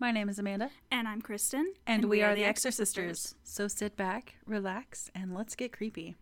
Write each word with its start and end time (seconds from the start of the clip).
My 0.00 0.12
name 0.12 0.30
is 0.30 0.38
Amanda, 0.38 0.70
And 0.90 1.06
I'm 1.06 1.20
Kristin. 1.20 1.64
and, 1.86 2.06
we, 2.06 2.22
are, 2.22 2.34
the 2.34 2.44
Exorcisters. 2.44 3.34
So 3.44 3.68
sit 3.68 3.98
back, 3.98 4.36
relax, 4.46 5.10
and 5.14 5.34
let's 5.34 5.54
get 5.54 5.74
creepy. 5.74 6.16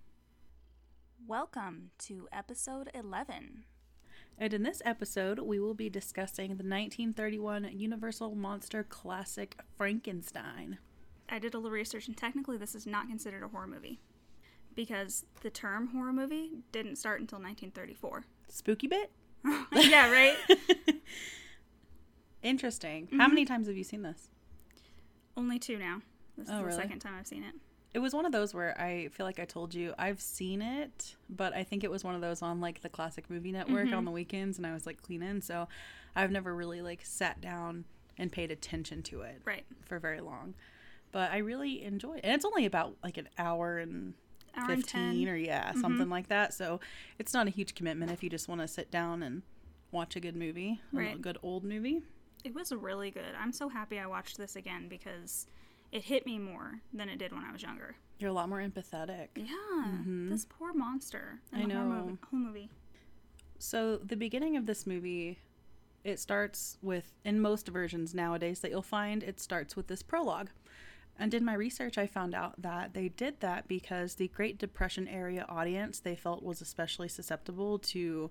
Welcome 1.28 1.90
to 2.00 2.26
episode 2.32 2.90
11. 2.92 3.62
And 4.36 4.52
in 4.52 4.64
this 4.64 4.82
episode, 4.84 5.38
we 5.38 5.60
will 5.60 5.74
be 5.74 5.88
discussing 5.88 6.48
the 6.48 6.64
1931 6.64 7.70
Universal 7.72 8.34
Monster 8.34 8.82
classic 8.82 9.60
Frankenstein. 9.76 10.78
I 11.28 11.38
did 11.38 11.54
a 11.54 11.58
little 11.58 11.70
research, 11.70 12.08
and 12.08 12.16
technically, 12.16 12.56
this 12.56 12.74
is 12.74 12.84
not 12.84 13.06
considered 13.06 13.44
a 13.44 13.48
horror 13.48 13.68
movie 13.68 14.00
because 14.74 15.24
the 15.42 15.50
term 15.50 15.88
horror 15.88 16.12
movie 16.12 16.50
didn't 16.72 16.96
start 16.96 17.20
until 17.20 17.38
1934. 17.38 18.24
Spooky 18.48 18.88
bit? 18.88 19.12
yeah, 19.72 20.10
right? 20.10 20.36
Interesting. 22.42 23.08
How 23.16 23.28
many 23.28 23.44
times 23.44 23.66
have 23.66 23.76
you 23.76 23.84
seen 23.84 24.02
this? 24.02 24.28
Only 25.36 25.58
two 25.58 25.78
now. 25.78 26.02
This 26.36 26.48
Oh, 26.48 26.52
is 26.54 26.58
the 26.58 26.64
really? 26.66 26.76
second 26.82 26.98
time 27.00 27.14
I've 27.18 27.26
seen 27.26 27.42
it. 27.42 27.54
It 27.94 28.00
was 28.00 28.14
one 28.14 28.26
of 28.26 28.32
those 28.32 28.54
where 28.54 28.78
I 28.80 29.08
feel 29.08 29.24
like 29.26 29.38
I 29.40 29.44
told 29.44 29.74
you 29.74 29.94
I've 29.98 30.20
seen 30.20 30.60
it, 30.62 31.16
but 31.28 31.54
I 31.54 31.64
think 31.64 31.82
it 31.84 31.90
was 31.90 32.04
one 32.04 32.14
of 32.14 32.20
those 32.20 32.42
on 32.42 32.60
like 32.60 32.82
the 32.82 32.88
classic 32.88 33.28
movie 33.30 33.50
network 33.50 33.92
on 33.92 34.04
the 34.04 34.10
weekends 34.10 34.58
and 34.58 34.66
I 34.66 34.74
was 34.74 34.86
like 34.86 35.00
cleaning, 35.02 35.40
so 35.40 35.68
I've 36.14 36.30
never 36.30 36.54
really 36.54 36.82
like 36.82 37.00
sat 37.04 37.40
down 37.40 37.86
and 38.18 38.30
paid 38.30 38.50
attention 38.50 39.02
to 39.04 39.22
it 39.22 39.40
Right. 39.44 39.64
for 39.84 39.98
very 39.98 40.20
long. 40.20 40.54
But 41.12 41.30
I 41.32 41.38
really 41.38 41.82
enjoy 41.82 42.16
it. 42.16 42.20
And 42.24 42.34
it's 42.34 42.44
only 42.44 42.66
about 42.66 42.96
like 43.02 43.16
an 43.16 43.28
hour 43.38 43.78
and 43.78 44.14
Hour 44.56 44.70
and 44.72 44.82
15 44.84 44.84
10. 45.02 45.14
Mm-hmm. 45.14 45.28
or 45.30 45.36
yeah, 45.36 45.72
something 45.74 46.08
like 46.10 46.28
that. 46.28 46.52
So 46.52 46.80
it's 47.18 47.32
not 47.32 47.46
a 47.46 47.50
huge 47.50 47.74
commitment 47.74 48.10
if 48.12 48.22
you 48.22 48.28
just 48.30 48.48
want 48.48 48.60
to 48.60 48.68
sit 48.68 48.90
down 48.90 49.22
and 49.22 49.42
watch 49.92 50.14
a 50.16 50.20
good 50.20 50.36
movie, 50.36 50.80
a 50.96 51.16
good 51.16 51.38
old 51.42 51.64
movie. 51.64 52.02
It 52.44 52.54
was 52.54 52.72
really 52.72 53.10
good. 53.10 53.34
I'm 53.40 53.52
so 53.52 53.68
happy 53.68 53.98
I 53.98 54.06
watched 54.06 54.38
this 54.38 54.56
again 54.56 54.88
because 54.88 55.46
it 55.92 56.04
hit 56.04 56.26
me 56.26 56.38
more 56.38 56.80
than 56.92 57.08
it 57.08 57.18
did 57.18 57.32
when 57.32 57.44
I 57.44 57.52
was 57.52 57.62
younger. 57.62 57.96
You're 58.18 58.30
a 58.30 58.34
lot 58.34 58.48
more 58.48 58.60
empathetic. 58.60 59.28
Yeah. 59.36 59.94
This 60.28 60.44
poor 60.44 60.72
monster. 60.72 61.40
Mm-hmm. 61.54 61.62
I 61.62 61.66
know. 61.66 61.84
movie- 61.84 62.18
whole 62.30 62.40
movie. 62.40 62.70
So 63.58 63.96
the 63.96 64.16
beginning 64.16 64.56
of 64.56 64.66
this 64.66 64.86
movie, 64.86 65.38
it 66.04 66.20
starts 66.20 66.78
with 66.82 67.12
in 67.24 67.40
most 67.40 67.68
versions 67.68 68.14
nowadays 68.14 68.60
that 68.60 68.70
you'll 68.70 68.82
find 68.82 69.22
it 69.22 69.40
starts 69.40 69.74
with 69.76 69.88
this 69.88 70.02
prologue. 70.02 70.50
And 71.18 71.34
in 71.34 71.44
my 71.44 71.54
research, 71.54 71.98
I 71.98 72.06
found 72.06 72.32
out 72.34 72.62
that 72.62 72.94
they 72.94 73.08
did 73.08 73.40
that 73.40 73.66
because 73.66 74.14
the 74.14 74.28
Great 74.28 74.58
Depression 74.58 75.08
area 75.08 75.44
audience 75.48 75.98
they 75.98 76.14
felt 76.14 76.44
was 76.44 76.60
especially 76.60 77.08
susceptible 77.08 77.80
to 77.80 78.30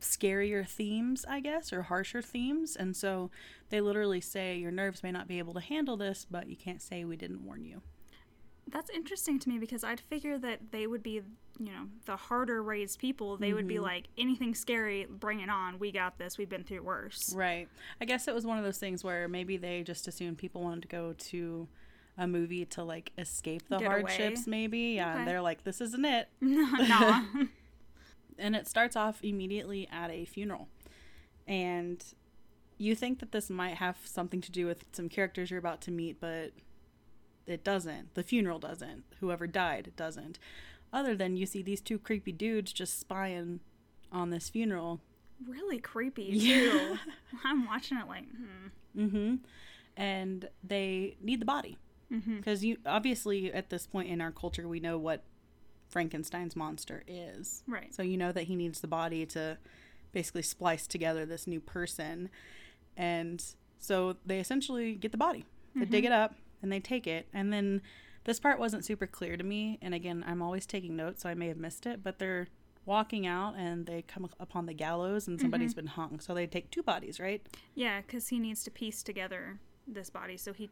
scarier 0.00 0.66
themes, 0.66 1.24
I 1.28 1.40
guess, 1.40 1.72
or 1.72 1.82
harsher 1.82 2.22
themes. 2.22 2.76
And 2.76 2.96
so 2.96 3.30
they 3.70 3.80
literally 3.80 4.20
say 4.20 4.56
your 4.56 4.70
nerves 4.70 5.02
may 5.02 5.10
not 5.12 5.26
be 5.28 5.38
able 5.38 5.54
to 5.54 5.60
handle 5.60 5.96
this, 5.96 6.26
but 6.30 6.48
you 6.48 6.56
can't 6.56 6.80
say 6.82 7.04
we 7.04 7.16
didn't 7.16 7.44
warn 7.44 7.64
you. 7.64 7.82
That's 8.70 8.90
interesting 8.90 9.38
to 9.40 9.48
me 9.48 9.58
because 9.58 9.82
I'd 9.82 9.98
figure 10.00 10.36
that 10.38 10.72
they 10.72 10.86
would 10.86 11.02
be, 11.02 11.22
you 11.58 11.72
know, 11.72 11.86
the 12.04 12.16
harder 12.16 12.62
raised 12.62 12.98
people. 12.98 13.38
They 13.38 13.54
would 13.54 13.60
Mm-hmm. 13.62 13.68
be 13.68 13.78
like, 13.78 14.08
anything 14.18 14.54
scary, 14.54 15.06
bring 15.08 15.40
it 15.40 15.48
on. 15.48 15.78
We 15.78 15.90
got 15.90 16.18
this. 16.18 16.36
We've 16.36 16.50
been 16.50 16.64
through 16.64 16.82
worse. 16.82 17.32
Right. 17.34 17.66
I 17.98 18.04
guess 18.04 18.28
it 18.28 18.34
was 18.34 18.44
one 18.44 18.58
of 18.58 18.64
those 18.64 18.76
things 18.78 19.02
where 19.02 19.26
maybe 19.26 19.56
they 19.56 19.82
just 19.84 20.06
assumed 20.06 20.36
people 20.36 20.60
wanted 20.62 20.82
to 20.82 20.88
go 20.88 21.14
to 21.18 21.66
a 22.18 22.26
movie 22.26 22.66
to 22.66 22.82
like 22.84 23.12
escape 23.16 23.62
the 23.70 23.78
Get 23.78 23.86
away. 23.86 24.00
hardships, 24.00 24.46
maybe. 24.46 24.78
Yeah. 24.96 25.10
Okay. 25.12 25.18
And 25.20 25.28
they're 25.28 25.40
like, 25.40 25.64
this 25.64 25.80
isn't 25.80 26.04
it. 26.04 26.28
nah. 26.42 27.22
And 28.38 28.54
it 28.56 28.66
starts 28.68 28.96
off 28.96 29.22
immediately 29.22 29.88
at 29.90 30.10
a 30.10 30.24
funeral. 30.24 30.68
And 31.46 32.02
you 32.76 32.94
think 32.94 33.18
that 33.20 33.32
this 33.32 33.50
might 33.50 33.74
have 33.76 33.96
something 34.04 34.40
to 34.42 34.52
do 34.52 34.66
with 34.66 34.84
some 34.92 35.08
characters 35.08 35.50
you're 35.50 35.58
about 35.58 35.80
to 35.82 35.90
meet, 35.90 36.20
but 36.20 36.52
it 37.46 37.64
doesn't. 37.64 38.14
The 38.14 38.22
funeral 38.22 38.58
doesn't. 38.58 39.04
Whoever 39.20 39.46
died 39.46 39.92
doesn't. 39.96 40.38
Other 40.92 41.16
than 41.16 41.36
you 41.36 41.46
see 41.46 41.62
these 41.62 41.80
two 41.80 41.98
creepy 41.98 42.32
dudes 42.32 42.72
just 42.72 42.98
spying 43.00 43.60
on 44.12 44.30
this 44.30 44.48
funeral 44.48 45.00
really 45.46 45.78
creepy, 45.78 46.24
Yeah. 46.32 46.54
too. 46.70 46.98
I'm 47.44 47.66
watching 47.66 47.98
it 47.98 48.08
like, 48.08 48.24
hmm. 48.30 49.00
Mm-hmm. 49.00 49.34
And 49.96 50.48
they 50.62 51.16
need 51.20 51.40
the 51.40 51.44
body 51.46 51.76
Mm-hmm. 52.12 52.38
because 52.38 52.64
you 52.64 52.78
obviously 52.86 53.52
at 53.52 53.68
this 53.68 53.86
point 53.86 54.08
in 54.08 54.22
our 54.22 54.30
culture 54.32 54.66
we 54.66 54.80
know 54.80 54.96
what 54.96 55.24
Frankenstein's 55.88 56.54
monster 56.54 57.02
is. 57.06 57.62
Right. 57.66 57.94
So 57.94 58.02
you 58.02 58.16
know 58.16 58.32
that 58.32 58.44
he 58.44 58.56
needs 58.56 58.80
the 58.80 58.88
body 58.88 59.26
to 59.26 59.58
basically 60.12 60.42
splice 60.42 60.86
together 60.86 61.26
this 61.26 61.46
new 61.46 61.60
person, 61.60 62.30
and 62.96 63.44
so 63.78 64.16
they 64.26 64.38
essentially 64.40 64.94
get 64.94 65.12
the 65.12 65.18
body. 65.18 65.44
They 65.74 65.84
dig 65.84 66.04
mm-hmm. 66.04 66.12
it 66.12 66.16
up 66.16 66.34
and 66.62 66.72
they 66.72 66.80
take 66.80 67.06
it, 67.06 67.28
and 67.32 67.52
then 67.52 67.82
this 68.24 68.40
part 68.40 68.58
wasn't 68.58 68.84
super 68.84 69.06
clear 69.06 69.36
to 69.36 69.44
me. 69.44 69.78
And 69.80 69.94
again, 69.94 70.24
I'm 70.26 70.42
always 70.42 70.66
taking 70.66 70.96
notes, 70.96 71.22
so 71.22 71.30
I 71.30 71.34
may 71.34 71.48
have 71.48 71.56
missed 71.56 71.86
it. 71.86 72.02
But 72.02 72.18
they're 72.18 72.48
walking 72.84 73.26
out 73.26 73.54
and 73.56 73.86
they 73.86 74.02
come 74.02 74.28
upon 74.40 74.66
the 74.66 74.74
gallows, 74.74 75.28
and 75.28 75.40
somebody's 75.40 75.70
mm-hmm. 75.70 75.80
been 75.80 75.86
hung. 75.86 76.20
So 76.20 76.34
they 76.34 76.46
take 76.46 76.70
two 76.70 76.82
bodies, 76.82 77.20
right? 77.20 77.40
Yeah, 77.74 78.00
because 78.00 78.28
he 78.28 78.38
needs 78.38 78.64
to 78.64 78.70
piece 78.70 79.02
together 79.02 79.58
this 79.86 80.10
body. 80.10 80.36
So 80.36 80.52
he, 80.52 80.68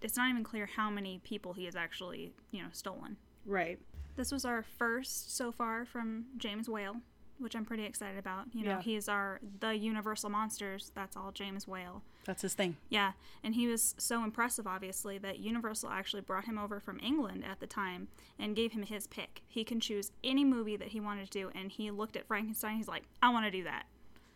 it's 0.00 0.16
not 0.16 0.30
even 0.30 0.42
clear 0.44 0.66
how 0.66 0.90
many 0.90 1.20
people 1.22 1.52
he 1.52 1.66
has 1.66 1.76
actually, 1.76 2.32
you 2.50 2.62
know, 2.62 2.68
stolen. 2.72 3.16
Right. 3.44 3.78
This 4.18 4.32
was 4.32 4.44
our 4.44 4.64
first 4.64 5.36
so 5.36 5.52
far 5.52 5.84
from 5.84 6.24
James 6.36 6.68
Whale, 6.68 6.96
which 7.38 7.54
I'm 7.54 7.64
pretty 7.64 7.84
excited 7.84 8.18
about. 8.18 8.46
You 8.52 8.64
know, 8.64 8.70
Yeah. 8.72 8.82
he's 8.82 9.08
our 9.08 9.40
the 9.60 9.76
Universal 9.76 10.30
Monsters. 10.30 10.90
That's 10.92 11.16
all 11.16 11.30
James 11.30 11.68
Whale. 11.68 12.02
That's 12.24 12.42
his 12.42 12.52
thing. 12.54 12.76
Yeah, 12.88 13.12
and 13.44 13.54
he 13.54 13.68
was 13.68 13.94
so 13.96 14.24
impressive, 14.24 14.66
obviously, 14.66 15.18
that 15.18 15.38
Universal 15.38 15.90
actually 15.90 16.22
brought 16.22 16.46
him 16.46 16.58
over 16.58 16.80
from 16.80 16.98
England 17.00 17.44
at 17.44 17.60
the 17.60 17.68
time 17.68 18.08
and 18.40 18.56
gave 18.56 18.72
him 18.72 18.82
his 18.82 19.06
pick. 19.06 19.42
He 19.46 19.62
can 19.62 19.78
choose 19.78 20.10
any 20.24 20.44
movie 20.44 20.76
that 20.76 20.88
he 20.88 20.98
wanted 20.98 21.30
to 21.30 21.38
do, 21.38 21.52
and 21.54 21.70
he 21.70 21.92
looked 21.92 22.16
at 22.16 22.26
Frankenstein. 22.26 22.76
He's 22.76 22.88
like, 22.88 23.04
I 23.22 23.30
want 23.30 23.44
to 23.46 23.52
do 23.52 23.62
that. 23.62 23.86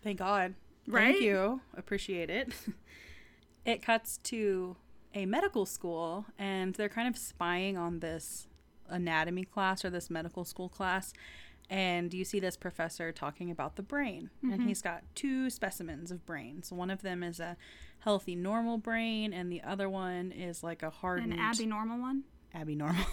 Thank 0.04 0.20
God. 0.20 0.54
Right? 0.86 1.12
Thank 1.14 1.22
you. 1.22 1.60
Appreciate 1.76 2.30
it. 2.30 2.52
it 3.64 3.82
cuts 3.82 4.18
to 4.18 4.76
a 5.12 5.26
medical 5.26 5.66
school, 5.66 6.26
and 6.38 6.72
they're 6.76 6.88
kind 6.88 7.08
of 7.08 7.18
spying 7.18 7.76
on 7.76 7.98
this 7.98 8.46
anatomy 8.92 9.44
class 9.44 9.84
or 9.84 9.90
this 9.90 10.10
medical 10.10 10.44
school 10.44 10.68
class. 10.68 11.12
And 11.70 12.12
you 12.12 12.24
see 12.24 12.38
this 12.38 12.56
professor 12.56 13.12
talking 13.12 13.50
about 13.50 13.76
the 13.76 13.82
brain, 13.82 14.28
and 14.42 14.64
he's 14.64 14.82
got 14.82 15.04
two 15.14 15.48
specimens 15.48 16.10
of 16.10 16.26
brains. 16.26 16.70
One 16.70 16.90
of 16.90 17.00
them 17.00 17.22
is 17.22 17.40
a 17.40 17.56
healthy, 18.00 18.34
normal 18.34 18.76
brain, 18.76 19.32
and 19.32 19.50
the 19.50 19.62
other 19.62 19.88
one 19.88 20.32
is 20.32 20.62
like 20.62 20.82
a 20.82 20.90
hardened 20.90 21.32
An 21.32 21.38
Abby 21.38 21.64
Normal 21.64 21.98
one. 21.98 22.24
Abby 22.52 22.74
normal. 22.74 23.06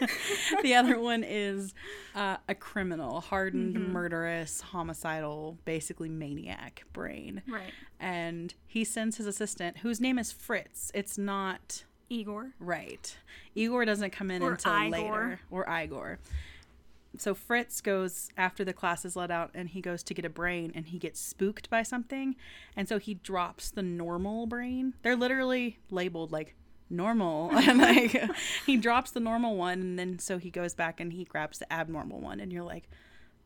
the 0.62 0.74
other 0.74 0.98
one 0.98 1.22
is 1.22 1.74
uh, 2.14 2.36
a 2.48 2.54
criminal, 2.54 3.20
hardened, 3.20 3.92
murderous, 3.92 4.60
homicidal, 4.60 5.58
basically 5.64 6.08
maniac 6.08 6.84
brain. 6.92 7.42
Right. 7.46 7.72
And 8.00 8.54
he 8.66 8.84
sends 8.84 9.16
his 9.18 9.26
assistant, 9.26 9.78
whose 9.78 10.00
name 10.00 10.18
is 10.18 10.32
Fritz. 10.32 10.90
It's 10.94 11.18
not 11.18 11.84
Igor. 12.12 12.52
right. 12.60 13.16
Igor 13.54 13.84
doesn't 13.84 14.10
come 14.10 14.30
in 14.30 14.42
Or 14.42 14.52
until 14.52 14.72
Igor. 14.72 14.90
later, 14.90 15.40
or 15.50 15.66
Igor. 15.68 16.18
So 17.18 17.34
Fritz 17.34 17.80
goes 17.82 18.30
after 18.38 18.64
the 18.64 18.72
class 18.72 19.04
is 19.04 19.16
let 19.16 19.30
out, 19.30 19.50
and 19.54 19.68
he 19.68 19.80
goes 19.82 20.02
to 20.04 20.14
get 20.14 20.24
a 20.24 20.30
brain, 20.30 20.72
and 20.74 20.86
he 20.86 20.98
gets 20.98 21.20
spooked 21.20 21.68
by 21.68 21.82
something, 21.82 22.36
and 22.74 22.88
so 22.88 22.98
he 22.98 23.14
drops 23.14 23.70
the 23.70 23.82
normal 23.82 24.46
brain. 24.46 24.94
They're 25.02 25.16
literally 25.16 25.78
labeled 25.90 26.32
like 26.32 26.54
normal, 26.88 27.50
and 27.54 27.78
like 27.78 28.18
he 28.66 28.76
drops 28.78 29.10
the 29.10 29.20
normal 29.20 29.56
one, 29.56 29.80
and 29.80 29.98
then 29.98 30.18
so 30.18 30.38
he 30.38 30.50
goes 30.50 30.72
back 30.74 31.00
and 31.00 31.12
he 31.12 31.24
grabs 31.24 31.58
the 31.58 31.70
abnormal 31.70 32.18
one, 32.20 32.40
and 32.40 32.50
you're 32.50 32.64
like, 32.64 32.88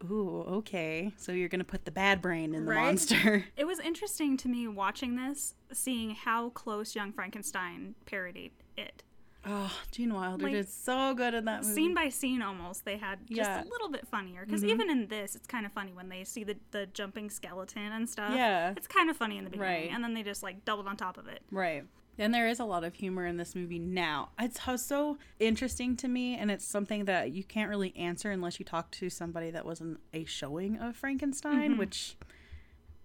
ooh, 0.09 0.43
okay, 0.43 1.13
so 1.17 1.33
you're 1.33 1.49
gonna 1.49 1.65
put 1.65 1.85
the 1.87 1.91
bad 1.91 2.23
brain 2.23 2.55
in 2.55 2.67
the 2.67 2.71
Right? 2.71 2.85
monster. 2.87 3.47
It 3.57 3.65
was 3.67 3.81
interesting 3.81 4.37
to 4.37 4.49
me 4.49 4.69
watching 4.69 5.17
this, 5.17 5.55
seeing 5.73 6.11
how 6.15 6.51
close 6.51 6.95
Young 6.95 7.13
Frankenstein 7.13 7.97
parodied 8.07 8.53
it. 8.77 9.03
Oh, 9.49 9.73
Gene 9.93 10.13
Wilder 10.13 10.43
Like, 10.43 10.55
did 10.55 10.69
so 10.69 11.15
good 11.15 11.33
in 11.33 11.45
that 11.45 11.63
movie. 11.63 11.75
Scene 11.75 11.95
by 11.95 12.09
scene, 12.09 12.43
almost, 12.43 12.85
they 12.85 12.97
had 12.97 13.21
just 13.29 13.39
Yeah. 13.39 13.59
Mm-hmm. 13.59 13.69
a 13.69 13.71
little 13.71 13.89
bit 13.89 14.09
funnier. 14.09 14.45
Because 14.45 14.65
even 14.65 14.91
in 14.91 15.07
this, 15.07 15.37
it's 15.37 15.47
kind 15.47 15.65
of 15.65 15.71
funny 15.71 15.93
when 15.93 16.09
they 16.09 16.25
see 16.25 16.43
the, 16.43 16.57
the 16.73 16.87
jumping 16.87 17.31
skeleton 17.31 17.93
and 17.93 18.09
stuff. 18.09 18.33
Yeah. 18.35 18.73
It's 18.77 18.89
kind 18.89 19.09
of 19.09 19.17
funny 19.17 19.39
in 19.39 19.45
the 19.45 19.51
beginning. 19.51 19.83
Right. 19.85 19.91
And 19.93 20.03
then 20.03 20.15
they 20.15 20.25
just, 20.25 20.43
like, 20.43 20.65
doubled 20.65 20.89
on 20.89 20.97
top 20.97 21.17
of 21.17 21.29
it. 21.29 21.43
Right. 21.53 21.85
And 22.19 22.35
there 22.35 22.49
is 22.49 22.59
a 22.59 22.65
lot 22.65 22.83
of 22.83 22.95
humor 22.95 23.25
in 23.25 23.37
this 23.37 23.55
movie 23.55 23.79
now. 23.79 24.31
It's 24.41 24.59
so 24.83 25.19
interesting 25.39 25.97
to 25.99 26.09
me, 26.09 26.35
and 26.35 26.51
it's 26.51 26.65
something 26.65 27.05
that 27.05 27.31
you 27.31 27.45
can't 27.45 27.69
really 27.71 27.95
answer 27.95 28.33
unless 28.33 28.59
you 28.59 28.65
talk 28.65 28.91
to 28.93 29.11
somebody 29.11 29.51
that 29.53 29.65
was 29.65 29.81
in 29.81 29.99
a 30.13 30.25
showing 30.25 30.79
of 30.79 30.97
Frankenstein, 30.97 31.77
which 31.77 32.17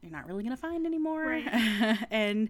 you're 0.02 0.12
not 0.12 0.26
really 0.26 0.44
going 0.44 0.56
to 0.56 0.62
find 0.62 0.88
anymore. 0.88 1.26
Right. 1.26 1.98
and 2.10 2.50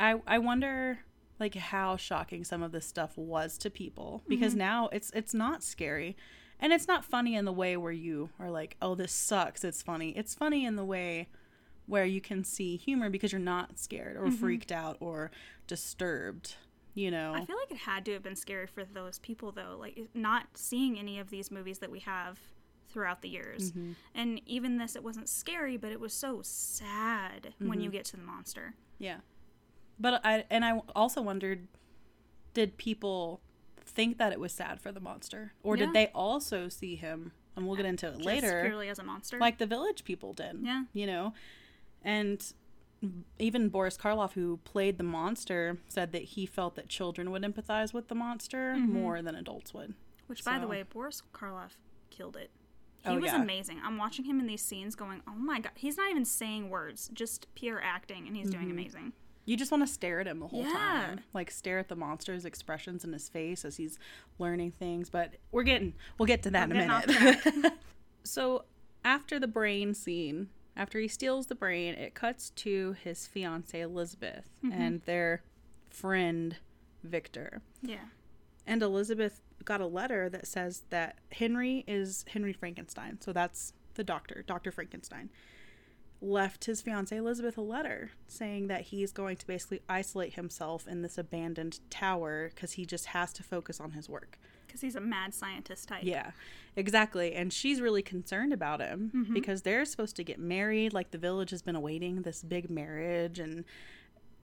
I, 0.00 0.16
I 0.26 0.38
wonder 0.38 0.98
like 1.40 1.54
how 1.54 1.96
shocking 1.96 2.44
some 2.44 2.62
of 2.62 2.72
this 2.72 2.86
stuff 2.86 3.16
was 3.16 3.58
to 3.58 3.70
people 3.70 4.22
because 4.28 4.54
now 4.54 4.88
it's 4.92 5.10
it's 5.14 5.34
not 5.34 5.62
scary 5.62 6.16
and 6.60 6.72
it's 6.72 6.86
not 6.88 7.04
funny 7.04 7.34
in 7.34 7.44
the 7.44 7.52
way 7.52 7.76
where 7.76 7.92
you 7.92 8.30
are 8.38 8.50
like 8.50 8.76
oh 8.80 8.94
this 8.94 9.12
sucks 9.12 9.64
it's 9.64 9.82
funny 9.82 10.10
it's 10.16 10.34
funny 10.34 10.64
in 10.64 10.76
the 10.76 10.84
way 10.84 11.28
where 11.86 12.04
you 12.06 12.20
can 12.20 12.44
see 12.44 12.76
humor 12.76 13.10
because 13.10 13.30
you're 13.32 13.40
not 13.40 13.78
scared 13.78 14.16
or 14.16 14.30
freaked 14.30 14.72
out 14.72 14.96
or 15.00 15.30
disturbed, 15.66 16.54
you 16.94 17.10
know. 17.10 17.32
I 17.34 17.44
feel 17.44 17.56
like 17.58 17.70
it 17.70 17.76
had 17.78 18.04
to 18.06 18.12
have 18.12 18.22
been 18.22 18.36
scary 18.36 18.66
for 18.66 18.84
those 18.84 19.18
people 19.18 19.52
though, 19.52 19.76
like 19.78 20.08
not 20.14 20.46
seeing 20.54 20.98
any 20.98 21.18
of 21.18 21.28
these 21.30 21.50
movies 21.50 21.80
that 21.80 21.90
we 21.90 21.98
have 22.00 22.38
throughout 22.88 23.20
the 23.22 23.28
years. 23.28 23.72
Mm-hmm. 23.72 23.92
And 24.14 24.40
even 24.46 24.78
this, 24.78 24.94
it 24.96 25.02
wasn't 25.04 25.28
scary, 25.28 25.76
but 25.76 25.92
it 25.92 26.00
was 26.00 26.14
so 26.14 26.40
sad 26.42 27.52
when 27.58 27.72
Mm-hmm. 27.72 27.80
you 27.80 27.90
get 27.90 28.04
to 28.06 28.16
the 28.16 28.22
monster. 28.22 28.74
Yeah. 28.98 29.18
But 29.98 30.20
I 30.24 30.44
and 30.50 30.64
I 30.64 30.80
also 30.96 31.22
wondered 31.22 31.68
did 32.52 32.76
people 32.76 33.40
think 33.84 34.18
that 34.18 34.32
it 34.32 34.40
was 34.40 34.52
sad 34.52 34.80
for 34.80 34.90
the 34.92 35.00
monster 35.00 35.52
or 35.62 35.76
Yeah. 35.76 35.86
did 35.86 35.94
they 35.94 36.06
also 36.08 36.68
see 36.68 36.96
him 36.96 37.32
and 37.56 37.66
we'll 37.66 37.76
get 37.76 37.86
into 37.86 38.08
it 38.08 38.14
Just 38.14 38.24
later 38.24 38.62
purely 38.64 38.88
as 38.88 38.98
a 38.98 39.04
monster. 39.04 39.38
like 39.38 39.58
the 39.58 39.66
village 39.66 40.04
people 40.04 40.32
did. 40.32 40.58
Yeah. 40.62 40.84
You 40.92 41.06
know. 41.06 41.34
And 42.02 42.44
even 43.38 43.68
Boris 43.68 43.96
Karloff 43.96 44.32
who 44.32 44.58
played 44.64 44.98
the 44.98 45.04
monster 45.04 45.78
said 45.88 46.12
that 46.12 46.22
he 46.22 46.46
felt 46.46 46.74
that 46.76 46.88
children 46.88 47.30
would 47.30 47.42
empathize 47.42 47.92
with 47.92 48.08
the 48.08 48.14
monster 48.14 48.74
Mm-hmm. 48.76 48.92
more 48.92 49.22
than 49.22 49.34
adults 49.34 49.74
would. 49.74 49.94
Which, 50.26 50.42
by 50.44 50.58
the 50.58 50.66
way, 50.66 50.82
Boris 50.82 51.22
Karloff 51.34 51.72
killed 52.10 52.36
it. 52.36 52.50
He 53.04 53.10
Oh, 53.10 53.16
was 53.16 53.26
yeah. 53.26 53.42
amazing. 53.42 53.78
I'm 53.84 53.98
watching 53.98 54.24
him 54.24 54.40
in 54.40 54.46
these 54.46 54.62
scenes 54.62 54.94
going, 54.94 55.20
oh 55.28 55.34
my 55.34 55.60
god. 55.60 55.72
He's 55.74 55.98
not 55.98 56.10
even 56.10 56.24
saying 56.24 56.70
words, 56.70 57.10
just 57.12 57.46
pure 57.54 57.78
acting, 57.82 58.26
and 58.26 58.34
he's 58.34 58.48
doing 58.48 58.64
Mm-hmm. 58.64 58.70
amazing. 58.78 59.12
You 59.44 59.56
just 59.56 59.70
want 59.70 59.86
to 59.86 59.92
stare 59.92 60.20
at 60.20 60.26
him 60.26 60.40
the 60.40 60.48
whole 60.48 60.62
Yeah. 60.64 60.72
time. 60.72 61.20
Like 61.32 61.50
stare 61.50 61.78
at 61.78 61.88
the 61.88 61.96
monster's 61.96 62.44
expressions 62.44 63.04
in 63.04 63.12
his 63.12 63.28
face 63.28 63.64
as 63.64 63.76
he's 63.76 63.98
learning 64.38 64.72
things. 64.72 65.10
But 65.10 65.34
we're 65.52 65.62
getting 65.64 65.94
we'll 66.18 66.26
get 66.26 66.42
to 66.44 66.50
that 66.50 66.68
We're 66.70 66.76
in 66.76 66.90
a 66.90 67.02
minute. 67.06 67.72
so 68.24 68.64
after 69.04 69.38
the 69.38 69.46
brain 69.46 69.92
scene, 69.94 70.48
after 70.76 70.98
he 70.98 71.08
steals 71.08 71.46
the 71.46 71.54
brain, 71.54 71.94
it 71.94 72.14
cuts 72.14 72.50
to 72.50 72.96
his 73.04 73.26
fiancee 73.26 73.80
Elizabeth 73.80 74.48
and 74.72 75.02
their 75.02 75.42
friend 75.90 76.56
Victor. 77.02 77.60
Yeah. 77.82 78.06
And 78.66 78.82
Elizabeth 78.82 79.40
got 79.64 79.80
a 79.80 79.86
letter 79.86 80.28
that 80.30 80.46
says 80.46 80.82
that 80.90 81.18
Henry 81.32 81.84
is 81.86 82.24
Henry 82.28 82.52
Frankenstein. 82.52 83.20
So 83.20 83.32
that's 83.32 83.72
the 83.94 84.02
doctor, 84.04 84.42
Dr. 84.46 84.72
Frankenstein. 84.72 85.30
Left 86.26 86.64
his 86.64 86.80
fiancee 86.80 87.16
Elizabeth 87.16 87.58
a 87.58 87.60
letter 87.60 88.12
saying 88.26 88.68
that 88.68 88.80
he's 88.82 89.12
going 89.12 89.36
to 89.36 89.46
basically 89.46 89.82
isolate 89.90 90.34
himself 90.34 90.88
in 90.88 91.02
this 91.02 91.18
abandoned 91.18 91.80
tower 91.90 92.50
because 92.54 92.72
he 92.72 92.86
just 92.86 93.06
has 93.06 93.30
to 93.34 93.42
focus 93.42 93.78
on 93.78 93.90
his 93.90 94.08
work. 94.08 94.38
Because 94.66 94.80
he's 94.80 94.96
a 94.96 95.00
mad 95.02 95.34
scientist 95.34 95.86
type. 95.88 96.02
Yeah, 96.02 96.30
exactly. 96.76 97.34
And 97.34 97.52
she's 97.52 97.78
really 97.80 98.00
concerned 98.02 98.54
about 98.54 98.80
him 98.80 99.10
Mm-hmm. 99.14 99.34
because 99.34 99.62
they're 99.62 99.84
supposed 99.84 100.16
to 100.16 100.24
get 100.24 100.38
married. 100.38 100.94
Like 100.94 101.10
the 101.10 101.18
village 101.18 101.50
has 101.50 101.60
been 101.60 101.76
awaiting 101.76 102.22
this 102.22 102.42
big 102.42 102.70
marriage 102.70 103.38
and 103.38 103.64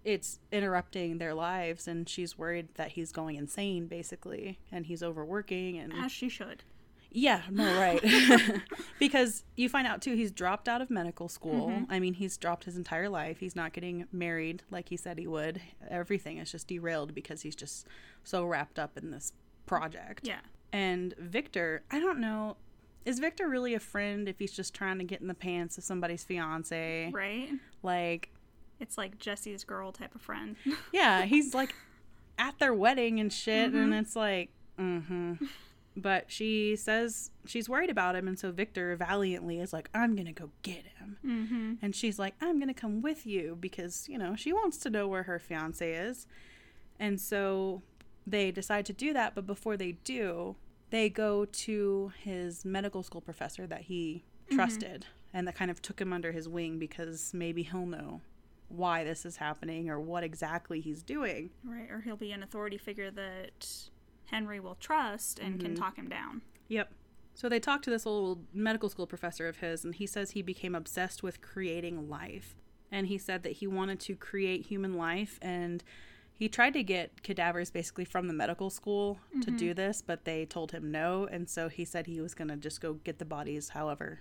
it's 0.04 0.40
interrupting 0.52 1.18
their 1.18 1.34
lives. 1.34 1.88
And 1.88 2.08
she's 2.08 2.38
worried 2.38 2.68
that 2.76 2.92
he's 2.92 3.12
going 3.12 3.38
insane, 3.38 3.88
basically, 3.88 4.60
and 4.72 4.86
he's 4.86 5.02
overworking. 5.02 5.80
And 5.80 5.92
As 5.94 6.12
she 6.12 6.30
should. 6.30 6.64
Yeah, 7.12 7.42
no, 7.50 7.66
right. 7.80 8.04
because 9.00 9.44
you 9.56 9.68
find 9.70 9.86
out 9.86 10.02
too, 10.02 10.16
he's 10.16 10.32
dropped 10.32 10.70
out 10.70 10.82
of 10.82 10.90
medical 10.90 11.28
school. 11.28 11.68
Mm-hmm. 11.68 11.92
I 11.92 12.00
mean, 12.00 12.14
he's 12.14 12.38
dropped 12.38 12.64
his 12.64 12.78
entire 12.78 13.10
life. 13.10 13.40
He's 13.40 13.56
not 13.56 13.74
getting 13.74 14.06
married 14.12 14.64
like 14.72 14.90
he 14.90 14.98
said 14.98 15.18
he 15.18 15.28
would. 15.28 15.62
Everything 15.90 16.38
is 16.38 16.52
just 16.52 16.68
derailed 16.68 17.14
because 17.14 17.42
he's 17.42 17.56
just 17.56 17.88
so 18.24 18.46
wrapped 18.46 18.80
up 18.80 18.98
in 18.98 19.12
this 19.12 19.34
project. 19.66 20.22
Yeah. 20.28 20.40
And 20.72 21.14
Victor, 21.18 21.84
I 21.92 22.00
don't 22.00 22.20
know, 22.20 22.56
is 23.06 23.20
Victor 23.20 23.50
really 23.50 23.74
a 23.74 23.80
friend 23.80 24.30
if 24.30 24.40
he's 24.40 24.54
just 24.54 24.74
trying 24.74 24.98
to 25.00 25.04
get 25.04 25.22
in 25.22 25.28
the 25.28 25.34
pants 25.34 25.78
of 25.78 25.84
somebody's 25.84 26.24
fiance? 26.24 27.10
Right? 27.12 27.50
Like, 27.84 28.30
It's 28.80 28.98
like 28.98 29.18
Jesse's 29.18 29.64
girl 29.64 29.92
type 29.92 30.16
of 30.16 30.22
friend. 30.22 30.56
yeah, 30.94 31.24
he's 31.24 31.54
like 31.54 31.76
at 32.38 32.58
their 32.60 32.74
wedding 32.74 33.20
and 33.20 33.34
shit, 33.34 33.74
and 33.74 33.94
it's 33.94 34.16
like, 34.16 34.50
mm-hmm. 34.80 35.34
But 35.96 36.32
she 36.32 36.76
says 36.78 37.32
she's 37.46 37.68
worried 37.68 37.90
about 37.90 38.16
him, 38.16 38.28
and 38.28 38.40
so 38.40 38.52
Victor 38.52 38.96
valiantly 38.96 39.60
is 39.60 39.74
like, 39.74 39.90
I'm 39.94 40.16
gonna 40.16 40.32
go 40.32 40.50
get 40.62 40.86
him. 40.98 41.18
mm-hmm. 41.26 41.74
And 41.82 41.96
she's 41.96 42.18
like, 42.18 42.36
I'm 42.40 42.60
gonna 42.60 42.74
come 42.74 43.02
with 43.02 43.26
you 43.26 43.58
because, 43.60 44.08
you 44.08 44.18
know, 44.18 44.36
she 44.36 44.54
wants 44.54 44.78
to 44.78 44.90
know 44.90 45.08
where 45.08 45.24
her 45.24 45.38
fiance 45.40 45.92
is. 45.92 46.28
And 47.00 47.20
so 47.20 47.82
they 48.26 48.52
decide 48.52 48.86
to 48.86 48.94
do 48.94 49.12
that, 49.14 49.36
but 49.36 49.46
before 49.46 49.76
they 49.76 49.94
do, 50.04 50.56
they 50.92 51.10
go 51.10 51.46
to 51.46 52.12
his 52.24 52.64
medical 52.64 53.04
school 53.04 53.22
professor 53.22 53.66
that 53.68 53.82
he 53.82 54.24
trusted 54.52 55.06
and 55.34 55.48
that 55.48 55.56
kind 55.56 55.72
of 55.72 55.82
took 55.82 56.00
him 56.00 56.12
under 56.14 56.32
his 56.32 56.48
wing 56.48 56.78
because 56.78 57.34
maybe 57.34 57.64
he'll 57.64 57.86
know 57.86 58.22
why 58.68 59.04
this 59.04 59.26
is 59.26 59.38
happening 59.38 59.90
or 59.90 60.00
what 60.00 60.24
exactly 60.24 60.80
he's 60.82 61.02
doing. 61.02 61.50
Right. 61.64 61.90
Or 61.90 62.02
he'll 62.02 62.18
be 62.18 62.32
an 62.32 62.44
authority 62.44 62.78
figure 62.78 63.12
that 63.12 63.68
Henry 64.32 64.60
will 64.60 64.76
trust 64.76 65.40
and 65.40 65.60
can 65.60 65.72
Mm-hmm. 65.72 65.82
talk 65.84 65.98
him 65.98 66.10
down. 66.10 66.42
Yep. 66.70 66.92
So 67.34 67.48
they 67.50 67.60
talk 67.60 67.82
to 67.84 67.90
this 67.90 68.06
old 68.06 68.46
medical 68.54 68.90
school 68.90 69.08
professor 69.08 69.48
of 69.48 69.58
his, 69.58 69.86
and 69.86 69.96
he 69.96 70.06
says 70.08 70.32
he 70.32 70.42
became 70.42 70.76
obsessed 70.76 71.24
with 71.24 71.42
creating 71.42 72.10
life. 72.10 72.56
And 72.92 73.08
he 73.08 73.18
said 73.18 73.44
that 73.44 73.54
he 73.54 73.68
wanted 73.68 74.00
to 74.02 74.16
create 74.16 74.66
human 74.66 74.96
life, 74.96 75.40
and 75.42 75.82
he 76.36 76.50
tried 76.50 76.74
to 76.74 76.84
get 76.84 77.24
cadavers 77.24 77.72
basically 77.72 78.04
from 78.04 78.28
the 78.28 78.34
medical 78.34 78.70
school 78.70 79.20
to 79.42 79.52
do 79.52 79.74
this, 79.74 80.02
but 80.02 80.26
they 80.26 80.46
told 80.46 80.72
him 80.72 80.92
no. 80.92 81.28
And 81.32 81.48
so 81.50 81.70
he 81.70 81.86
said 81.86 82.08
he 82.08 82.20
was 82.20 82.34
going 82.34 82.48
to 82.50 82.58
just 82.58 82.82
go 82.82 82.94
get 82.94 83.20
the 83.20 83.26
bodies 83.26 83.70
however 83.70 84.20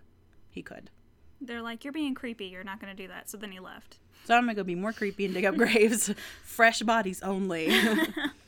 he 0.51 0.63
could. 0.63 0.91
They're 1.41 1.63
like, 1.63 1.83
You're 1.85 1.93
being 1.95 2.15
creepy. 2.15 2.47
You're 2.47 2.63
not 2.65 2.79
going 2.81 2.95
to 2.95 3.03
do 3.03 3.09
that. 3.09 3.31
So 3.31 3.39
then 3.39 3.51
he 3.51 3.59
left. 3.59 3.99
So 4.27 4.35
I'm 4.35 4.45
going 4.45 4.55
to 4.55 4.61
go 4.61 4.65
be 4.65 4.75
more 4.75 4.93
creepy 4.93 5.25
and 5.25 5.33
dig 5.33 5.47
up 5.47 5.57
graves. 5.57 6.13
Fresh 6.45 6.83
bodies 6.83 7.23
only. 7.23 7.73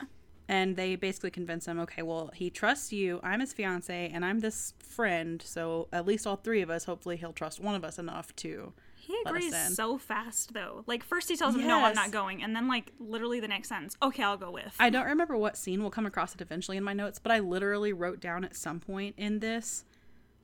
and 0.53 0.75
they 0.75 0.95
basically 0.95 1.31
convince 1.31 1.65
him, 1.65 1.79
okay, 1.79 2.03
well, 2.03 2.29
he 2.35 2.51
trusts 2.51 2.93
you. 2.93 3.19
I'm 3.23 3.39
his 3.39 3.53
fiance, 3.53 4.11
and 4.13 4.23
I'm 4.23 4.39
this 4.39 4.75
friend. 4.77 5.41
So 5.43 5.87
at 5.91 6.05
least 6.05 6.27
all 6.27 6.35
three 6.35 6.61
of 6.61 6.69
us, 6.69 6.85
hopefully, 6.85 7.17
he'll 7.17 7.33
trust 7.33 7.59
one 7.59 7.73
of 7.73 7.83
us 7.83 7.97
enough 7.97 8.35
to. 8.37 8.71
He 8.95 9.17
agrees 9.25 9.55
so 9.75 9.97
fast, 9.97 10.53
though. 10.53 10.83
Like, 10.85 11.03
first 11.03 11.27
he 11.27 11.35
tells 11.35 11.55
him, 11.55 11.65
No, 11.65 11.83
I'm 11.83 11.95
not 11.95 12.11
going. 12.11 12.43
And 12.43 12.55
then, 12.55 12.67
like, 12.67 12.91
literally 12.99 13.39
the 13.39 13.47
next 13.47 13.69
sentence, 13.69 13.97
Okay, 13.99 14.21
I'll 14.21 14.37
go 14.37 14.51
with. 14.51 14.75
I 14.79 14.91
don't 14.91 15.07
remember 15.07 15.35
what 15.35 15.57
scene. 15.57 15.81
We'll 15.81 15.89
come 15.89 16.05
across 16.05 16.35
it 16.35 16.41
eventually 16.41 16.77
in 16.77 16.83
my 16.83 16.93
notes, 16.93 17.17
but 17.17 17.31
I 17.31 17.39
literally 17.39 17.91
wrote 17.91 18.19
down 18.19 18.45
at 18.45 18.55
some 18.55 18.79
point 18.79 19.15
in 19.17 19.39
this. 19.39 19.85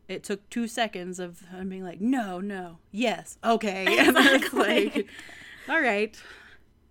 It 0.07 0.23
took 0.23 0.49
two 0.49 0.67
seconds 0.67 1.19
of 1.19 1.41
him 1.51 1.69
being 1.69 1.83
like, 1.83 2.01
no, 2.01 2.39
no, 2.39 2.79
yes, 2.91 3.37
okay. 3.43 3.85
And 3.99 4.17
I 4.17 4.37
was 4.37 4.53
like, 4.53 5.07
all 5.69 5.79
right. 5.79 6.19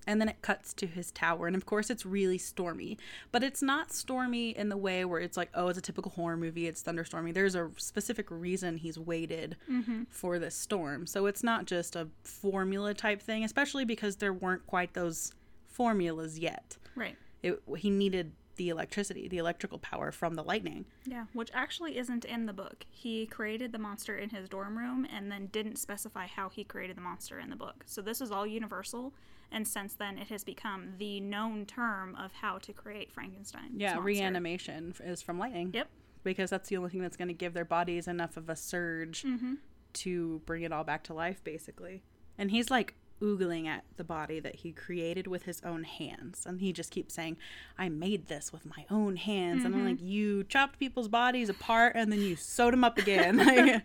And 0.09 0.21
then 0.21 0.29
it 0.29 0.41
cuts 0.41 0.73
to 0.75 0.87
his 0.87 1.11
tower. 1.11 1.47
And 1.47 1.55
of 1.55 1.67
course, 1.67 1.91
it's 1.91 2.07
really 2.07 2.39
stormy. 2.39 2.97
But 3.31 3.43
it's 3.43 3.63
not 3.63 3.93
stormy 3.93 4.51
in 4.51 4.71
the 4.71 4.77
way 4.77 5.05
where 5.05 5.21
it's 5.21 5.37
like, 5.37 5.51
oh, 5.55 5.69
it's 5.69 5.79
a 5.79 5.83
typical 5.83 6.11
horror 6.13 6.37
movie. 6.37 6.67
It's 6.67 6.83
thunderstorming. 6.83 7.35
There's 7.35 7.55
a 7.55 7.71
specific 7.77 8.31
reason 8.31 8.79
he's 8.79 8.99
waited 8.99 9.57
mm-hmm. 9.71 10.05
for 10.09 10.39
this 10.39 10.55
storm. 10.55 11.07
So 11.07 11.27
it's 11.27 11.43
not 11.43 11.67
just 11.67 11.95
a 11.95 12.09
formula 12.25 12.95
type 12.95 13.21
thing, 13.21 13.45
especially 13.45 13.85
because 13.85 14.17
there 14.17 14.33
weren't 14.33 14.67
quite 14.67 14.95
those 14.95 15.33
formulas 15.67 16.39
yet. 16.39 16.77
right. 16.97 17.17
It, 17.41 17.63
he 17.77 17.91
needed 17.91 18.33
the 18.57 18.69
electricity, 18.69 19.29
the 19.29 19.39
electrical 19.39 19.79
power 19.79 20.11
from 20.11 20.35
the 20.35 20.43
lightning. 20.43 20.85
Yeah, 21.07 21.27
which 21.33 21.51
actually 21.55 21.97
isn't 21.97 22.25
in 22.25 22.47
the 22.47 22.53
book. 22.53 22.85
He 22.91 23.27
created 23.27 23.73
the 23.73 23.79
monster 23.79 24.17
in 24.17 24.31
his 24.31 24.49
dorm 24.49 24.77
room 24.77 25.07
and 25.15 25.31
then 25.31 25.47
didn't 25.47 25.77
specify 25.77 26.27
how 26.27 26.49
he 26.49 26.65
created 26.65 26.97
the 26.97 27.01
monster 27.01 27.39
in 27.39 27.49
the 27.49 27.57
book. 27.57 27.85
So 27.87 28.03
this 28.03 28.21
is 28.21 28.31
all 28.33 28.47
universal, 28.47 29.15
and 29.51 29.67
since 29.67 29.95
then 29.95 30.19
it 30.19 30.29
has 30.29 30.45
become 30.45 30.95
the 30.99 31.21
known 31.21 31.67
term 31.67 32.15
of 32.17 32.33
how 32.33 32.59
to 32.59 32.73
create 32.73 33.13
Frankenstein. 33.13 33.73
Yeah, 33.77 33.99
reanimation 34.01 34.95
is 35.05 35.23
from 35.23 35.39
lightning. 35.39 35.71
Yep. 35.73 35.89
Because 36.25 36.51
that's 36.51 36.69
the 36.69 36.77
only 36.77 36.91
thing 36.91 37.01
that's 37.01 37.17
going 37.17 37.29
to 37.29 37.35
give 37.35 37.55
their 37.55 37.65
bodies 37.65 38.09
enough 38.09 38.37
of 38.37 38.51
a 38.51 38.57
surge 38.57 39.23
mm-hmm. 39.23 39.55
to 39.95 40.43
bring 40.45 40.63
it 40.63 40.73
all 40.73 40.85
back 40.85 41.05
to 41.05 41.15
life, 41.15 41.43
basically. 41.45 42.03
And 42.37 42.51
he's 42.51 42.71
like 42.71 42.95
oogling 43.21 43.67
at 43.67 43.85
the 43.97 44.05
body 44.05 44.41
that 44.41 44.57
he 44.57 44.73
created 44.73 45.27
with 45.27 45.45
his 45.45 45.61
own 45.63 45.85
hands. 45.85 46.45
And 46.47 46.61
he 46.61 46.73
just 46.73 46.91
keeps 46.91 47.15
saying, 47.15 47.37
I 47.77 47.89
made 47.89 48.27
this 48.27 48.53
with 48.53 48.67
my 48.67 48.85
own 48.91 49.17
hands. 49.17 49.65
And 49.65 49.75
I'm 49.75 49.81
mm-hmm. 49.81 49.91
like, 49.91 50.03
you 50.03 50.45
chopped 50.45 50.79
people's 50.79 51.09
bodies 51.09 51.49
apart 51.49 51.95
and 51.97 52.13
then 52.13 52.21
you 52.21 52.37
sewed 52.37 52.73
them 52.73 52.85
up 52.85 52.99
again. 52.99 53.37
like, 53.39 53.83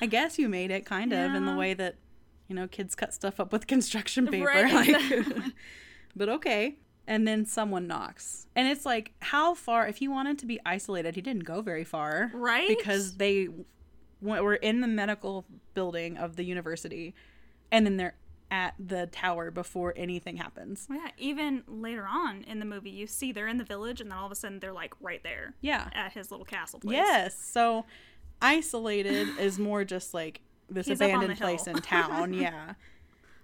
I 0.00 0.06
guess 0.06 0.38
you 0.38 0.48
made 0.48 0.70
it 0.70 0.84
kind 0.84 1.12
of 1.12 1.34
in 1.34 1.46
the 1.46 1.54
way 1.54 1.74
that, 1.74 1.96
you 2.48 2.54
know, 2.54 2.66
kids 2.68 2.94
cut 2.94 3.14
stuff 3.14 3.40
up 3.40 3.52
with 3.52 3.66
construction 3.74 4.26
paper. 4.26 4.46
Right, 4.46 4.72
Like, 4.72 5.26
but 6.16 6.28
okay. 6.28 6.76
And 7.06 7.28
then 7.28 7.44
someone 7.44 7.86
knocks. 7.86 8.46
And 8.56 8.66
it's 8.66 8.86
like, 8.86 9.12
how 9.20 9.54
far, 9.54 9.86
if 9.86 9.98
he 9.98 10.08
wanted 10.08 10.38
to 10.38 10.46
be 10.46 10.58
isolated, 10.64 11.14
he 11.16 11.20
didn't 11.20 11.44
go 11.44 11.60
very 11.60 11.84
far. 11.84 12.30
Right? 12.32 12.66
Because 12.68 13.16
they 13.18 13.44
w- 13.46 14.42
were 14.42 14.54
in 14.54 14.80
the 14.80 14.88
medical 14.88 15.44
building 15.74 16.16
of 16.16 16.36
the 16.36 16.44
university 16.44 17.14
and 17.70 17.84
then 17.84 17.96
they're 17.98 18.14
at 18.50 18.74
the 18.78 19.06
tower 19.06 19.50
before 19.50 19.92
anything 19.96 20.36
happens. 20.36 20.86
Yeah, 20.88 21.08
even 21.18 21.64
later 21.66 22.06
on 22.08 22.44
in 22.44 22.58
the 22.60 22.64
movie, 22.64 22.90
you 22.90 23.06
see 23.06 23.32
they're 23.32 23.48
in 23.48 23.56
the 23.58 23.64
village, 23.64 24.00
and 24.00 24.10
then 24.10 24.16
all 24.18 24.26
of 24.26 24.32
a 24.32 24.36
sudden 24.36 24.60
they're 24.60 24.72
like 24.72 24.94
right 25.00 25.22
there 25.24 25.54
Yeah. 25.60 25.88
at 25.92 26.12
his 26.12 26.30
little 26.30 26.44
castle 26.46 26.78
place. 26.78 26.92
Yes. 26.94 27.36
So 27.42 27.84
isolated 28.40 29.28
is 29.38 29.58
more 29.58 29.84
just 29.84 30.14
like 30.14 30.40
this 30.68 30.86
He's 30.86 31.00
abandoned 31.00 31.38
place 31.38 31.66
in 31.66 31.76
town. 31.76 32.32
Yeah. 32.34 32.74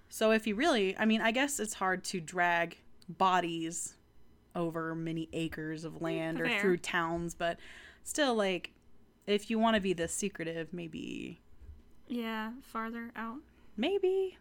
So 0.09 0.33
if 0.33 0.47
you 0.47 0.55
really, 0.57 0.97
I 0.99 1.05
mean, 1.05 1.21
I 1.21 1.31
guess 1.31 1.61
it's 1.61 1.75
hard 1.75 2.03
to 2.05 2.21
drag 2.21 2.79
bodies 3.09 3.95
over 4.57 4.95
many 4.95 5.29
acres 5.33 5.85
of 5.85 6.03
land 6.03 6.41
or 6.41 6.49
through 6.61 6.79
towns, 6.79 7.35
but 7.35 7.59
still, 8.03 8.35
like, 8.35 8.73
if 9.29 9.51
you 9.51 9.59
want 9.61 9.77
to 9.77 9.81
be 9.81 9.93
this 9.93 10.13
secretive, 10.13 10.73
maybe, 10.73 11.41
Yeah, 12.09 12.53
farther 12.63 13.13
out. 13.15 13.37
maybe. 13.77 14.37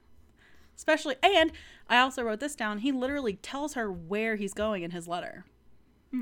Especially, 0.75 1.15
and 1.21 1.51
I 1.87 1.99
also 1.99 2.23
wrote 2.23 2.39
this 2.39 2.55
down. 2.55 2.79
He 2.79 2.91
literally 2.91 3.33
tells 3.33 3.73
her 3.75 3.91
where 3.91 4.37
he's 4.37 4.53
going 4.53 4.81
in 4.83 4.91
his 4.91 5.07
letter. 5.07 5.45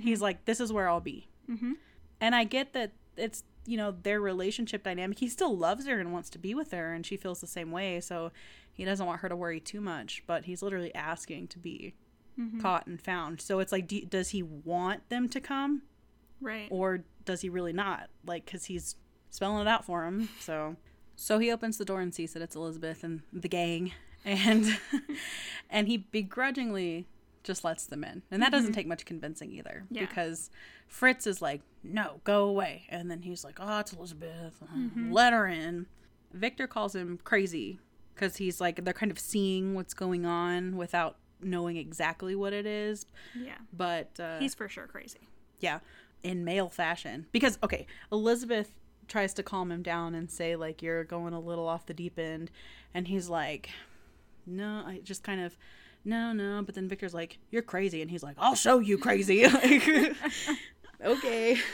He's 0.02 0.20
like, 0.22 0.44
"This 0.44 0.60
is 0.60 0.74
where 0.74 0.90
I'll 0.90 1.00
be," 1.00 1.30
Mm-hmm. 1.50 1.74
and 2.20 2.36
I 2.36 2.44
get 2.44 2.74
that 2.74 2.92
it's 3.16 3.44
you 3.68 3.78
know 3.78 3.92
their 3.92 4.20
relationship 4.20 4.82
dynamic. 4.84 5.20
He 5.20 5.28
still 5.30 5.56
loves 5.56 5.86
her 5.86 6.00
and 6.00 6.12
wants 6.12 6.30
to 6.32 6.40
be 6.40 6.56
with 6.56 6.72
her, 6.72 6.94
and 6.94 7.06
she 7.06 7.18
feels 7.18 7.40
the 7.42 7.48
same 7.48 7.70
way. 7.70 8.00
So 8.00 8.32
he 8.74 8.84
doesn't 8.86 9.06
want 9.06 9.20
her 9.22 9.30
to 9.30 9.36
worry 9.36 9.60
too 9.60 9.82
much. 9.82 10.24
But 10.26 10.46
he's 10.46 10.64
literally 10.64 10.94
asking 10.96 11.50
to 11.50 11.60
be 11.60 11.94
Mm-hmm. 12.40 12.62
caught 12.62 12.86
and 12.86 13.02
found. 13.02 13.42
So 13.42 13.58
it's 13.58 13.72
like, 13.72 13.88
do, 13.88 14.02
does 14.06 14.30
he 14.30 14.44
want 14.44 15.10
them 15.10 15.28
to 15.30 15.42
come, 15.42 15.82
Right. 16.40 16.68
or 16.70 17.04
does 17.26 17.42
he 17.42 17.50
really 17.50 17.74
not? 17.74 18.10
Like, 18.28 18.46
because 18.46 18.66
he's 18.66 18.96
spelling 19.32 19.60
it 19.66 19.68
out 19.68 19.86
for 19.86 20.06
him. 20.06 20.30
So, 20.40 20.76
so 21.16 21.40
he 21.40 21.52
opens 21.52 21.80
the 21.80 21.84
door 21.86 22.00
and 22.00 22.14
sees 22.14 22.34
that 22.34 22.44
it's 22.44 22.56
Elizabeth 22.56 23.04
and 23.04 23.24
the 23.34 23.50
gang, 23.50 23.92
and 24.24 24.78
and 25.72 25.88
he 25.88 25.98
begrudgingly 25.98 27.08
just 27.48 27.64
lets 27.64 27.88
them 27.88 28.04
in, 28.04 28.22
and 28.30 28.42
that 28.44 28.52
doesn't 28.52 28.72
mm-hmm. 28.72 28.76
take 28.76 28.88
much 28.88 29.06
convincing 29.06 29.52
either, 29.52 29.86
Yeah. 29.90 30.02
because 30.02 30.52
Fritz 30.88 31.26
is 31.26 31.42
like, 31.42 31.62
no, 31.84 32.22
go 32.24 32.44
away, 32.44 32.86
and 32.90 33.10
then 33.10 33.24
he's 33.24 33.44
like, 33.44 33.58
oh, 33.60 33.80
it's 33.80 33.94
Elizabeth, 33.94 34.62
uh-huh. 34.62 34.78
mm-hmm. 34.78 35.12
let 35.12 35.34
her 35.34 35.48
in. 35.48 35.88
Victor 36.34 36.68
calls 36.68 36.94
him 36.96 37.20
crazy 37.24 37.80
because 38.14 38.38
he's 38.38 38.60
like 38.60 38.84
they're 38.84 38.94
kind 38.94 39.12
of 39.12 39.20
seeing 39.20 39.74
what's 39.76 39.94
going 39.94 40.26
on 40.26 40.76
without 40.76 41.18
knowing 41.42 41.78
exactly 41.78 42.36
what 42.36 42.52
it 42.54 42.66
is. 42.66 43.06
Yeah. 43.36 43.54
but 43.72 44.20
uh, 44.20 44.40
He's 44.40 44.54
for 44.56 44.68
sure 44.68 44.88
crazy. 44.88 45.20
yeah. 45.60 45.80
In 46.24 46.44
male 46.44 46.68
fashion. 46.70 47.28
Because 47.32 47.58
okay 47.64 47.86
elizabeth 48.12 48.72
tries 49.08 49.34
to 49.36 49.44
calm 49.44 49.72
him 49.72 49.84
down 49.84 50.16
and 50.16 50.30
say 50.30 50.56
like 50.56 50.82
you're 50.82 51.04
going 51.06 51.34
a 51.34 51.40
little 51.40 51.68
off 51.68 51.86
the 51.86 51.94
deep 51.94 52.18
end. 52.20 52.52
And 52.94 53.08
he's 53.08 53.30
like 53.30 53.70
no 54.46 54.84
i 54.86 55.00
just 55.04 55.24
kind 55.24 55.42
of 55.42 55.58
no 56.08 56.34
no. 56.34 56.64
But 56.66 56.76
then 56.76 56.88
victor's 56.88 57.14
like 57.14 57.38
you're 57.52 57.62
crazy. 57.62 58.02
And 58.02 58.10
he's 58.10 58.24
like 58.24 58.36
i'll 58.40 58.56
show 58.56 58.80
you 58.80 58.98
crazy. 58.98 59.46
Like, 59.48 60.16
okay. 61.04 61.58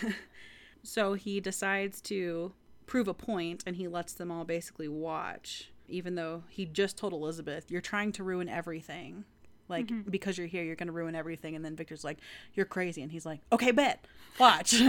So 0.85 1.13
he 1.13 1.39
decides 1.39 2.01
to 2.01 2.51
prove 2.87 3.07
a 3.07 3.13
point 3.13 3.63
and 3.65 3.77
he 3.77 3.87
lets 3.87 4.11
them 4.11 4.29
all 4.29 4.43
basically 4.43 4.89
watch 4.89 5.71
even 5.87 6.15
though 6.15 6.43
he 6.49 6.65
just 6.65 6.97
told 6.97 7.13
elizabeth 7.13 7.71
you're 7.71 7.79
trying 7.79 8.11
to 8.13 8.23
ruin 8.23 8.49
everything. 8.49 9.23
Like 9.69 9.87
mm-hmm. 9.87 10.09
because 10.09 10.37
you're 10.37 10.47
here 10.47 10.61
you're 10.63 10.75
going 10.75 10.87
to 10.87 10.93
ruin 10.93 11.15
everything. 11.15 11.55
And 11.55 11.63
then 11.63 11.77
victor's 11.77 12.03
like 12.03 12.17
you're 12.53 12.65
crazy. 12.65 13.01
And 13.01 13.13
he's 13.13 13.25
like 13.25 13.39
okay 13.53 13.71
bet. 13.71 14.05
Watch. 14.39 14.81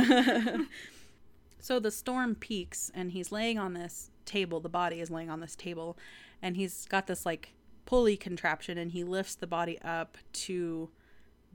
So 1.61 1.79
the 1.79 1.91
storm 1.91 2.35
peaks 2.35 2.91
and 2.95 3.13
he's 3.13 3.33
laying 3.33 3.59
on 3.59 3.73
this 3.73 4.11
table 4.27 4.61
the 4.61 4.69
body 4.69 5.01
is 5.01 5.11
laying 5.11 5.31
on 5.31 5.41
this 5.41 5.57
table 5.57 5.97
and 6.43 6.57
he's 6.57 6.85
got 6.87 7.07
this 7.07 7.25
like 7.25 7.55
pulley 7.87 8.17
contraption 8.17 8.79
and 8.79 8.93
he 8.93 9.05
lifts 9.05 9.35
the 9.35 9.47
body 9.47 9.79
up 9.83 10.17
to 10.33 10.89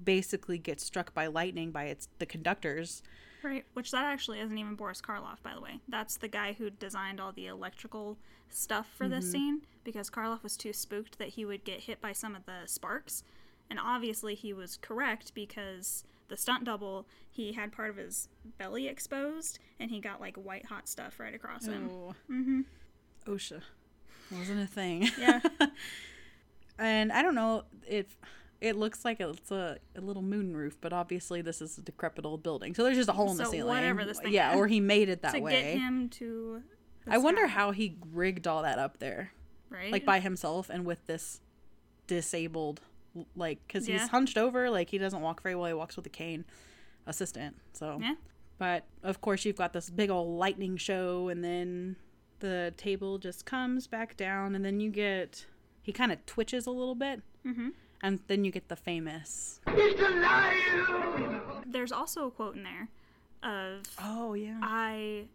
basically 0.04 0.58
get 0.58 0.80
struck 0.80 1.14
by 1.14 1.28
lightning 1.28 1.72
by 1.72 1.86
its 1.86 2.08
the 2.20 2.26
conductors 2.26 3.02
Right. 3.42 3.64
Which 3.74 3.92
that 3.92 4.04
actually 4.04 4.42
isn't 4.42 4.58
even 4.58 4.76
Boris 4.76 5.02
Karloff, 5.02 5.42
by 5.42 5.54
the 5.54 5.62
way. 5.62 5.80
That's 5.88 6.18
the 6.18 6.28
guy 6.28 6.52
who 6.52 6.70
designed 6.70 7.22
all 7.22 7.32
the 7.32 7.48
electrical 7.48 8.18
stuff 8.50 8.86
for 8.98 9.08
this 9.08 9.32
scene 9.32 9.62
because 9.86 10.10
Karloff 10.10 10.44
was 10.44 10.58
too 10.58 10.74
spooked 10.74 11.18
that 11.20 11.30
he 11.30 11.46
would 11.46 11.64
get 11.64 11.80
hit 11.84 12.02
by 12.02 12.12
some 12.12 12.36
of 12.36 12.46
the 12.46 12.64
sparks. 12.66 13.24
And 13.70 13.80
obviously 13.80 14.36
he 14.36 14.52
was 14.52 14.76
correct 14.82 15.34
because 15.34 16.04
the 16.28 16.36
stunt 16.36 16.66
double, 16.66 17.06
he 17.32 17.54
had 17.54 17.72
part 17.72 17.92
of 17.92 17.96
his 17.96 18.28
belly 18.58 18.90
exposed 18.90 19.58
and 19.80 19.90
he 19.90 20.02
got 20.02 20.20
like 20.20 20.36
white 20.36 20.66
hot 20.66 20.90
stuff 20.90 21.18
right 21.18 21.34
across 21.34 21.66
him. 21.66 21.90
oh 21.90 22.16
Mm-hmm. 22.30 22.62
osha 23.26 23.62
wasn't 24.38 24.60
a 24.62 24.68
thing 24.68 25.08
Yeah. 25.18 25.40
and 26.80 27.12
i 27.12 27.22
don't 27.22 27.36
know 27.36 27.64
if 27.88 28.18
it 28.62 28.76
looks 28.76 29.06
like 29.06 29.20
it's 29.22 29.52
a, 29.52 29.78
a 29.96 30.02
little 30.02 30.22
moon 30.22 30.54
roof 30.56 30.78
but 30.82 30.92
obviously 30.92 31.42
this 31.42 31.62
is 31.62 31.78
a 31.78 31.82
decrepit 31.82 32.26
old 32.26 32.44
building 32.44 32.74
so 32.76 32.84
there's 32.84 32.98
just 32.98 33.10
a 33.10 33.14
hole 33.14 33.32
in 33.32 33.38
the 33.38 33.46
So 33.46 33.52
ceiling 33.52 33.68
whatever 33.76 34.06
this 34.06 34.20
thing 34.20 34.34
yeah 34.34 34.56
or 34.56 34.68
he 34.68 34.80
made 34.80 35.08
it 35.10 35.22
that 35.22 35.34
to 35.34 35.40
way 35.40 35.52
get 35.52 35.78
him 35.78 36.10
to. 36.10 36.62
the 37.06 37.14
i 37.14 37.18
wonder 37.18 37.48
how 37.48 37.72
he 37.72 37.98
rigged 38.12 38.48
all 38.48 38.64
that 38.64 38.80
up 38.80 39.00
there 39.00 39.32
Right? 39.70 39.92
like 39.92 40.04
by 40.06 40.20
himself 40.20 40.70
and 40.72 40.84
with 40.86 41.06
this 41.06 41.42
disabled 42.08 42.82
like 43.36 43.60
because 43.68 43.88
Yeah. 43.88 44.00
he's 44.00 44.08
hunched 44.10 44.38
over 44.38 44.70
like 44.70 44.90
he 44.90 44.98
doesn't 44.98 45.22
walk 45.22 45.42
very 45.44 45.56
well 45.56 45.68
he 45.68 45.74
walks 45.74 45.96
with 45.96 46.06
a 46.06 46.10
cane 46.10 46.46
assistant 47.06 47.56
so 47.74 48.00
Yeah. 48.02 48.16
but 48.58 48.86
of 49.04 49.22
course 49.22 49.46
you've 49.46 49.56
got 49.58 49.74
this 49.74 49.90
big 49.90 50.10
old 50.10 50.38
lightning 50.38 50.76
show 50.78 51.30
and 51.30 51.44
then 51.44 51.96
the 52.40 52.74
table 52.78 53.18
just 53.18 53.46
comes 53.46 53.86
back 53.88 54.16
down 54.18 54.56
and 54.56 54.64
then 54.64 54.80
you 54.80 54.90
get 54.90 55.46
he 55.90 55.94
kind 55.94 56.12
of 56.12 56.24
twitches 56.28 56.68
a 56.68 56.72
little 56.72 56.94
bit 56.94 57.22
Mhm. 57.44 57.72
and 58.04 58.20
then 58.28 58.46
you 58.46 58.52
get 58.52 58.68
the 58.70 58.76
famous 58.76 59.60
There's 61.66 61.92
also 61.92 62.28
a 62.28 62.32
quote 62.32 62.56
in 62.56 62.64
there 62.64 62.90
of 63.44 63.84
oh 64.04 64.34
yeah 64.36 64.60
I 64.62 65.26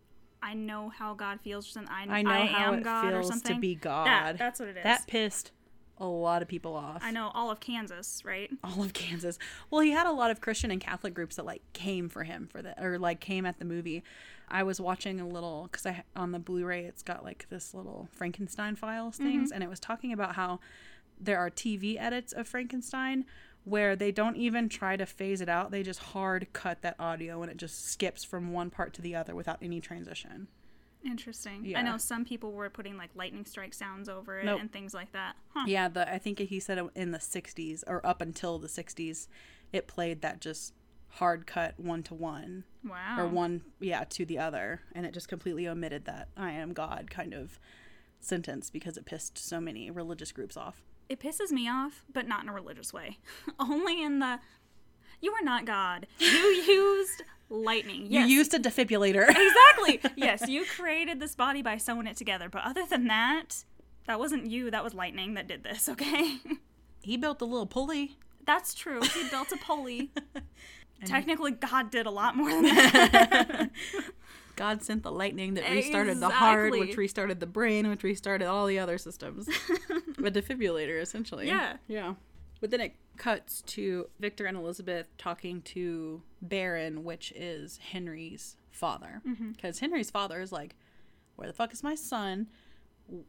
I 0.42 0.54
know 0.54 0.90
how 0.90 1.14
God 1.14 1.40
feels 1.40 1.66
or 1.66 1.70
something. 1.70 1.90
I, 1.92 2.18
i 2.18 2.22
know 2.22 2.30
I 2.30 2.44
how 2.46 2.72
am 2.72 2.78
it 2.80 2.84
God 2.84 3.06
or 3.06 3.10
feels 3.22 3.28
something. 3.28 3.54
to 3.56 3.60
be 3.60 3.74
god 3.74 4.06
That, 4.06 4.38
that's 4.38 4.60
what 4.60 4.68
it 4.68 4.76
is. 4.76 4.82
that 4.84 5.06
pissed 5.06 5.50
a 5.98 6.06
lot 6.06 6.42
of 6.42 6.48
people 6.48 6.74
off 6.74 7.02
I 7.04 7.10
know 7.10 7.30
all 7.34 7.50
of 7.50 7.60
Kansas, 7.60 8.22
right? 8.24 8.50
all 8.64 8.82
of 8.82 8.92
Kansas. 8.92 9.38
Well, 9.70 9.80
he 9.80 9.90
had 9.90 10.06
a 10.06 10.12
lot 10.12 10.30
of 10.30 10.40
Christian 10.40 10.70
and 10.70 10.80
Catholic 10.80 11.14
groups 11.14 11.36
that 11.36 11.46
like 11.46 11.62
came 11.72 12.08
for 12.08 12.24
him 12.24 12.48
for 12.50 12.62
that, 12.62 12.82
or 12.82 12.98
like 12.98 13.20
came 13.20 13.46
at 13.46 13.58
the 13.58 13.64
movie. 13.64 14.02
I 14.48 14.62
was 14.62 14.80
watching 14.80 15.20
a 15.20 15.28
little 15.28 15.68
because 15.70 15.86
I 15.86 16.04
on 16.14 16.32
the 16.32 16.38
Blu-ray 16.38 16.84
it's 16.84 17.02
got 17.02 17.24
like 17.24 17.46
this 17.48 17.74
little 17.74 18.08
Frankenstein 18.12 18.76
files 18.76 19.16
mm-hmm. 19.16 19.26
things, 19.26 19.52
and 19.52 19.62
it 19.62 19.70
was 19.70 19.80
talking 19.80 20.12
about 20.12 20.34
how 20.34 20.60
there 21.20 21.38
are 21.38 21.50
TV 21.50 21.98
edits 21.98 22.32
of 22.32 22.48
Frankenstein 22.48 23.24
where 23.64 23.96
they 23.96 24.12
don't 24.12 24.36
even 24.36 24.68
try 24.68 24.96
to 24.96 25.06
phase 25.06 25.40
it 25.40 25.48
out; 25.48 25.70
they 25.70 25.82
just 25.82 26.00
hard 26.00 26.48
cut 26.52 26.82
that 26.82 26.96
audio, 26.98 27.42
and 27.42 27.50
it 27.50 27.56
just 27.56 27.86
skips 27.90 28.22
from 28.24 28.52
one 28.52 28.70
part 28.70 28.92
to 28.94 29.02
the 29.02 29.14
other 29.14 29.34
without 29.34 29.58
any 29.62 29.80
transition. 29.80 30.48
Interesting. 31.04 31.64
Yeah. 31.64 31.78
I 31.78 31.82
know 31.82 31.96
some 31.98 32.24
people 32.24 32.52
were 32.52 32.70
putting 32.70 32.96
like 32.96 33.10
lightning 33.14 33.44
strike 33.44 33.74
sounds 33.74 34.08
over 34.08 34.38
it 34.38 34.44
Nope. 34.44 34.60
and 34.60 34.72
things 34.72 34.94
like 34.94 35.12
that. 35.12 35.36
Huh. 35.54 35.64
Yeah, 35.66 35.88
the 35.88 36.10
I 36.12 36.18
think 36.18 36.38
he 36.38 36.60
said 36.60 36.78
in 36.94 37.10
the 37.12 37.18
'60s 37.18 37.84
or 37.86 38.04
up 38.06 38.20
until 38.20 38.58
the 38.58 38.68
'60s, 38.68 39.28
it 39.72 39.86
played 39.86 40.22
that 40.22 40.40
just 40.40 40.72
hard 41.08 41.46
cut 41.46 41.78
one 41.78 42.02
to 42.04 42.14
one. 42.14 42.64
Wow. 42.88 43.16
or 43.18 43.26
one 43.28 43.62
yeah 43.80 44.04
to 44.10 44.26
the 44.26 44.38
other 44.38 44.82
and 44.94 45.06
it 45.06 45.14
just 45.14 45.26
completely 45.26 45.66
omitted 45.66 46.04
that 46.04 46.28
i 46.36 46.50
am 46.50 46.74
god 46.74 47.10
kind 47.10 47.32
of 47.32 47.58
sentence 48.20 48.68
because 48.68 48.98
it 48.98 49.06
pissed 49.06 49.38
so 49.38 49.58
many 49.58 49.90
religious 49.90 50.32
groups 50.32 50.54
off 50.54 50.82
It 51.08 51.18
pisses 51.18 51.50
me 51.50 51.66
off, 51.66 52.04
but 52.12 52.28
not 52.28 52.42
in 52.42 52.50
a 52.50 52.52
religious 52.52 52.92
way. 52.92 53.18
Only 53.58 54.02
in 54.02 54.18
the 54.18 54.38
you 55.24 55.32
are 55.32 55.42
not 55.44 55.64
God. 55.64 56.06
You 56.18 56.28
used 56.28 57.22
lightning. 57.50 58.06
Yes. 58.08 58.28
you 58.28 58.36
used 58.38 58.54
a 58.54 58.58
defibrillator 58.58 59.28
exactly. 59.28 60.00
yes, 60.16 60.48
you 60.48 60.64
created 60.64 61.20
this 61.20 61.34
body 61.34 61.62
by 61.62 61.76
sewing 61.76 62.06
it 62.06 62.16
together. 62.16 62.48
But 62.48 62.64
other 62.64 62.84
than 62.88 63.06
that, 63.06 63.64
that 64.06 64.18
wasn't 64.18 64.46
you. 64.46 64.70
That 64.70 64.82
was 64.84 64.94
lightning 64.94 65.34
that 65.34 65.46
did 65.46 65.62
this. 65.62 65.88
Okay. 65.94 66.38
he 67.02 67.16
built 67.16 67.38
the 67.38 67.46
little 67.46 67.66
pulley 67.66 68.16
That's 68.46 68.74
true. 68.74 69.00
He 69.02 69.28
built 69.30 69.52
a 69.52 69.56
pulley. 69.56 70.10
Technically, 71.04 71.50
God 71.52 71.90
did 71.90 72.06
a 72.06 72.10
lot 72.10 72.36
more 72.36 72.50
than 72.50 72.62
that. 72.64 73.70
god 74.56 74.82
sent 74.84 75.02
the 75.02 75.10
lightning 75.10 75.54
that 75.54 75.68
restarted 75.68 76.20
the 76.20 76.28
heart 76.30 76.70
which 76.70 76.96
restarted 76.96 77.40
the 77.40 77.46
brain 77.46 77.88
which 77.88 78.04
restarted 78.04 78.46
all 78.46 78.66
the 78.66 78.78
other 78.78 78.98
systems 78.98 79.48
a 79.48 80.30
defibrillator 80.30 81.02
essentially 81.02 81.48
Yeah. 81.48 81.76
yeah 81.88 82.14
but 82.60 82.70
then 82.70 82.80
it 82.80 82.94
cuts 83.16 83.62
to 83.62 84.08
victor 84.18 84.46
and 84.46 84.56
elizabeth 84.56 85.06
talking 85.18 85.62
to 85.62 86.22
baron 86.42 87.04
which 87.04 87.32
is 87.36 87.78
henry's 87.92 88.56
father. 88.74 89.22
Mm-hmm. 89.26 89.52
Because 89.52 89.78
henry's 89.78 90.10
father 90.10 90.40
is 90.40 90.52
like 90.52 90.74
where 91.36 91.48
the 91.48 91.54
fuck 91.54 91.72
is 91.72 91.82
my 91.82 91.94
son? 91.94 92.48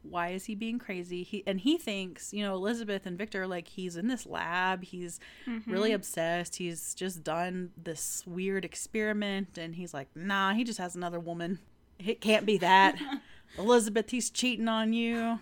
Why 0.04 0.30
is 0.30 0.46
he 0.46 0.56
being 0.56 0.80
crazy? 0.80 1.24
He 1.24 1.44
and 1.46 1.60
he 1.60 1.78
thinks 1.78 2.34
you 2.34 2.44
know 2.44 2.56
elizabeth 2.56 3.06
and 3.06 3.18
victor 3.18 3.46
like 3.48 3.68
he's 3.68 3.96
in 3.96 4.08
this 4.08 4.26
lab. 4.26 4.84
He's 4.84 5.20
mm-hmm. 5.48 5.70
really 5.72 5.92
obsessed. 5.92 6.58
He's 6.58 6.94
just 6.94 7.24
done 7.24 7.72
this 7.82 8.24
weird 8.26 8.66
experiment. 8.66 9.58
And 9.58 9.76
he's 9.76 9.94
like 9.94 10.08
nah 10.16 10.54
he 10.54 10.64
just 10.64 10.80
has 10.80 10.96
another 10.96 11.20
woman. 11.20 11.60
It 12.00 12.22
can't 12.22 12.46
be 12.46 12.58
that. 12.58 12.98
Elizabeth 13.58 14.10
he's 14.10 14.30
cheating 14.30 14.68
on 14.68 14.94
you. 14.94 15.40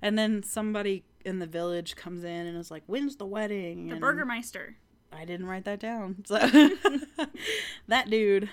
And 0.00 0.16
then 0.18 0.42
somebody 0.42 1.04
in 1.28 1.38
the 1.38 1.46
village 1.46 1.94
comes 1.94 2.24
in 2.24 2.46
and 2.46 2.56
is 2.56 2.70
like 2.70 2.82
when's 2.86 3.16
the 3.16 3.26
wedding 3.26 3.86
the 3.86 3.92
and 3.92 4.00
Burgermeister. 4.00 4.76
I 5.12 5.24
didn't 5.24 5.46
write 5.46 5.64
that 5.64 5.80
down. 5.80 6.24
So 6.26 6.36
that 7.88 8.10
dude, 8.10 8.50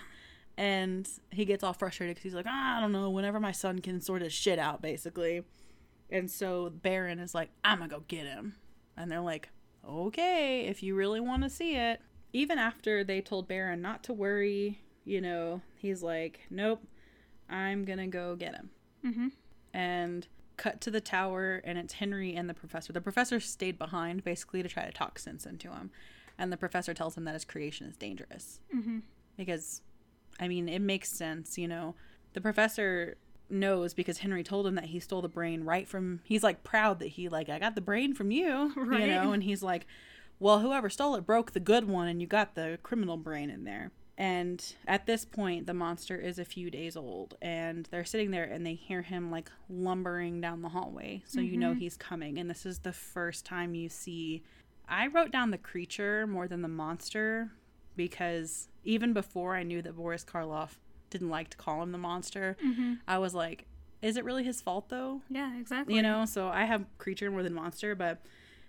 and 0.58 1.08
he 1.32 1.46
gets 1.46 1.64
all 1.64 1.74
frustrated 1.74 2.16
because 2.16 2.24
he's 2.24 2.36
like, 2.36 2.46
ah, 2.48 2.78
I 2.78 2.82
don't 2.82 2.92
know. 2.92 3.10
Whenever 3.10 3.40
my 3.40 3.52
son 3.52 3.80
can 3.80 4.00
sort 4.02 4.22
his 4.22 4.34
shit 4.34 4.60
out, 4.60 4.82
basically, 4.82 5.44
And 6.10 6.30
so 6.30 6.70
Baron 6.70 7.20
is 7.20 7.34
like, 7.34 7.50
I'm 7.64 7.80
gonna 7.80 7.90
go 7.90 8.04
get 8.08 8.26
him. 8.26 8.56
And 8.96 9.12
they're 9.12 9.20
like, 9.20 9.50
okay, 9.88 10.68
if 10.68 10.82
you 10.82 10.96
really 10.96 11.20
want 11.20 11.44
to 11.44 11.50
see 11.50 11.76
it. 11.76 12.02
Even 12.34 12.58
after 12.58 13.04
they 13.04 13.22
told 13.22 13.48
Baron 13.48 13.82
not 13.82 14.04
to 14.04 14.14
worry, 14.14 14.82
you 15.06 15.22
know, 15.22 15.62
he's 15.78 16.04
like, 16.04 16.42
nope, 16.50 16.84
I'm 17.50 17.86
gonna 17.86 18.08
go 18.08 18.36
get 18.36 18.56
him. 18.56 18.70
Mm-hmm. 19.06 19.28
And 19.74 20.28
cut 20.58 20.82
to 20.82 20.92
the 20.92 21.02
tower, 21.02 21.62
and 21.64 21.78
it's 21.78 21.94
Henry 21.94 22.36
and 22.36 22.50
the 22.50 22.54
professor. 22.54 22.94
The 22.94 23.02
professor 23.02 23.40
stayed 23.40 23.78
behind 23.78 24.24
basically 24.24 24.64
to 24.64 24.70
try 24.70 24.86
to 24.86 24.92
talk 24.92 25.20
sense 25.20 25.46
into 25.46 25.72
him. 25.72 25.92
And 26.38 26.52
the 26.52 26.58
professor 26.58 26.94
tells 26.94 27.18
him 27.18 27.24
that 27.26 27.34
his 27.34 27.46
creation 27.46 27.88
is 27.88 27.96
dangerous. 27.96 28.60
Mm-hmm. 28.76 29.00
Because, 29.38 29.82
I 30.40 30.48
mean, 30.48 30.68
it 30.68 30.82
makes 30.82 31.10
sense, 31.10 31.58
you 31.58 31.68
know. 31.68 31.96
The 32.34 32.42
professor 32.42 33.18
knows 33.50 33.94
because 33.94 34.20
Henry 34.20 34.44
told 34.44 34.68
him 34.68 34.76
that 34.76 34.86
he 34.86 35.00
stole 35.00 35.22
the 35.22 35.30
brain 35.30 35.64
right 35.64 35.88
from 35.88 36.20
he's 36.24 36.42
like 36.42 36.64
proud 36.64 36.98
that 36.98 37.10
he 37.10 37.30
like 37.30 37.48
I 37.48 37.60
got 37.60 37.76
the 37.76 37.82
brain 37.82 38.14
from 38.14 38.32
you, 38.32 38.74
Right. 38.76 39.02
you 39.02 39.08
know, 39.08 39.32
and 39.32 39.44
he's 39.44 39.64
like, 39.64 39.86
well, 40.40 40.60
whoever 40.60 40.90
stole 40.90 41.16
it 41.16 41.26
broke 41.26 41.52
the 41.52 41.60
good 41.60 41.88
one 41.88 42.08
and 42.08 42.20
you 42.20 42.28
got 42.28 42.56
the 42.56 42.80
criminal 42.84 43.18
brain 43.18 43.50
in 43.50 43.64
there. 43.64 43.92
And 44.18 44.64
at 44.88 45.06
this 45.06 45.26
point, 45.26 45.68
the 45.68 45.74
monster 45.74 46.16
is 46.16 46.40
a 46.40 46.46
few 46.46 46.72
days 46.72 46.96
old, 46.96 47.36
and 47.42 47.86
they're 47.92 48.06
sitting 48.06 48.32
there 48.32 48.46
and 48.46 48.66
they 48.66 48.74
hear 48.74 49.02
him 49.02 49.30
like 49.30 49.52
lumbering 49.70 50.40
down 50.40 50.62
the 50.62 50.70
hallway. 50.70 51.22
So 51.26 51.42
you 51.42 51.58
know 51.58 51.74
he's 51.74 51.98
coming. 51.98 52.38
And 52.38 52.50
this 52.50 52.66
is 52.66 52.80
the 52.80 52.94
first 52.94 53.46
time 53.46 53.76
you 53.76 53.90
see. 53.90 54.42
I 54.88 55.08
wrote 55.08 55.32
down 55.32 55.52
the 55.52 55.58
creature 55.58 56.26
more 56.28 56.48
than 56.48 56.62
the 56.62 56.70
monster 56.70 57.52
because 57.98 58.70
even 58.86 59.12
before 59.14 59.56
I 59.56 59.64
knew 59.64 59.82
that 59.82 59.96
Boris 59.98 60.24
Karloff 60.24 60.78
didn't 61.10 61.30
like 61.30 61.50
to 61.50 61.58
call 61.58 61.84
him 61.84 61.92
the 61.92 61.98
monster, 61.98 62.56
Mm-hmm. 62.66 62.94
I 63.08 63.18
was 63.18 63.34
like, 63.34 63.66
is 64.02 64.16
it 64.18 64.24
really 64.24 64.44
his 64.44 64.62
fault 64.62 64.88
though? 64.90 65.22
Yeah, 65.30 65.58
exactly. 65.60 65.96
You 65.96 66.02
know, 66.02 66.26
so 66.26 66.48
I 66.48 66.66
have 66.66 66.86
creature 67.00 67.30
more 67.32 67.44
than 67.44 67.54
monster, 67.54 67.96
but 67.96 68.22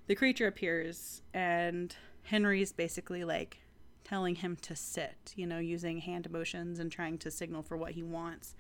the 0.07 0.15
creature 0.15 0.47
appears 0.47 1.23
and 1.35 1.95
Henry's 2.23 2.73
basically 2.73 3.23
like 3.25 3.61
telling 4.07 4.37
him 4.37 4.57
to 4.63 4.77
sit, 4.77 5.35
you 5.35 5.47
know, 5.47 5.59
using 5.59 5.99
hand 5.99 6.31
motions 6.31 6.79
and 6.79 6.93
trying 6.93 7.19
to 7.19 7.31
signal 7.31 7.63
for 7.63 7.77
what 7.77 7.93
he 7.93 8.03
wants. 8.05 8.55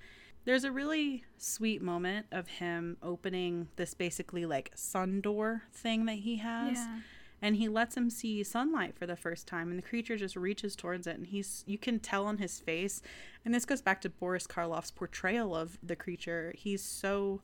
There's 0.45 0.65
a 0.65 0.73
really 0.73 1.23
sweet 1.39 1.81
moment 1.83 2.27
of 2.33 2.49
him 2.49 2.97
opening 3.03 3.69
this 3.77 3.95
basically 3.95 4.45
like 4.45 4.73
sun 4.75 5.21
door 5.21 5.63
thing 5.73 6.07
that 6.07 6.19
he 6.19 6.37
has 6.37 6.77
Yeah. 6.79 6.99
and 7.43 7.57
he 7.57 7.69
lets 7.69 7.97
him 7.97 8.11
see 8.11 8.43
sunlight 8.43 8.97
for 8.99 9.07
the 9.07 9.17
first 9.17 9.47
time 9.47 9.71
and 9.71 9.79
the 9.79 9.83
creature 9.87 10.17
just 10.17 10.35
reaches 10.37 10.75
towards 10.77 11.07
it 11.07 11.17
and 11.17 11.27
he's 11.29 11.63
you 11.67 11.79
can 11.79 11.99
tell 12.01 12.27
on 12.27 12.39
his 12.39 12.59
face 12.61 13.03
and 13.45 13.53
this 13.55 13.65
goes 13.65 13.83
back 13.83 14.01
to 14.03 14.09
Boris 14.09 14.47
Karloff's 14.47 14.91
portrayal 14.93 15.55
of 15.55 15.79
the 15.83 15.97
creature 15.97 16.53
he's 16.57 16.83
so 16.83 17.43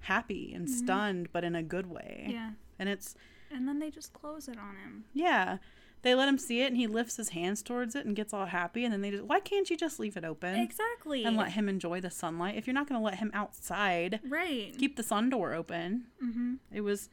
happy 0.00 0.52
and 0.54 0.66
mm-hmm. 0.68 0.74
stunned 0.84 1.28
but 1.32 1.44
in 1.44 1.54
a 1.54 1.62
good 1.62 1.86
way 1.86 2.28
Yeah. 2.30 2.52
and 2.78 2.88
it's 2.88 3.14
And 3.50 3.66
then 3.68 3.78
they 3.78 3.90
just 3.90 4.12
close 4.14 4.48
it 4.48 4.58
on 4.58 4.76
him. 4.76 5.04
yeah 5.12 5.58
they 6.02 6.14
let 6.14 6.28
him 6.28 6.38
see 6.38 6.60
it 6.62 6.66
and 6.68 6.76
he 6.76 6.86
lifts 6.86 7.16
his 7.16 7.30
hands 7.30 7.62
towards 7.62 7.94
it 7.94 8.06
and 8.06 8.14
gets 8.16 8.32
all 8.32 8.46
happy 8.46 8.84
and 8.84 8.92
then 8.92 9.00
they 9.00 9.10
just 9.10 9.24
why 9.24 9.40
can't 9.40 9.68
you 9.70 9.76
just 9.76 9.98
leave 9.98 10.16
it 10.16 10.24
open 10.24 10.54
Exactly. 10.54 11.24
and 11.24 11.36
let 11.36 11.52
him 11.52 11.68
enjoy 11.68 12.00
the 12.00 12.10
sunlight 12.10 12.56
if 12.56 12.66
you're 12.66 12.74
not 12.74 12.88
going 12.88 13.00
to 13.00 13.04
let 13.04 13.16
him 13.16 13.30
outside 13.34 14.20
Right. 14.28 14.74
keep 14.78 14.96
the 14.96 15.02
sun 15.02 15.30
door 15.30 15.54
open 15.54 16.04
Mm-hmm. 16.24 16.54
it 16.72 16.82
was 16.82 17.08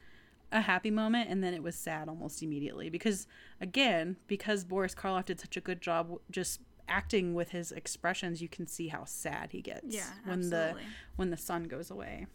a 0.52 0.60
happy 0.60 0.90
moment 0.92 1.28
and 1.28 1.42
then 1.42 1.52
it 1.54 1.62
was 1.62 1.74
sad 1.74 2.08
almost 2.08 2.42
immediately 2.42 2.88
because 2.88 3.26
again 3.60 4.16
because 4.28 4.62
boris 4.64 4.94
karloff 4.94 5.24
did 5.24 5.40
such 5.40 5.56
a 5.56 5.60
good 5.60 5.80
job 5.80 6.18
just 6.30 6.60
acting 6.88 7.34
with 7.34 7.50
his 7.50 7.72
expressions 7.72 8.40
you 8.40 8.48
can 8.48 8.64
see 8.68 8.86
how 8.88 9.02
sad 9.04 9.50
he 9.50 9.60
gets 9.60 9.92
Yeah, 9.92 10.04
when 10.24 10.38
absolutely. 10.38 10.82
the 10.82 10.88
when 11.16 11.30
the 11.30 11.36
sun 11.36 11.64
goes 11.64 11.90
away 11.90 12.28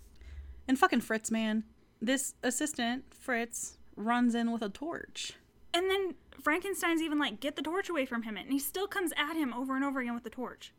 and 0.68 0.78
fucking 0.78 1.00
fritz 1.02 1.32
man 1.32 1.64
this 2.02 2.34
assistant 2.44 3.06
fritz 3.14 3.78
runs 3.96 4.36
in 4.36 4.52
with 4.52 4.62
a 4.62 4.68
torch 4.70 5.34
And 5.74 5.90
then 5.90 6.16
Frankenstein's 6.44 7.02
even 7.02 7.20
like, 7.20 7.40
get 7.40 7.56
the 7.56 7.62
torch 7.62 7.90
away 7.90 8.06
from 8.06 8.24
him, 8.24 8.38
and 8.38 8.52
he 8.52 8.60
still 8.60 8.88
comes 8.88 9.12
at 9.18 9.36
him 9.36 9.54
over 9.54 9.76
and 9.76 9.84
over 9.86 10.00
again 10.00 10.14
with 10.16 10.24
the 10.24 10.30
torch. 10.30 10.74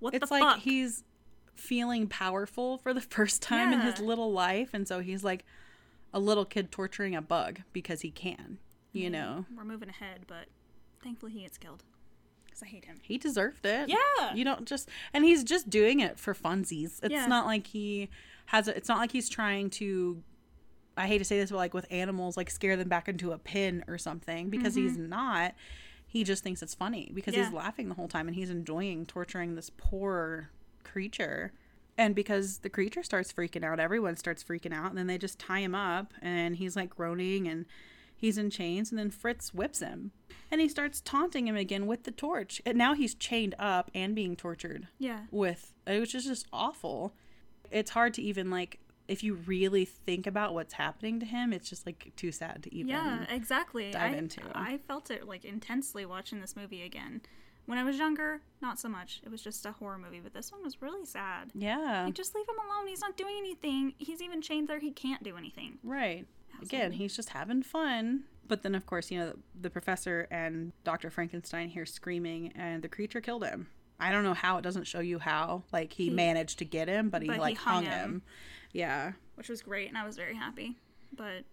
What 0.00 0.14
it's 0.14 0.20
the 0.22 0.26
fuck? 0.26 0.38
It's 0.38 0.42
like 0.56 0.60
he's 0.62 1.04
feeling 1.54 2.06
powerful 2.08 2.78
for 2.78 2.92
the 2.92 3.00
first 3.16 3.40
time 3.42 3.72
in 3.72 3.80
his 3.80 4.00
little 4.00 4.32
life 4.32 4.70
and 4.74 4.88
so 4.88 4.98
he's 4.98 5.22
like 5.22 5.44
a 6.12 6.18
little 6.18 6.44
kid 6.44 6.72
torturing 6.72 7.14
a 7.14 7.22
bug 7.22 7.60
because 7.72 8.00
he 8.00 8.10
can 8.10 8.58
you 8.92 9.08
know 9.08 9.44
We're 9.56 9.64
moving 9.64 9.88
ahead, 9.88 10.24
but 10.26 10.46
thankfully 11.02 11.30
he 11.32 11.42
gets 11.42 11.56
killed. 11.58 11.84
Because 12.44 12.62
I 12.62 12.66
hate 12.66 12.84
him. 12.84 12.98
he 13.02 13.18
deserved 13.18 13.64
it. 13.66 13.88
Yeah. 13.88 14.34
You 14.34 14.44
don't 14.44 14.64
just 14.66 14.88
and 15.12 15.24
he's 15.24 15.44
just 15.44 15.70
doing 15.70 16.00
it 16.00 16.18
for 16.18 16.34
funsies. 16.34 16.98
It's 17.02 17.12
Yeah. 17.12 17.26
not 17.26 17.46
like 17.46 17.68
he 17.68 18.08
has 18.46 18.66
a, 18.68 18.76
it's 18.76 18.88
not 18.88 18.98
like 18.98 19.12
he's 19.12 19.28
trying 19.28 19.70
to 19.70 20.22
I 20.96 21.06
hate 21.06 21.18
to 21.18 21.24
say 21.24 21.38
this 21.38 21.50
but 21.50 21.56
like 21.56 21.74
with 21.74 21.86
animals 21.90 22.36
like 22.36 22.50
scare 22.50 22.76
them 22.76 22.88
back 22.88 23.08
into 23.08 23.32
a 23.32 23.38
pin 23.38 23.84
or 23.88 23.98
something 23.98 24.48
because 24.50 24.74
he's 24.74 24.96
not. 24.96 25.54
He 26.06 26.22
just 26.22 26.44
thinks 26.44 26.62
it's 26.62 26.74
funny 26.74 27.10
because 27.12 27.34
he's 27.34 27.46
Mm-hmm. 27.46 27.56
Laughing 27.56 27.88
the 27.88 27.94
whole 27.96 28.06
time 28.08 28.28
and 28.28 28.36
he's 28.36 28.50
enjoying 28.50 29.04
torturing 29.06 29.56
this 29.56 29.70
poor 29.76 30.50
creature. 30.84 31.52
And 31.98 32.14
because 32.14 32.58
the 32.58 32.68
creature 32.68 33.02
starts 33.02 33.32
freaking 33.32 33.64
out, 33.64 33.78
everyone 33.80 34.16
starts 34.16 34.42
freaking 34.42 34.72
out, 34.74 34.88
and 34.90 34.98
then 34.98 35.06
they 35.06 35.16
just 35.18 35.38
tie 35.38 35.60
him 35.60 35.74
up, 35.76 36.12
and 36.20 36.56
he's 36.56 36.74
like 36.74 36.90
groaning 36.90 37.46
and 37.46 37.66
he's 38.16 38.36
in 38.36 38.50
chains, 38.50 38.90
and 38.90 38.98
then 38.98 39.10
Fritz 39.10 39.54
whips 39.54 39.78
him. 39.80 40.10
And 40.50 40.60
he 40.60 40.68
starts 40.68 41.00
taunting 41.00 41.46
him 41.48 41.56
again 41.56 41.86
with 41.86 42.02
the 42.04 42.10
torch. 42.10 42.60
And 42.66 42.76
now 42.78 42.94
he's 42.94 43.14
chained 43.14 43.54
up 43.58 43.90
and 43.94 44.14
being 44.14 44.34
tortured 44.36 44.88
Yeah. 44.98 45.20
with, 45.30 45.72
which 45.86 46.14
is 46.14 46.24
just 46.26 46.46
awful. 46.52 47.14
It's 47.70 47.90
hard 47.90 48.14
to 48.14 48.22
even 48.22 48.50
like, 48.50 48.78
if 49.08 49.22
you 49.22 49.34
really 49.34 49.84
think 49.84 50.26
about 50.26 50.54
what's 50.54 50.74
happening 50.74 51.20
to 51.20 51.26
him, 51.26 51.52
it's 51.52 51.68
just 51.68 51.86
like 51.86 52.12
too 52.16 52.32
sad 52.32 52.62
to 52.62 52.74
even. 52.74 52.88
Yeah, 52.88 53.24
exactly. 53.30 53.90
dive 53.90 54.14
I, 54.14 54.16
into. 54.16 54.40
I 54.54 54.78
felt 54.88 55.10
it 55.10 55.26
like 55.28 55.44
intensely 55.44 56.06
watching 56.06 56.40
this 56.40 56.56
movie 56.56 56.82
again. 56.82 57.20
When 57.66 57.78
I 57.78 57.84
was 57.84 57.96
younger, 57.96 58.42
not 58.60 58.78
so 58.78 58.90
much. 58.90 59.22
It 59.24 59.30
was 59.30 59.40
just 59.42 59.64
a 59.64 59.72
horror 59.72 59.96
movie, 59.98 60.20
but 60.22 60.34
this 60.34 60.52
one 60.52 60.62
was 60.62 60.82
really 60.82 61.06
sad. 61.06 61.50
Yeah. 61.54 62.04
Like, 62.04 62.14
just 62.14 62.34
leave 62.34 62.46
him 62.46 62.56
alone. 62.58 62.86
He's 62.86 63.00
not 63.00 63.16
doing 63.16 63.36
anything. 63.38 63.94
He's 63.96 64.20
even 64.20 64.42
chained 64.42 64.68
there. 64.68 64.80
He 64.80 64.90
can't 64.90 65.22
do 65.22 65.36
anything. 65.38 65.78
Right. 65.82 66.26
Again, 66.60 66.92
he's 66.92 67.16
just 67.16 67.30
having 67.30 67.62
fun. 67.62 68.24
But 68.46 68.62
then, 68.62 68.74
of 68.74 68.84
course, 68.84 69.10
you 69.10 69.18
know, 69.18 69.34
the 69.58 69.70
professor 69.70 70.28
and 70.30 70.72
Dr. 70.84 71.08
Frankenstein 71.08 71.70
hear 71.70 71.86
screaming, 71.86 72.52
and 72.54 72.82
the 72.82 72.88
creature 72.88 73.22
killed 73.22 73.44
him. 73.46 73.68
I 73.98 74.12
don't 74.12 74.24
know 74.24 74.34
how. 74.34 74.58
It 74.58 74.62
doesn't 74.62 74.86
show 74.86 75.00
you 75.00 75.18
how. 75.18 75.62
Like, 75.72 75.94
he, 75.94 76.04
He- 76.04 76.10
managed 76.10 76.58
to 76.58 76.66
get 76.66 76.88
him, 76.88 77.08
but 77.08 77.22
he, 77.22 77.28
but 77.28 77.34
he 77.34 77.40
like, 77.40 77.56
hung 77.56 77.84
hung, 77.84 77.84
him. 77.84 78.00
him. 78.10 78.22
Yeah. 78.74 79.12
which 79.36 79.48
was 79.48 79.62
great, 79.62 79.88
and 79.88 79.96
I 79.96 80.04
was 80.04 80.16
very 80.16 80.34
happy. 80.36 80.76
But 81.16 81.44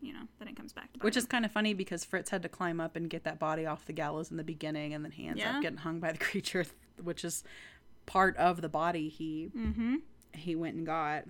you 0.00 0.12
know, 0.12 0.28
then 0.38 0.46
it 0.48 0.54
comes 0.56 0.72
back 0.72 0.92
to 0.92 0.98
Which 1.00 1.16
him. 1.16 1.20
is 1.20 1.26
kind 1.26 1.44
of 1.44 1.50
funny 1.50 1.74
because 1.74 2.04
Fritz 2.04 2.30
had 2.30 2.42
to 2.42 2.48
climb 2.48 2.80
up 2.80 2.94
and 2.94 3.10
get 3.10 3.24
that 3.24 3.38
body 3.40 3.66
off 3.66 3.84
the 3.86 3.92
gallows 3.92 4.30
in 4.30 4.36
the 4.36 4.44
beginning, 4.44 4.94
and 4.94 5.04
then 5.04 5.10
he 5.12 5.26
ends 5.26 5.40
Yeah. 5.40 5.56
up 5.56 5.62
getting 5.62 5.78
hung 5.78 5.98
by 5.98 6.12
the 6.12 6.18
creature, 6.28 6.66
which 7.02 7.24
is 7.24 7.42
part 8.06 8.36
of 8.36 8.60
the 8.60 8.68
body 8.68 9.08
he 9.08 9.50
mm-hmm. 9.56 9.96
he 10.34 10.54
went 10.54 10.76
and 10.76 10.84
got. 10.86 11.24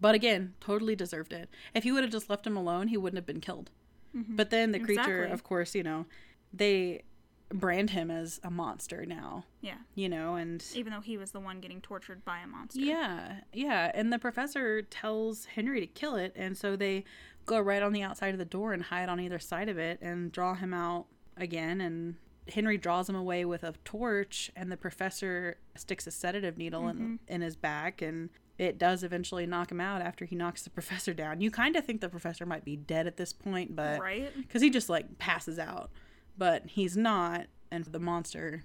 But 0.00 0.14
again, 0.14 0.54
totally 0.60 0.94
deserved 0.96 1.32
it. 1.32 1.48
If 1.74 1.82
he 1.84 1.92
would 1.92 2.02
have 2.04 2.12
just 2.12 2.30
left 2.30 2.46
him 2.46 2.56
alone, 2.56 2.88
he 2.88 2.96
wouldn't 2.96 3.18
have 3.18 3.26
been 3.26 3.40
killed. 3.40 3.70
But 4.14 4.50
then 4.50 4.72
the 4.72 4.78
creature, 4.80 5.02
Exactly. 5.24 5.30
of 5.32 5.44
course, 5.44 5.74
you 5.76 5.82
know, 5.84 6.06
they 6.52 7.02
brand 7.50 7.90
him 7.90 8.10
as 8.10 8.40
a 8.42 8.50
monster 8.50 9.06
now, 9.06 9.44
Yeah, 9.60 9.78
you 9.94 10.08
know, 10.08 10.34
and 10.34 10.64
even 10.74 10.92
though 10.92 11.00
he 11.00 11.16
was 11.16 11.30
the 11.30 11.40
one 11.40 11.60
getting 11.60 11.80
tortured 11.80 12.24
by 12.24 12.40
a 12.40 12.46
monster. 12.46 12.80
yeah, 12.80 13.40
yeah. 13.52 13.90
And 13.94 14.12
the 14.12 14.18
professor 14.18 14.82
tells 14.82 15.46
Henry 15.46 15.80
to 15.80 15.86
kill 15.86 16.16
it, 16.16 16.32
and 16.36 16.56
so 16.56 16.76
they 16.76 17.04
go 17.46 17.58
right 17.58 17.82
on 17.82 17.92
the 17.92 18.02
outside 18.02 18.34
of 18.34 18.38
the 18.38 18.44
door 18.44 18.72
and 18.72 18.82
hide 18.82 19.08
on 19.08 19.18
either 19.18 19.38
side 19.38 19.68
of 19.68 19.78
it 19.78 19.98
and 20.02 20.30
draw 20.30 20.54
him 20.54 20.74
out 20.74 21.06
again. 21.36 21.80
And 21.80 22.16
Henry 22.52 22.78
draws 22.78 23.08
him 23.08 23.16
away 23.16 23.44
with 23.44 23.64
a 23.64 23.74
torch, 23.84 24.50
and 24.54 24.70
the 24.70 24.76
professor 24.76 25.56
sticks 25.76 26.06
a 26.06 26.10
sedative 26.10 26.56
needle 26.58 26.88
in, 26.88 26.96
mm-hmm. 26.96 27.14
in 27.28 27.40
his 27.40 27.56
back, 27.56 28.02
and 28.02 28.30
it 28.58 28.78
does 28.78 29.02
eventually 29.02 29.46
knock 29.46 29.70
him 29.70 29.80
out 29.80 30.02
after 30.02 30.24
he 30.24 30.36
knocks 30.36 30.62
the 30.62 30.70
professor 30.78 31.14
down. 31.14 31.40
You 31.40 31.50
kind 31.50 31.76
of 31.76 31.84
think 31.84 32.00
the 32.00 32.08
professor 32.08 32.46
might 32.46 32.64
be 32.64 32.76
dead 32.76 33.06
at 33.06 33.16
this 33.16 33.32
point, 33.32 33.74
but 33.74 34.00
right. 34.00 34.30
because 34.36 34.62
he 34.62 34.70
just 34.70 34.88
like 34.88 35.18
passes 35.18 35.58
out, 35.58 35.90
but 36.38 36.62
he's 36.66 36.96
not, 36.96 37.46
and 37.70 37.84
the 37.84 37.98
monster 38.00 38.64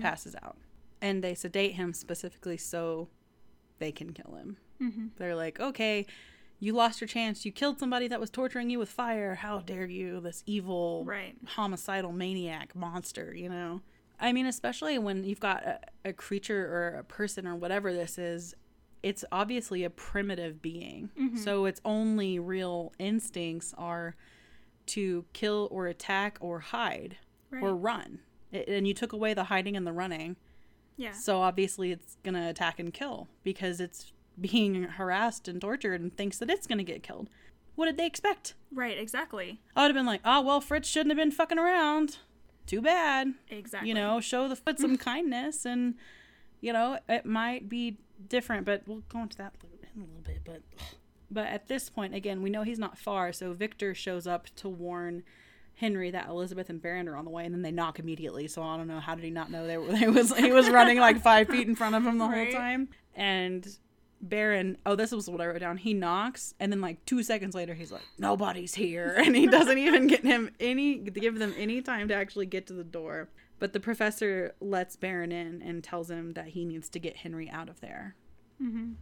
passes 0.00 0.36
out, 0.42 0.56
and 1.00 1.24
they 1.24 1.34
sedate 1.34 1.72
him 1.72 1.92
specifically 1.94 2.56
so 2.56 3.08
they 3.78 3.90
can 3.92 4.12
kill 4.12 4.34
him. 4.36 4.56
Mm-hmm. 4.80 5.06
They're 5.16 5.34
like, 5.34 5.58
okay, 5.58 6.06
you 6.60 6.72
lost 6.72 7.00
your 7.00 7.08
chance. 7.08 7.44
You 7.44 7.50
killed 7.50 7.78
somebody 7.80 8.06
that 8.08 8.20
was 8.20 8.30
torturing 8.30 8.70
you 8.70 8.78
with 8.78 8.88
fire. 8.88 9.34
How 9.36 9.58
dare 9.58 9.86
you, 9.86 10.20
this 10.20 10.44
evil, 10.46 11.02
Right. 11.04 11.34
homicidal 11.46 12.12
maniac 12.12 12.76
monster? 12.76 13.34
You 13.34 13.48
know. 13.48 13.80
I 14.20 14.32
mean, 14.32 14.46
especially 14.46 14.98
when 14.98 15.24
you've 15.24 15.40
got 15.40 15.64
a, 15.64 15.80
a 16.04 16.12
creature 16.12 16.64
or 16.66 16.98
a 17.00 17.04
person 17.04 17.44
or 17.48 17.56
whatever 17.56 17.92
this 17.92 18.18
is, 18.18 18.54
it's 19.02 19.24
obviously 19.32 19.82
a 19.82 19.90
primitive 19.90 20.62
being. 20.62 21.10
So 21.34 21.64
its 21.64 21.80
only 21.84 22.38
real 22.38 22.92
instincts 23.00 23.74
are 23.76 24.14
to 24.86 25.24
kill 25.32 25.68
or 25.70 25.86
attack 25.86 26.38
or 26.40 26.60
hide 26.60 27.16
Right. 27.50 27.62
or 27.62 27.74
run. 27.76 28.20
It, 28.50 28.68
and 28.68 28.86
you 28.88 28.94
took 28.94 29.12
away 29.12 29.34
the 29.34 29.44
hiding 29.44 29.76
and 29.76 29.86
the 29.86 29.92
running. 29.92 30.36
yeah. 30.96 31.12
So 31.12 31.40
obviously 31.42 31.92
it's 31.92 32.16
going 32.22 32.34
to 32.34 32.48
attack 32.48 32.78
and 32.78 32.92
kill 32.92 33.28
because 33.44 33.80
it's 33.80 34.12
being 34.40 34.84
harassed 34.84 35.48
and 35.48 35.60
tortured 35.60 36.00
and 36.00 36.16
thinks 36.16 36.38
that 36.38 36.48
it's 36.50 36.66
going 36.66 36.78
to 36.78 36.84
get 36.84 37.02
killed. 37.02 37.28
What 37.74 37.86
did 37.86 37.96
they 37.98 38.06
expect? 38.06 38.54
Right, 38.72 38.98
exactly. 38.98 39.60
I 39.76 39.82
would 39.82 39.88
have 39.88 39.94
been 39.94 40.06
like, 40.06 40.20
oh, 40.24 40.40
well, 40.42 40.60
Fritz 40.60 40.88
shouldn't 40.88 41.10
have 41.10 41.16
been 41.16 41.30
fucking 41.30 41.58
around. 41.58 42.18
Too 42.66 42.80
bad. 42.82 43.34
Exactly. 43.50 43.88
You 43.88 43.94
know, 43.94 44.20
show 44.20 44.48
the 44.48 44.56
foot 44.56 44.78
some 44.78 44.96
kindness 45.10 45.64
and, 45.66 45.94
you 46.60 46.72
know, 46.72 46.98
it 47.08 47.26
might 47.26 47.68
be 47.68 47.98
different, 48.28 48.64
but 48.64 48.82
we'll 48.86 49.02
go 49.08 49.20
into 49.22 49.36
that 49.38 49.54
in 49.94 50.02
a 50.02 50.04
little 50.04 50.22
bit. 50.22 50.40
But, 50.44 50.62
but 51.32 51.46
at 51.46 51.68
this 51.68 51.88
point, 51.88 52.14
again, 52.14 52.42
we 52.42 52.50
know 52.50 52.62
he's 52.62 52.78
not 52.78 52.98
far. 52.98 53.32
So 53.32 53.52
Victor 53.52 53.94
shows 53.94 54.26
up 54.26 54.46
to 54.56 54.68
warn 54.68 55.22
Henry 55.76 56.10
that 56.10 56.28
Elizabeth 56.28 56.68
and 56.68 56.80
Baron 56.80 57.08
are 57.08 57.16
on 57.16 57.24
the 57.24 57.30
way, 57.30 57.44
and 57.44 57.54
then 57.54 57.62
they 57.62 57.70
knock 57.72 57.98
immediately. 57.98 58.46
So 58.46 58.62
I 58.62 58.76
don't 58.76 58.86
know 58.88 59.00
how 59.00 59.14
did 59.14 59.24
he 59.24 59.30
not 59.30 59.50
know 59.50 59.66
they 59.66 59.78
were. 59.78 59.96
He 59.96 60.06
was 60.08 60.36
he 60.36 60.52
was 60.52 60.68
running 60.70 60.98
like 60.98 61.20
five 61.22 61.48
feet 61.48 61.66
in 61.66 61.74
front 61.74 61.94
of 61.94 62.04
him 62.06 62.18
the 62.18 62.26
Right. 62.26 62.52
whole 62.52 62.60
time, 62.60 62.88
and 63.14 63.66
Baron. 64.20 64.78
Oh, 64.86 64.94
this 64.94 65.10
was 65.10 65.28
what 65.28 65.40
I 65.40 65.46
wrote 65.46 65.60
down. 65.60 65.78
He 65.78 65.94
knocks, 65.94 66.54
and 66.60 66.70
then 66.70 66.80
like 66.80 67.04
two 67.06 67.22
seconds 67.22 67.54
later, 67.56 67.74
he's 67.74 67.90
like, 67.90 68.02
"Nobody's 68.18 68.74
here," 68.74 69.14
and 69.18 69.34
he 69.34 69.46
doesn't 69.48 69.78
even 69.78 70.06
get 70.06 70.22
him 70.24 70.50
any 70.60 70.96
give 70.98 71.38
them 71.38 71.54
any 71.56 71.80
time 71.82 72.06
to 72.08 72.14
actually 72.14 72.46
get 72.46 72.66
to 72.68 72.72
the 72.74 72.84
door. 72.84 73.28
But 73.58 73.72
the 73.72 73.80
professor 73.80 74.54
lets 74.60 74.96
Baron 74.96 75.32
in 75.32 75.62
and 75.62 75.82
tells 75.82 76.10
him 76.10 76.32
that 76.34 76.48
he 76.48 76.64
needs 76.64 76.88
to 76.90 76.98
get 76.98 77.18
Henry 77.18 77.48
out 77.48 77.68
of 77.68 77.80
there. 77.80 78.14
Mm-hmm. 78.62 78.92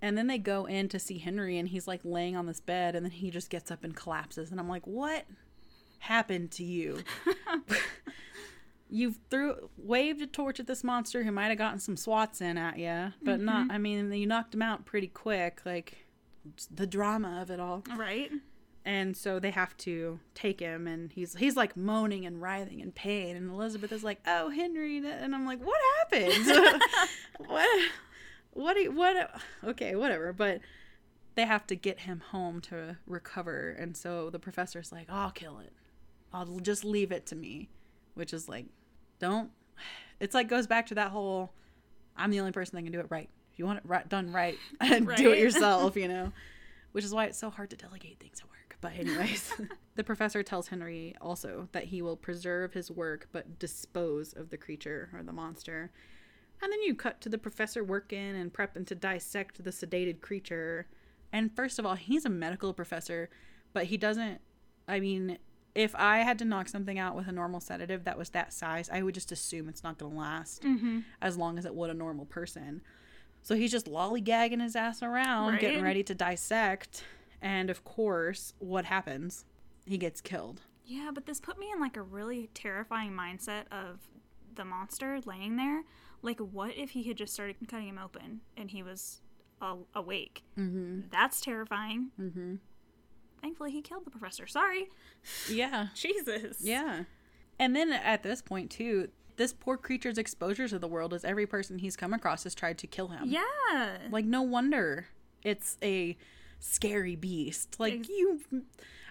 And 0.00 0.16
then 0.16 0.28
they 0.28 0.38
go 0.38 0.64
in 0.66 0.88
to 0.90 0.98
see 0.98 1.18
Henry, 1.18 1.58
and 1.58 1.68
he's 1.68 1.88
like 1.88 2.00
laying 2.04 2.36
on 2.36 2.46
this 2.46 2.60
bed, 2.60 2.94
and 2.94 3.04
then 3.04 3.10
he 3.10 3.30
just 3.30 3.50
gets 3.50 3.70
up 3.70 3.82
and 3.82 3.96
collapses. 3.96 4.50
And 4.50 4.60
I'm 4.60 4.68
like, 4.68 4.86
what 4.86 5.24
happened 5.98 6.52
to 6.52 6.64
you? 6.64 7.00
You've 8.90 9.18
threw 9.28 9.68
waved 9.76 10.22
a 10.22 10.26
torch 10.26 10.58
at 10.60 10.66
this 10.66 10.82
monster 10.82 11.22
who 11.22 11.30
might 11.30 11.48
have 11.48 11.58
gotten 11.58 11.78
some 11.78 11.96
swats 11.96 12.40
in 12.40 12.56
at 12.56 12.78
you, 12.78 13.12
but 13.22 13.38
not. 13.38 13.64
Mm-hmm. 13.64 13.70
I 13.70 13.78
mean, 13.78 14.12
you 14.12 14.26
knocked 14.26 14.54
him 14.54 14.62
out 14.62 14.86
pretty 14.86 15.08
quick. 15.08 15.60
Like 15.66 16.06
the 16.74 16.86
drama 16.86 17.40
of 17.42 17.50
it 17.50 17.60
all, 17.60 17.82
Right. 17.96 18.30
and 18.86 19.14
so 19.14 19.38
they 19.38 19.50
have 19.50 19.76
to 19.78 20.20
take 20.34 20.60
him, 20.60 20.86
and 20.86 21.12
he's 21.12 21.34
he's 21.34 21.54
like 21.54 21.76
moaning 21.76 22.24
and 22.24 22.40
writhing 22.40 22.80
in 22.80 22.92
pain, 22.92 23.36
and 23.36 23.50
Elizabeth 23.50 23.92
is 23.92 24.02
like, 24.02 24.20
"Oh, 24.26 24.48
Henry," 24.48 24.96
and 25.06 25.34
I'm 25.34 25.44
like, 25.44 25.60
"What 25.62 25.80
happened? 26.10 26.46
what? 27.46 27.90
What? 28.58 28.74
do 28.74 28.80
you- 28.82 28.92
What? 28.92 29.40
Okay, 29.64 29.94
whatever." 29.94 30.32
But 30.32 30.60
they 31.34 31.46
have 31.46 31.66
to 31.68 31.76
get 31.76 32.00
him 32.00 32.20
home 32.20 32.60
to 32.62 32.98
recover, 33.06 33.70
and 33.70 33.96
so 33.96 34.30
the 34.30 34.38
professor's 34.38 34.90
like, 34.92 35.08
"I'll 35.08 35.30
kill 35.30 35.58
it. 35.60 35.72
I'll 36.32 36.58
just 36.60 36.84
leave 36.84 37.12
it 37.12 37.26
to 37.26 37.36
me," 37.36 37.68
which 38.14 38.32
is 38.32 38.48
like, 38.48 38.66
don't. 39.18 39.50
It's 40.20 40.34
like 40.34 40.48
goes 40.48 40.66
back 40.66 40.86
to 40.86 40.94
that 40.96 41.10
whole, 41.12 41.52
"I'm 42.16 42.30
the 42.30 42.40
only 42.40 42.52
person 42.52 42.76
that 42.76 42.82
can 42.82 42.92
do 42.92 43.00
it 43.00 43.06
right." 43.10 43.30
If 43.52 43.58
you 43.58 43.66
want 43.66 43.78
it 43.78 43.86
right, 43.86 44.08
done 44.08 44.32
right, 44.32 44.58
do 45.16 45.32
it 45.32 45.38
yourself, 45.38 45.96
you 45.96 46.08
know 46.08 46.32
which 46.92 47.04
is 47.04 47.12
why 47.14 47.26
it's 47.26 47.38
so 47.38 47.50
hard 47.50 47.70
to 47.70 47.76
delegate 47.76 48.18
things 48.18 48.40
at 48.40 48.48
work. 48.48 48.76
But 48.80 48.92
anyways, 48.98 49.52
the 49.96 50.02
professor 50.04 50.42
tells 50.42 50.68
Henry 50.68 51.14
also 51.20 51.68
that 51.72 51.84
he 51.84 52.00
will 52.02 52.16
preserve 52.16 52.72
his 52.72 52.90
work 52.90 53.28
but 53.30 53.58
dispose 53.58 54.32
of 54.32 54.50
the 54.50 54.56
creature 54.56 55.10
or 55.14 55.22
the 55.22 55.32
monster. 55.32 55.90
And 56.60 56.72
then 56.72 56.82
you 56.82 56.94
cut 56.94 57.20
to 57.22 57.28
the 57.28 57.38
professor 57.38 57.84
working 57.84 58.34
and 58.36 58.52
prepping 58.52 58.86
to 58.88 58.94
dissect 58.94 59.62
the 59.62 59.70
sedated 59.70 60.20
creature. 60.20 60.86
And 61.32 61.54
first 61.54 61.78
of 61.78 61.86
all, 61.86 61.94
he's 61.94 62.24
a 62.24 62.30
medical 62.30 62.72
professor, 62.72 63.30
but 63.72 63.84
he 63.84 63.96
doesn't 63.96 64.40
I 64.88 65.00
mean, 65.00 65.38
if 65.74 65.94
I 65.94 66.18
had 66.20 66.38
to 66.38 66.44
knock 66.46 66.68
something 66.68 66.98
out 66.98 67.14
with 67.14 67.28
a 67.28 67.32
normal 67.32 67.60
sedative 67.60 68.04
that 68.04 68.16
was 68.16 68.30
that 68.30 68.52
size, 68.54 68.88
I 68.90 69.02
would 69.02 69.14
just 69.14 69.30
assume 69.30 69.68
it's 69.68 69.84
not 69.84 69.98
going 69.98 70.12
to 70.12 70.18
last 70.18 70.62
Mm-hmm. 70.62 71.00
as 71.20 71.36
long 71.36 71.58
as 71.58 71.66
it 71.66 71.74
would 71.74 71.90
a 71.90 71.94
normal 71.94 72.24
person. 72.24 72.80
So 73.42 73.54
he's 73.54 73.70
just 73.70 73.86
lollygagging 73.86 74.60
his 74.62 74.74
ass 74.74 75.02
around, 75.02 75.60
getting 75.60 75.82
ready 75.82 76.02
to 76.04 76.14
dissect. 76.14 77.04
And 77.40 77.70
of 77.70 77.84
course, 77.84 78.54
what 78.58 78.86
happens? 78.86 79.44
He 79.86 79.96
gets 79.98 80.20
killed. 80.20 80.62
Yeah, 80.84 81.10
but 81.14 81.26
this 81.26 81.38
put 81.40 81.58
me 81.58 81.70
in 81.72 81.80
like 81.80 81.96
a 81.96 82.02
really 82.02 82.48
terrifying 82.54 83.12
mindset 83.12 83.64
of 83.70 84.00
the 84.54 84.64
monster 84.64 85.20
laying 85.24 85.56
there. 85.56 85.84
Like, 86.22 86.40
what 86.40 86.76
if 86.76 86.90
he 86.90 87.02
had 87.04 87.16
just 87.16 87.32
started 87.34 87.56
cutting 87.68 87.88
him 87.88 87.98
open 88.02 88.40
and 88.56 88.70
he 88.70 88.82
was 88.82 89.20
awake? 89.94 90.42
Mm-hmm. 90.58 91.00
That's 91.10 91.40
terrifying. 91.40 92.10
Mm-hmm. 92.20 92.56
Thankfully, 93.40 93.70
he 93.70 93.82
killed 93.82 94.04
the 94.04 94.10
professor. 94.10 94.46
Sorry. 94.46 94.88
Yeah. 95.48 95.88
Jesus. 95.94 96.58
Yeah. 96.60 97.04
And 97.58 97.74
then 97.74 97.92
at 97.92 98.22
this 98.22 98.42
point, 98.42 98.70
too, 98.70 99.08
this 99.36 99.52
poor 99.52 99.76
creature's 99.76 100.18
exposure 100.18 100.66
to 100.68 100.78
the 100.78 100.88
world 100.88 101.14
is 101.14 101.24
every 101.24 101.46
person 101.46 101.78
he's 101.78 101.96
come 101.96 102.12
across 102.12 102.42
has 102.44 102.54
tried 102.54 102.78
to 102.78 102.86
kill 102.88 103.08
him. 103.08 103.22
Yeah. 103.26 103.98
Like, 104.10 104.24
no 104.24 104.42
wonder 104.42 105.06
it's 105.44 105.76
a 105.82 106.16
scary 106.58 107.14
beast. 107.14 107.78
Like, 107.78 107.94
Ex- 108.00 108.08
you. 108.08 108.40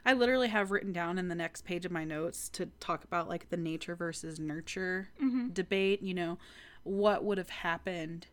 I 0.05 0.11
literally 0.13 0.49
have 0.49 0.71
written 0.71 0.91
down 0.91 1.17
in 1.17 1.29
the 1.29 1.35
next 1.35 1.63
page 1.63 1.85
of 1.85 1.91
my 1.91 2.03
notes 2.03 2.49
to 2.49 2.65
talk 2.81 3.05
about, 3.05 3.29
like, 3.29 3.49
the 3.49 3.57
nature 3.57 3.95
versus 3.95 4.39
nurture 4.39 5.07
Mm-hmm. 5.23 5.49
debate. 5.49 6.01
You 6.01 6.13
know, 6.13 6.37
what 6.87 7.23
would 7.23 7.37
have 7.37 7.49
happened 7.49 8.27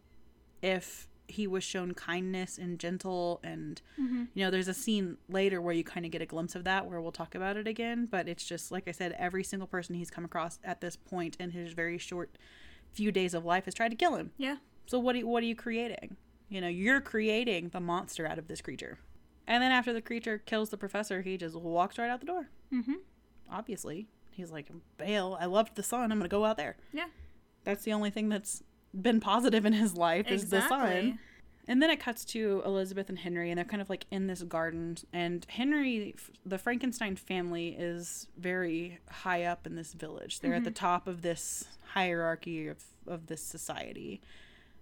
if 0.63 1.09
he 1.27 1.47
was 1.47 1.65
shown 1.65 1.95
kindness 1.95 2.59
and 2.59 2.79
gentle 2.79 3.41
and 3.43 3.81
Mm-hmm. 4.01 4.25
you 4.35 4.45
know 4.45 4.51
there's 4.51 4.69
a 4.69 4.75
scene 4.75 5.17
later 5.29 5.61
where 5.61 5.73
you 5.75 5.83
kind 5.85 6.05
of 6.05 6.13
get 6.13 6.21
a 6.21 6.27
glimpse 6.27 6.55
of 6.55 6.65
that 6.65 6.87
where 6.87 7.01
we'll 7.01 7.13
talk 7.13 7.35
about 7.35 7.57
it 7.57 7.67
again 7.67 8.07
but 8.11 8.29
it's 8.29 8.45
just 8.45 8.71
like 8.71 8.87
i 8.87 8.93
said 8.93 9.15
every 9.19 9.43
single 9.43 9.67
person 9.67 9.95
he's 9.95 10.11
come 10.11 10.25
across 10.25 10.59
at 10.63 10.81
this 10.83 10.97
point 10.97 11.37
in 11.41 11.51
his 11.53 11.73
very 11.73 11.97
short 11.97 12.37
few 12.93 13.11
days 13.11 13.33
of 13.35 13.45
life 13.45 13.65
has 13.65 13.73
tried 13.75 13.89
to 13.91 13.97
kill 13.97 14.17
him 14.17 14.33
Yeah. 14.37 14.57
so 14.87 14.99
what 14.99 15.15
are 15.15 15.19
you, 15.21 15.27
what 15.27 15.43
are 15.43 15.47
you 15.47 15.57
creating 15.57 16.17
you 16.51 16.61
know 16.61 16.69
you're 16.69 17.01
creating 17.01 17.71
the 17.71 17.81
monster 17.81 18.27
out 18.27 18.39
of 18.39 18.47
this 18.49 18.61
creature 18.61 18.99
and 19.47 19.63
then 19.63 19.73
after 19.73 19.93
the 19.95 20.03
creature 20.03 20.37
kills 20.39 20.69
the 20.69 20.77
professor 20.77 21.23
he 21.23 21.39
just 21.39 21.57
walks 21.57 21.97
right 21.99 22.11
out 22.11 22.21
the 22.21 22.27
door 22.27 22.49
Mm-hmm. 22.73 22.95
obviously 23.51 24.09
he's 24.31 24.51
like 24.51 24.69
bail 24.99 25.39
i 25.41 25.47
loved 25.47 25.75
the 25.77 25.83
sun 25.83 26.13
i'm 26.13 26.19
gonna 26.19 26.29
go 26.29 26.45
out 26.45 26.57
there 26.59 26.77
Yeah. 26.93 27.07
That's 27.65 27.85
the 27.85 27.93
only 27.93 28.11
thing 28.11 28.29
that's 28.29 28.63
been 29.01 29.21
positive 29.21 29.67
in 29.67 29.73
his 29.73 29.97
life 29.97 30.31
is 30.31 30.51
the 30.51 30.67
sun 30.69 31.19
and 31.67 31.81
then 31.83 31.91
it 31.91 31.99
cuts 31.99 32.25
to 32.27 32.63
Elizabeth 32.65 33.09
and 33.09 33.19
Henry, 33.19 33.51
and 33.51 33.59
they're 33.59 33.65
kind 33.65 33.81
of 33.81 33.89
like 33.89 34.07
in 34.11 34.27
this 34.27 34.43
garden. 34.43 34.99
And 35.13 35.47
Henry, 35.49 36.15
the 36.45 36.59
Frankenstein 36.59 37.17
family, 37.17 37.69
is 37.79 38.29
very 38.37 38.99
high 39.09 39.45
up 39.45 39.67
in 39.67 39.75
this 39.75 39.95
village. 39.95 40.41
They're 40.41 40.55
at 40.55 40.65
the 40.65 40.71
mm-hmm. 40.71 40.87
top 40.87 41.07
of 41.07 41.23
this 41.23 41.65
hierarchy 41.93 42.69
of, 42.69 42.85
of 43.07 43.29
this 43.29 43.43
society. 43.43 44.21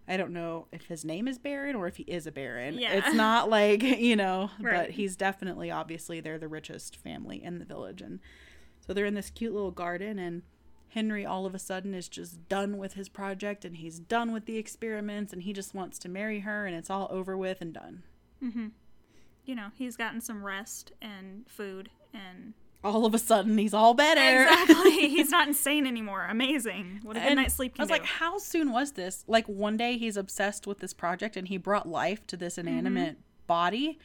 I 0.09 0.17
don't 0.17 0.33
know 0.33 0.67
if 0.73 0.87
his 0.87 1.05
name 1.05 1.29
is 1.29 1.39
Baron 1.39 1.77
or 1.77 1.87
if 1.87 1.97
he 1.97 2.03
is 2.03 2.27
a 2.27 2.33
Baron. 2.33 2.77
Yeah. 2.77 2.95
It's 2.95 3.15
not 3.15 3.49
like, 3.49 3.83
you 3.83 4.17
know, 4.17 4.51
Right. 4.61 4.75
but 4.75 4.91
he's 4.91 5.15
definitely, 5.15 5.71
obviously, 5.71 6.21
they're 6.21 6.39
the 6.39 6.49
richest 6.49 6.97
family 6.97 7.43
in 7.43 7.61
the 7.61 7.65
village. 7.65 8.03
And 8.03 8.19
so 8.85 8.93
they're 8.93 9.07
in 9.07 9.15
this 9.15 9.31
cute 9.31 9.55
little 9.55 9.71
garden, 9.71 10.19
and 10.19 10.43
Henry 10.95 11.25
all 11.25 11.47
of 11.47 11.55
a 11.55 11.59
sudden 11.59 11.95
is 11.95 12.09
just 12.09 12.49
done 12.49 12.77
with 12.77 12.95
his 12.95 13.09
project 13.09 13.65
and 13.65 13.77
he's 13.77 13.99
done 13.99 14.33
with 14.33 14.45
the 14.47 14.57
experiments 14.59 15.33
and 15.33 15.43
he 15.43 15.53
just 15.53 15.75
wants 15.75 15.99
to 16.01 16.09
marry 16.09 16.41
her 16.41 16.67
and 16.67 16.77
it's 16.77 16.91
all 16.91 17.09
over 17.11 17.37
with 17.37 17.61
and 17.61 17.73
done. 17.73 18.03
Mm-hmm. 18.43 18.69
You 19.45 19.55
know, 19.55 19.69
he's 19.77 19.97
gotten 19.97 20.21
some 20.21 20.45
rest 20.45 20.93
and 21.01 21.45
food 21.49 21.91
and 22.13 22.53
All 22.85 23.07
of 23.07 23.15
a 23.15 23.19
sudden 23.19 23.57
he's 23.59 23.73
all 23.75 23.95
better. 23.95 24.43
exactly. 24.43 24.91
he's 25.09 25.31
not 25.31 25.49
insane 25.49 25.87
anymore. 25.87 26.27
Amazing. 26.29 27.01
What 27.03 27.17
a 27.17 27.21
good 27.21 27.27
And 27.29 27.37
night's 27.37 27.55
sleep 27.55 27.75
I 27.79 27.83
was 27.83 27.89
do. 27.89 27.93
like, 27.95 28.05
how 28.05 28.39
soon 28.39 28.71
was 28.71 28.93
this? 28.93 29.25
Like 29.27 29.47
one 29.47 29.77
day 29.77 29.97
he's 29.97 30.17
obsessed 30.17 30.67
with 30.67 30.79
this 30.81 30.93
project 30.93 31.37
and 31.37 31.49
he 31.49 31.57
brought 31.57 31.89
life 31.89 32.27
to 32.29 32.37
this 32.37 32.59
inanimate 32.59 33.17
body. 33.47 33.99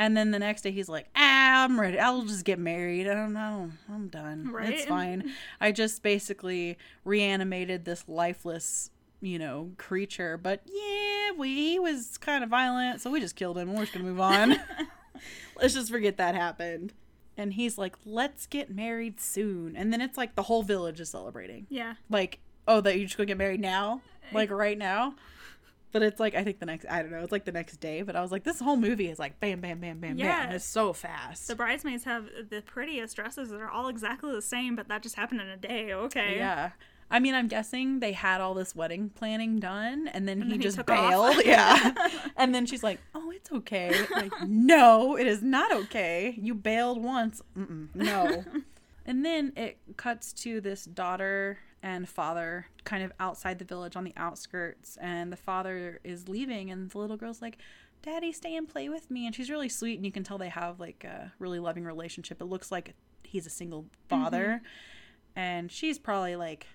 And 0.00 0.16
then 0.16 0.30
the 0.30 0.38
next 0.38 0.62
day 0.62 0.70
he's 0.70 0.88
like, 0.88 1.08
ah, 1.14 1.64
I'm 1.64 1.78
ready. 1.78 1.98
I'll 1.98 2.22
just 2.22 2.46
get 2.46 2.58
married. 2.58 3.06
I 3.06 3.12
don't 3.12 3.34
know. 3.34 3.70
I'm 3.86 4.08
done. 4.08 4.50
It's 4.62 4.86
fine. 4.86 5.30
I 5.60 5.72
just 5.72 6.02
basically 6.02 6.78
reanimated 7.04 7.84
this 7.84 8.08
lifeless, 8.08 8.90
you 9.20 9.38
know, 9.38 9.72
creature. 9.76 10.38
But 10.38 10.62
yeah, 10.64 11.32
we 11.36 11.54
he 11.54 11.78
was 11.78 12.16
kind 12.16 12.42
of 12.42 12.48
violent, 12.48 13.02
so 13.02 13.10
we 13.10 13.20
just 13.20 13.36
killed 13.36 13.58
him. 13.58 13.74
We're 13.74 13.82
just 13.82 13.92
gonna 13.92 14.06
move 14.06 14.20
on. 14.20 14.58
Let's 15.60 15.74
just 15.74 15.90
forget 15.90 16.16
that 16.16 16.34
happened. 16.34 16.94
And 17.36 17.52
he's 17.52 17.76
like, 17.76 17.96
let's 18.04 18.46
get 18.46 18.70
married 18.74 19.18
soon. 19.18 19.74
And 19.74 19.92
then 19.92 20.00
it's 20.02 20.18
like 20.18 20.34
the 20.34 20.42
whole 20.42 20.62
village 20.62 21.00
is 21.00 21.08
celebrating 21.10 21.66
yeah. 21.70 21.94
like 22.10 22.40
oh 22.68 22.80
that 22.80 22.98
you 22.98 23.04
just 23.04 23.16
go 23.16 23.24
get 23.24 23.38
married 23.38 23.60
now 23.60 24.02
like 24.32 24.50
right 24.50 24.76
now 24.76 25.14
but 25.92 26.02
it's 26.02 26.20
like 26.20 26.34
i 26.34 26.42
think 26.44 26.58
the 26.60 26.66
next 26.66 26.86
i 26.90 27.02
don't 27.02 27.10
know 27.10 27.18
it's 27.20 27.32
like 27.32 27.44
the 27.44 27.52
next 27.52 27.76
day 27.78 28.02
but 28.02 28.14
i 28.16 28.20
was 28.20 28.30
like 28.32 28.44
this 28.44 28.60
whole 28.60 28.76
movie 28.76 29.08
is 29.08 29.18
like 29.18 29.38
bam 29.40 29.60
bam 29.60 29.80
bam 29.80 29.98
bam 30.00 30.16
bam 30.16 30.18
Yes. 30.18 30.52
it's 30.54 30.64
so 30.64 30.92
fast 30.92 31.48
The 31.48 31.54
bridesmaids 31.56 32.04
have 32.04 32.26
the 32.48 32.62
prettiest 32.62 33.16
dresses 33.16 33.50
that 33.50 33.60
are 33.60 33.70
all 33.70 33.88
exactly 33.88 34.32
the 34.32 34.42
same, 34.42 34.76
but 34.76 34.88
that 34.88 35.02
just 35.02 35.16
happened 35.16 35.40
in 35.40 35.48
a 35.48 35.56
day. 35.56 35.92
Okay. 35.92 36.36
yeah 36.36 36.70
i 37.10 37.18
mean 37.18 37.34
i'm 37.34 37.48
guessing 37.48 37.98
they 37.98 38.12
had 38.12 38.40
all 38.40 38.54
this 38.54 38.74
wedding 38.76 39.10
planning 39.10 39.58
done 39.58 40.06
and 40.08 40.28
then 40.28 40.40
he 40.42 40.48
then 40.48 40.52
he 40.52 40.58
just 40.58 40.78
off. 40.78 40.86
bailed 40.86 41.36
yeah 41.44 41.92
and 42.36 42.54
then 42.54 42.66
she's 42.66 42.84
like 42.84 43.00
oh 43.16 43.30
it's 43.32 43.50
okay 43.50 43.92
like 44.12 44.32
no 44.46 45.16
it 45.16 45.26
is 45.26 45.42
not 45.42 45.72
okay 45.74 46.34
you 46.40 46.54
bailed 46.54 47.02
once 47.02 47.42
Mm-mm, 47.58 47.88
no 47.96 48.44
and 49.06 49.24
then 49.24 49.52
it 49.56 49.78
cuts 49.96 50.32
to 50.34 50.60
this 50.60 50.84
daughter 50.84 51.58
and 51.82 52.08
father 52.08 52.66
kind 52.84 53.02
of 53.02 53.12
outside 53.18 53.58
the 53.58 53.64
village 53.64 53.96
on 53.96 54.04
the 54.04 54.12
outskirts 54.16 54.98
and 55.00 55.32
the 55.32 55.36
father 55.36 55.98
is 56.04 56.28
leaving 56.28 56.70
and 56.70 56.90
the 56.90 56.98
little 56.98 57.16
girl's 57.16 57.40
like 57.40 57.56
Daddy, 58.02 58.32
stay 58.32 58.56
and 58.56 58.66
play 58.68 58.88
with 58.88 59.10
me. 59.10 59.26
And 59.26 59.34
she's 59.34 59.50
really 59.50 59.68
sweet, 59.68 59.96
and 59.96 60.06
you 60.06 60.12
can 60.12 60.24
tell 60.24 60.38
they 60.38 60.48
have 60.48 60.80
like 60.80 61.04
a 61.04 61.32
really 61.38 61.58
loving 61.58 61.84
relationship. 61.84 62.40
It 62.40 62.46
looks 62.46 62.72
like 62.72 62.94
he's 63.22 63.46
a 63.46 63.50
single 63.50 63.86
father, 64.08 64.62
mm-hmm. 64.62 65.38
and 65.38 65.70
she's 65.70 65.98
probably 65.98 66.36
like, 66.36 66.66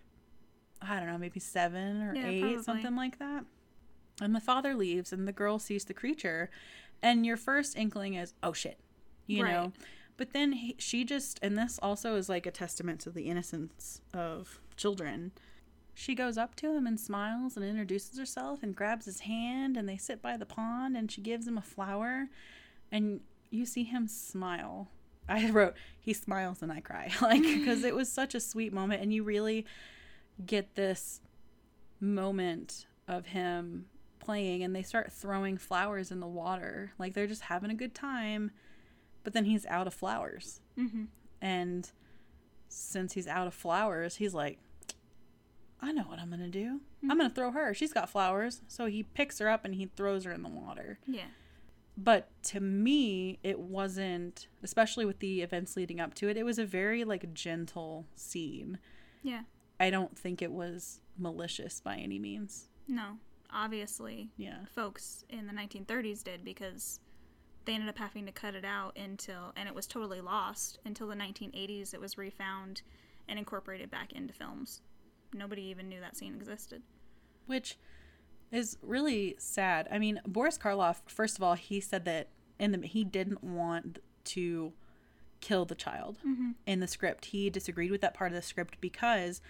I 0.81 0.99
don't 0.99 1.07
know, 1.07 1.17
maybe 1.17 1.39
seven 1.39 2.03
or 2.03 2.15
Yeah, 2.15 2.27
eight, 2.27 2.41
probably. 2.41 2.63
something 2.63 2.95
like 2.95 3.19
that. 3.19 3.45
And 4.21 4.35
the 4.35 4.39
father 4.39 4.75
leaves, 4.75 5.11
and 5.11 5.27
the 5.27 5.33
girl 5.33 5.59
sees 5.59 5.85
the 5.85 5.93
creature, 5.93 6.49
and 7.01 7.25
your 7.25 7.37
first 7.37 7.75
inkling 7.75 8.13
is, 8.13 8.33
oh 8.43 8.53
shit, 8.53 8.79
you 9.25 9.43
Right. 9.43 9.51
know. 9.51 9.73
But 10.17 10.31
then 10.31 10.53
he, 10.53 10.75
she 10.77 11.03
just, 11.03 11.39
and 11.41 11.57
this 11.57 11.79
also 11.81 12.15
is 12.15 12.29
like 12.29 12.45
a 12.45 12.51
testament 12.51 13.01
to 13.01 13.09
the 13.09 13.23
innocence 13.23 13.99
of 14.13 14.61
children. 14.77 15.31
She 15.93 16.13
goes 16.15 16.37
up 16.37 16.55
to 16.57 16.75
him 16.75 16.85
and 16.85 16.99
smiles 16.99 17.55
and 17.55 17.65
introduces 17.65 18.19
herself 18.19 18.61
and 18.63 18.75
grabs 18.75 19.05
his 19.05 19.21
hand, 19.21 19.77
and 19.77 19.87
they 19.87 19.97
sit 19.97 20.21
by 20.21 20.35
the 20.37 20.45
pond, 20.45 20.97
and 20.97 21.09
she 21.11 21.21
gives 21.21 21.47
him 21.47 21.57
a 21.57 21.61
flower, 21.61 22.27
and 22.91 23.21
you 23.49 23.65
see 23.65 23.83
him 23.83 24.07
smile. 24.07 24.89
I 25.29 25.49
wrote, 25.51 25.75
he 26.01 26.13
smiles 26.13 26.61
and 26.61 26.71
I 26.71 26.81
cry. 26.81 27.11
Like, 27.21 27.41
because 27.43 27.83
it 27.83 27.95
was 27.95 28.11
such 28.11 28.35
a 28.35 28.39
sweet 28.39 28.73
moment, 28.73 29.01
and 29.01 29.13
you 29.13 29.23
really 29.23 29.65
get 30.45 30.75
this 30.75 31.21
moment 31.99 32.85
of 33.07 33.27
him 33.27 33.85
playing 34.19 34.63
and 34.63 34.75
they 34.75 34.81
start 34.81 35.11
throwing 35.13 35.57
flowers 35.57 36.11
in 36.11 36.19
the 36.19 36.27
water 36.27 36.91
like 36.97 37.13
they're 37.13 37.27
just 37.27 37.43
having 37.43 37.69
a 37.69 37.75
good 37.75 37.93
time 37.93 38.49
but 39.23 39.33
then 39.33 39.45
he's 39.45 39.65
out 39.67 39.87
of 39.87 39.93
flowers 39.93 40.59
Mm-hmm. 40.77 41.03
and 41.41 41.89
since 42.67 43.13
he's 43.13 43.27
out 43.27 43.47
of 43.47 43.53
flowers 43.53 44.15
he's 44.15 44.33
like 44.33 44.57
i 45.81 45.91
know 45.91 46.03
what 46.03 46.19
i'm 46.19 46.29
gonna 46.29 46.47
do 46.47 46.65
i'm 47.03 47.09
mm-hmm. 47.09 47.17
gonna 47.17 47.29
throw 47.29 47.51
her 47.51 47.73
she's 47.73 47.93
got 47.93 48.09
flowers 48.09 48.61
so 48.67 48.85
he 48.85 49.03
picks 49.03 49.39
her 49.39 49.49
up 49.49 49.65
and 49.65 49.75
he 49.75 49.85
throws 49.95 50.23
her 50.23 50.31
in 50.31 50.43
the 50.43 50.49
water 50.49 50.99
Yeah. 51.07 51.27
but 51.97 52.29
to 52.43 52.59
me 52.59 53.39
it 53.43 53.59
wasn't 53.59 54.47
especially 54.63 55.05
with 55.05 55.19
the 55.19 55.41
events 55.41 55.75
leading 55.75 55.99
up 55.99 56.13
to 56.15 56.29
it 56.29 56.37
it 56.37 56.43
was 56.43 56.59
a 56.59 56.65
very 56.65 57.03
like 57.03 57.33
gentle 57.33 58.05
scene 58.15 58.79
Yeah. 59.23 59.41
i 59.79 59.89
don't 59.89 60.17
think 60.17 60.41
it 60.41 60.51
was 60.51 61.01
malicious 61.17 61.79
by 61.81 61.95
any 61.97 62.19
means 62.19 62.69
No. 62.87 63.17
Obviously, 63.51 64.31
yeah 64.35 64.65
folks 64.73 65.23
in 65.29 65.47
the 65.47 65.53
1930s 65.53 66.23
did 66.23 66.43
because 66.43 66.99
they 67.65 67.73
ended 67.73 67.89
up 67.89 67.97
having 67.97 68.25
to 68.25 68.31
cut 68.31 68.55
it 68.55 68.63
out 68.65 68.97
until, 68.97 69.51
and 69.55 69.67
it 69.67 69.75
was 69.75 69.87
totally 69.87 70.21
lost 70.21 70.79
until 70.85 71.07
the 71.07 71.15
1980s. 71.15 71.93
It 71.93 71.99
was 71.99 72.17
refound 72.17 72.81
and 73.27 73.39
incorporated 73.39 73.89
back 73.89 74.13
into 74.13 74.33
films. 74.33 74.81
Nobody 75.35 75.63
even 75.63 75.89
knew 75.89 75.99
that 75.99 76.17
scene 76.17 76.35
existed. 76.35 76.81
which 77.45 77.77
is 78.51 78.77
really 78.81 79.35
sad. 79.37 79.87
I 79.91 79.99
mean, 79.99 80.21
Boris 80.25 80.57
Karloff, 80.57 80.97
first 81.07 81.37
of 81.37 81.43
all, 81.43 81.55
he 81.55 81.79
said 81.79 82.05
that 82.05 82.29
in 82.59 82.71
the 82.71 82.87
he 82.87 83.03
didn't 83.03 83.43
want 83.43 83.99
to 84.25 84.73
kill 85.41 85.65
the 85.65 85.75
child 85.75 86.17
mm-hmm. 86.25 86.51
in 86.65 86.79
the 86.79 86.87
script. 86.87 87.25
He 87.25 87.49
disagreed 87.49 87.91
with 87.91 88.01
that 88.01 88.13
part 88.13 88.31
of 88.31 88.35
the 88.35 88.41
script 88.41 88.79
because 88.81 89.41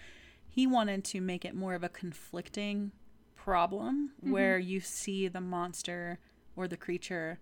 he 0.48 0.66
wanted 0.66 1.04
to 1.04 1.20
make 1.20 1.44
it 1.44 1.54
more 1.54 1.74
of 1.74 1.84
a 1.84 1.88
conflicting 1.88 2.92
problem 3.34 4.10
mm-hmm. 4.20 4.32
where 4.32 4.58
you 4.58 4.80
see 4.80 5.28
the 5.28 5.40
monster 5.40 6.18
or 6.56 6.66
the 6.66 6.76
creature 6.76 7.38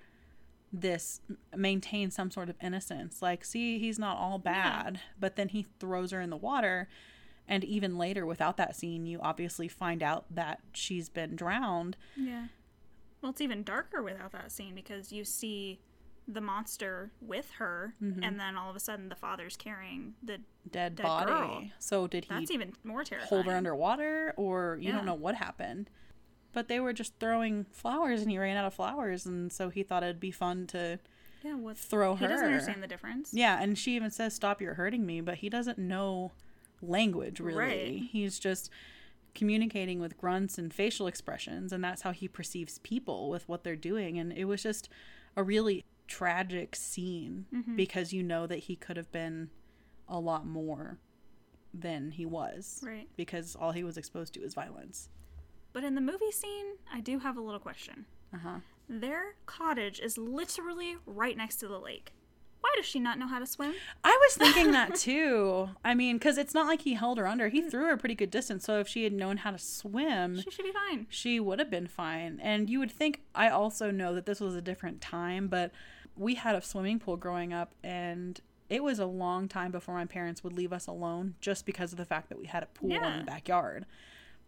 this 0.72 1.20
maintain 1.57 2.11
some 2.11 2.33
sort 2.33 2.48
of 2.48 2.57
innocence 2.61 3.22
like 3.22 3.44
see 3.44 3.78
he's 3.78 3.96
not 3.96 4.18
all 4.18 4.38
bad 4.38 5.00
but 5.18 5.37
then 5.37 5.48
he 5.48 5.64
throws 5.78 6.11
her 6.11 6.20
in 6.20 6.30
the 6.30 6.37
water 6.37 6.88
and 7.48 7.62
even 7.64 7.96
later 7.98 8.24
without 8.26 8.57
that 8.57 8.74
scene 8.76 9.04
you 9.07 9.18
obviously 9.20 9.68
find 9.68 10.02
out 10.02 10.24
that 10.30 10.61
she's 10.72 11.09
been 11.09 11.37
drowned 11.37 11.96
Yeah. 12.16 12.46
Well, 13.20 13.30
it's 13.30 13.40
even 13.40 13.62
darker 13.62 14.02
without 14.02 14.33
that 14.33 14.52
scene 14.52 14.74
because 14.74 15.11
you 15.12 15.24
see 15.24 15.80
the 16.28 16.40
monster 16.42 17.11
with 17.22 17.50
her, 17.59 17.94
mm-hmm. 18.02 18.22
and 18.22 18.38
then 18.40 18.54
all 18.57 18.68
of 18.70 18.76
a 18.76 18.80
sudden 18.80 19.09
the 19.11 19.14
father's 19.14 19.57
carrying 19.57 20.14
the. 20.22 20.38
dead, 20.70 20.94
Dead 20.96 21.02
body 21.02 21.30
girl. 21.33 21.62
so 21.78 22.07
did 22.07 22.24
he 22.26 22.28
That's 22.35 22.50
even 22.50 22.72
more 22.85 23.02
terrifying. 23.04 23.28
hold 23.28 23.46
her 23.46 23.52
underwater 23.57 24.33
or 24.37 24.78
you 24.80 24.88
Yeah. 24.90 24.96
don't 24.96 25.07
know 25.07 25.14
what 25.14 25.35
happened 25.37 25.88
but 26.52 26.68
they 26.68 26.78
were 26.80 26.92
just 26.92 27.18
throwing 27.18 27.64
flowers 27.72 28.22
and 28.22 28.30
he 28.30 28.38
ran 28.38 28.57
out 28.57 28.64
of 28.66 28.72
flowers 28.74 29.26
and 29.26 29.50
so 29.52 29.68
he 29.70 29.83
thought 29.83 30.02
it'd 30.02 30.20
be 30.20 30.30
fun 30.30 30.66
to 30.68 30.98
Yeah, 31.42 31.57
throw 31.74 32.14
He 32.14 32.24
her 32.24 32.28
He 32.28 32.33
doesn't 32.35 32.46
understand 32.46 32.83
the 32.83 32.87
difference. 32.87 33.30
yeah 33.35 33.59
and 33.62 33.76
she 33.78 33.96
even 33.96 34.11
says 34.11 34.35
stop 34.35 34.61
you're 34.62 34.74
hurting 34.74 35.04
me 35.07 35.20
but 35.20 35.37
he 35.38 35.48
doesn't 35.48 35.78
know 35.78 36.33
language 36.88 37.40
really 37.40 37.59
Right. 37.59 38.03
he's 38.11 38.38
just 38.38 38.70
communicating 39.35 39.99
with 40.01 40.16
grunts 40.16 40.59
and 40.59 40.73
facial 40.73 41.07
expressions 41.07 41.73
and 41.73 41.83
that's 41.83 42.03
how 42.03 42.12
he 42.12 42.29
perceives 42.29 42.79
people 42.79 43.29
with 43.31 43.49
what 43.49 43.64
they're 43.64 43.75
doing 43.77 44.18
and 44.18 44.33
it 44.33 44.44
was 44.44 44.62
just 44.62 44.88
a 45.37 45.42
really 45.42 45.85
tragic 46.07 46.77
scene 46.77 47.47
Mm-hmm. 47.53 47.77
because 47.77 48.12
you 48.12 48.23
know 48.23 48.47
that 48.47 48.61
he 48.61 48.77
could 48.77 48.97
have 48.97 49.11
been 49.11 49.51
a 50.09 50.20
lot 50.20 50.47
more 50.47 50.99
than 51.73 52.12
he 52.12 52.25
was 52.27 52.81
Right. 52.87 53.09
because 53.16 53.57
all 53.57 53.73
he 53.73 53.83
was 53.83 53.97
exposed 53.97 54.35
to 54.35 54.40
is 54.40 54.55
violence 54.55 55.09
But 55.73 55.83
in 55.83 55.94
the 55.97 56.01
movie 56.01 56.31
scene, 56.31 56.77
I 56.92 57.01
do 57.01 57.18
have 57.18 57.37
a 57.37 57.40
little 57.40 57.59
question. 57.61 58.07
uh-huh 58.33 58.61
Their 58.88 59.35
cottage 59.47 59.99
is 59.99 60.16
literally 60.16 60.97
right 61.07 61.37
next 61.37 61.57
to 61.57 61.66
the 61.68 61.81
lake. 61.81 62.12
Why 62.64 62.70
does 62.77 62.87
she 62.87 62.98
not 62.98 63.18
know 63.18 63.27
how 63.27 63.38
to 63.40 63.46
swim? 63.46 63.74
I 64.03 64.18
was 64.22 64.37
thinking 64.38 64.72
that 64.72 64.94
too. 64.94 65.68
I 65.85 65.94
mean, 65.94 66.16
because 66.16 66.38
it's 66.38 66.55
not 66.55 66.66
like 66.66 66.81
he 66.81 66.94
held 66.94 67.18
her 67.18 67.27
under. 67.27 67.50
He 67.50 67.61
mm. 67.61 67.70
threw 67.70 67.85
her 67.85 67.92
a 67.92 67.98
pretty 67.98 68.14
good 68.14 68.31
distance. 68.31 68.64
So 68.64 68.81
if 68.81 68.88
she 68.88 69.05
had 69.05 69.12
known 69.12 69.37
how 69.37 69.50
to 69.50 69.59
swim, 69.59 70.40
She 70.40 70.50
should 70.50 70.64
be 70.64 70.72
fine. 70.72 71.07
she 71.11 71.38
would 71.38 71.59
have 71.59 71.68
been 71.70 71.87
fine. 71.87 72.40
And 72.42 72.70
you 72.70 72.79
would 72.79 72.90
think, 72.90 73.20
I 73.35 73.50
also 73.50 73.90
know 73.90 74.14
that 74.14 74.24
this 74.24 74.40
was 74.40 74.55
a 74.55 74.62
different 74.62 75.03
time, 75.03 75.46
but 75.46 75.72
we 76.16 76.37
had 76.37 76.55
a 76.55 76.62
swimming 76.62 76.98
pool 77.00 77.18
growing 77.18 77.53
up, 77.53 77.74
and 77.85 78.40
it 78.70 78.83
was 78.83 78.98
a 78.98 79.05
long 79.05 79.46
time 79.46 79.70
before 79.70 79.94
my 79.94 80.07
parents 80.07 80.42
would 80.42 80.55
leave 80.55 80.72
us 80.72 80.87
alone 80.87 81.35
just 81.42 81.66
because 81.66 81.92
of 81.92 81.98
the 81.98 82.07
fact 82.07 82.31
that 82.31 82.38
we 82.38 82.46
had 82.46 82.62
a 82.62 82.66
pool 82.66 82.92
in 82.94 83.18
the 83.18 83.24
backyard. 83.24 83.85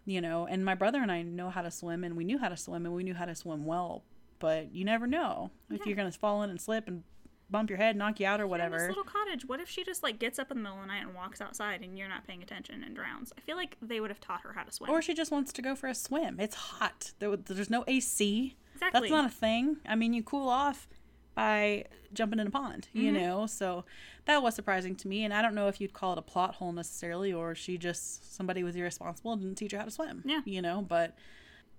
You 0.06 0.22
know, 0.22 0.46
and 0.46 0.64
my 0.64 0.74
brother 0.74 1.02
and 1.02 1.12
I 1.12 1.20
know 1.20 1.50
how 1.50 1.60
to 1.60 1.70
swim, 1.70 2.02
and 2.02 2.16
we 2.16 2.24
knew 2.24 2.38
how 2.38 2.48
to 2.48 2.56
swim, 2.56 2.86
and 2.86 2.94
we 2.94 3.02
knew 3.02 3.12
how 3.14 3.26
to 3.26 3.34
swim 3.34 3.66
well. 3.66 4.04
But 4.38 4.74
you 4.74 4.86
never 4.86 5.06
know 5.06 5.50
if 5.68 5.80
Yeah. 5.80 5.82
you're 5.88 5.96
going 5.96 6.10
to 6.10 6.18
fall 6.18 6.42
in 6.42 6.48
and 6.48 6.58
slip 6.58 6.88
and 6.88 7.02
bump 7.48 7.70
your 7.70 7.76
head, 7.76 7.96
knock 7.96 8.18
you 8.20 8.26
out, 8.26 8.40
or 8.40 8.42
You're 8.42 8.44
in 8.46 8.50
whatever. 8.50 8.78
this 8.78 8.88
little 8.88 9.04
cottage. 9.04 9.44
What 9.46 9.60
if 9.60 9.68
she 9.68 9.84
just 9.84 10.02
like 10.02 10.18
gets 10.18 10.38
up 10.38 10.50
in 10.50 10.56
the 10.56 10.62
middle 10.62 10.78
of 10.78 10.82
the 10.84 10.88
night 10.88 11.02
and 11.02 11.14
walks 11.14 11.40
outside 11.40 11.82
and 11.82 11.96
you're 11.98 12.08
not 12.08 12.26
paying 12.26 12.42
attention 12.42 12.82
and 12.82 12.94
drowns? 12.94 13.32
I 13.36 13.40
feel 13.40 13.56
like 13.56 13.76
they 13.80 14.00
would 14.00 14.10
have 14.10 14.20
taught 14.20 14.40
her 14.42 14.52
how 14.52 14.64
to 14.64 14.72
swim. 14.72 14.90
Or 14.90 15.00
she 15.00 15.14
just 15.14 15.30
wants 15.30 15.52
to 15.52 15.62
go 15.62 15.74
for 15.76 15.86
a 15.86 15.94
swim. 15.94 16.40
It's 16.40 16.56
hot. 16.56 17.12
There, 17.20 17.36
there's 17.36 17.70
no 17.70 17.84
AC. 17.86 18.56
Exactly. 18.74 19.00
That's 19.00 19.10
not 19.10 19.24
a 19.26 19.30
thing. 19.34 19.76
I 19.86 19.94
mean, 19.94 20.12
you 20.12 20.22
cool 20.22 20.48
off 20.48 20.88
by 21.34 21.84
jumping 22.14 22.38
in 22.40 22.46
a 22.46 22.50
pond, 22.50 22.88
you 22.92 23.12
Mm-hmm. 23.12 23.20
know? 23.20 23.46
So 23.46 23.84
that 24.24 24.42
was 24.42 24.54
surprising 24.54 24.96
to 24.96 25.08
me. 25.08 25.22
And 25.24 25.32
I 25.34 25.40
don't 25.42 25.54
know 25.54 25.68
if 25.68 25.80
you'd 25.80 25.92
call 25.92 26.12
it 26.14 26.18
a 26.18 26.22
plot 26.22 26.56
hole 26.56 26.72
necessarily, 26.72 27.32
or 27.32 27.54
she 27.54 27.76
just, 27.78 28.34
somebody 28.34 28.64
was 28.64 28.74
irresponsible 28.74 29.32
and 29.34 29.42
didn't 29.42 29.56
teach 29.58 29.72
her 29.72 29.78
how 29.78 29.84
to 29.84 29.90
swim. 29.90 30.22
Yeah. 30.24 30.40
You 30.44 30.62
know? 30.62 30.82
But 30.86 31.14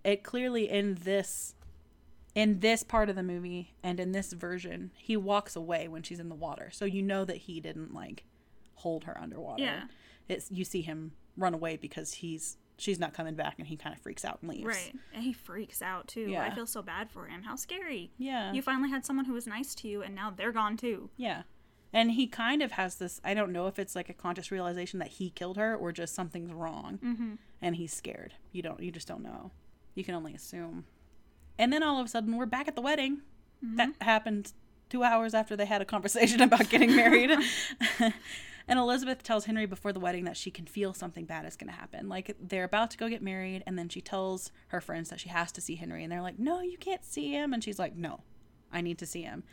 it 0.03 0.23
clearly 0.23 0.69
in 0.69 0.95
this. 1.03 1.55
In 2.37 2.59
this 2.59 2.83
part 2.83 3.09
of 3.09 3.15
the 3.15 3.23
movie 3.23 3.73
and 3.81 3.99
in 3.99 4.11
this 4.11 4.31
version, 4.31 4.91
he 4.95 5.17
walks 5.17 5.55
away 5.55 5.87
when 5.87 6.03
she's 6.03 6.19
in 6.19 6.29
the 6.29 6.35
water. 6.35 6.69
So 6.71 6.85
you 6.85 7.01
know 7.01 7.25
that 7.25 7.37
he 7.37 7.59
didn't 7.59 7.95
like 7.95 8.25
hold 8.75 9.05
her 9.05 9.19
underwater. 9.19 9.63
Yeah. 9.63 9.83
It's 10.29 10.51
you 10.51 10.63
see 10.63 10.81
him 10.83 11.13
run 11.35 11.55
away 11.55 11.77
because 11.77 12.13
he's 12.13 12.57
she's 12.77 12.99
not 12.99 13.15
coming 13.15 13.33
back 13.33 13.55
and 13.57 13.67
he 13.67 13.75
kind 13.75 13.95
of 13.95 14.01
freaks 14.03 14.23
out 14.23 14.37
and 14.41 14.51
leaves. 14.51 14.67
Right. 14.67 14.93
And 15.15 15.23
he 15.23 15.33
freaks 15.33 15.81
out 15.81 16.07
too. 16.07 16.35
I 16.37 16.53
feel 16.53 16.67
so 16.67 16.83
bad 16.83 17.09
for 17.09 17.25
him. 17.25 17.41
How 17.41 17.55
scary. 17.55 18.11
Yeah. 18.19 18.53
You 18.53 18.61
finally 18.61 18.91
had 18.91 19.03
someone 19.03 19.25
who 19.25 19.33
was 19.33 19.47
nice 19.47 19.73
to 19.73 19.87
you 19.87 20.03
and 20.03 20.13
now 20.13 20.29
they're 20.29 20.51
gone 20.51 20.77
too. 20.77 21.09
Yeah. 21.17 21.41
And 21.91 22.11
he 22.11 22.27
kind 22.27 22.61
of 22.61 22.73
has 22.73 22.97
this 22.97 23.19
I 23.23 23.33
don't 23.33 23.51
know 23.51 23.65
if 23.65 23.79
it's 23.79 23.95
like 23.95 24.09
a 24.09 24.13
conscious 24.13 24.51
realization 24.51 24.99
that 24.99 25.07
he 25.07 25.31
killed 25.31 25.57
her 25.57 25.75
or 25.75 25.91
just 25.91 26.13
something's 26.13 26.53
wrong. 26.53 26.99
Mm-hmm. 27.03 27.33
And 27.63 27.77
he's 27.77 27.93
scared. 27.93 28.35
You 28.51 28.61
don't 28.61 28.79
you 28.79 28.91
just 28.91 29.07
don't 29.07 29.23
know. 29.23 29.49
You 29.95 30.03
can 30.03 30.13
only 30.13 30.35
assume. 30.35 30.85
And 31.59 31.71
then 31.71 31.83
all 31.83 31.99
of 31.99 32.05
a 32.05 32.09
sudden 32.09 32.35
we're 32.37 32.45
back 32.45 32.67
at 32.67 32.75
the 32.75 32.81
wedding. 32.81 33.21
Mm-hmm. 33.63 33.75
That 33.77 33.89
happened 34.01 34.53
2 34.89 35.03
hours 35.03 35.33
after 35.33 35.55
they 35.55 35.65
had 35.65 35.81
a 35.81 35.85
conversation 35.85 36.41
about 36.41 36.69
getting 36.69 36.95
married. 36.95 37.31
and 37.99 38.79
Elizabeth 38.79 39.23
tells 39.23 39.45
Henry 39.45 39.65
before 39.65 39.93
the 39.93 39.99
wedding 39.99 40.25
that 40.25 40.37
she 40.37 40.51
can 40.51 40.65
feel 40.65 40.93
something 40.93 41.25
bad 41.25 41.45
is 41.45 41.55
going 41.55 41.71
to 41.71 41.77
happen. 41.77 42.07
Like 42.09 42.35
they're 42.39 42.63
about 42.63 42.91
to 42.91 42.97
go 42.97 43.09
get 43.09 43.21
married 43.21 43.63
and 43.65 43.77
then 43.77 43.89
she 43.89 44.01
tells 44.01 44.51
her 44.67 44.81
friends 44.81 45.09
that 45.09 45.19
she 45.19 45.29
has 45.29 45.51
to 45.53 45.61
see 45.61 45.75
Henry 45.75 46.03
and 46.03 46.11
they're 46.11 46.21
like, 46.21 46.39
"No, 46.39 46.61
you 46.61 46.77
can't 46.77 47.05
see 47.05 47.31
him." 47.31 47.53
And 47.53 47.63
she's 47.63 47.79
like, 47.79 47.95
"No. 47.95 48.21
I 48.71 48.81
need 48.81 48.97
to 48.99 49.05
see 49.05 49.21
him." 49.21 49.43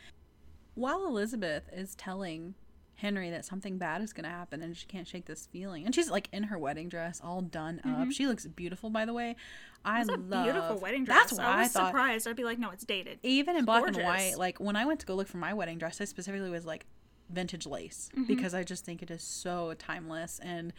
while 0.75 1.07
Elizabeth 1.07 1.63
is 1.73 1.95
telling 1.95 2.53
Henry 2.95 3.29
that 3.29 3.43
something 3.45 3.77
bad 3.77 4.01
is 4.01 4.13
going 4.13 4.23
to 4.23 4.29
happen 4.29 4.61
and 4.61 4.75
she 4.75 4.85
can't 4.87 5.07
shake 5.07 5.25
this 5.25 5.47
feeling, 5.51 5.85
and 5.85 5.93
she's 5.93 6.09
like 6.09 6.29
in 6.31 6.43
her 6.43 6.57
wedding 6.57 6.87
dress, 6.89 7.19
all 7.23 7.41
done 7.41 7.81
up. 7.85 8.11
She 8.11 8.25
looks 8.27 8.45
beautiful, 8.45 8.89
by 8.89 9.05
the 9.05 9.13
way. 9.13 9.35
I 9.83 10.01
It's 10.01 10.09
a 10.09 10.13
love 10.15 10.45
beautiful 10.45 10.77
wedding 10.79 11.03
dress. 11.05 11.29
That's 11.29 11.33
why 11.37 11.43
I 11.45 11.57
I, 11.57 11.61
was 11.63 11.71
thought. 11.71 11.87
surprised. 11.87 12.27
I'd 12.27 12.35
be 12.35 12.43
like, 12.45 12.57
no, 12.57 12.71
it's 12.71 12.85
dated. 12.85 13.19
Even 13.21 13.55
in 13.57 13.65
black 13.65 13.81
gorgeous. 13.81 13.97
and 13.97 14.05
white, 14.07 14.37
like 14.37 14.59
when 14.59 14.75
I 14.75 14.85
went 14.85 14.99
to 15.01 15.05
go 15.05 15.13
look 15.15 15.27
for 15.27 15.37
my 15.37 15.53
wedding 15.53 15.77
dress, 15.77 15.99
I 16.01 16.05
specifically 16.05 16.49
was 16.49 16.65
like 16.65 16.85
vintage 17.29 17.65
lace 17.65 18.09
Mm-hmm. 18.13 18.23
because 18.25 18.53
I 18.53 18.63
just 18.63 18.85
think 18.85 19.01
it 19.03 19.11
is 19.11 19.21
so 19.23 19.73
timeless 19.77 20.39
and. 20.43 20.73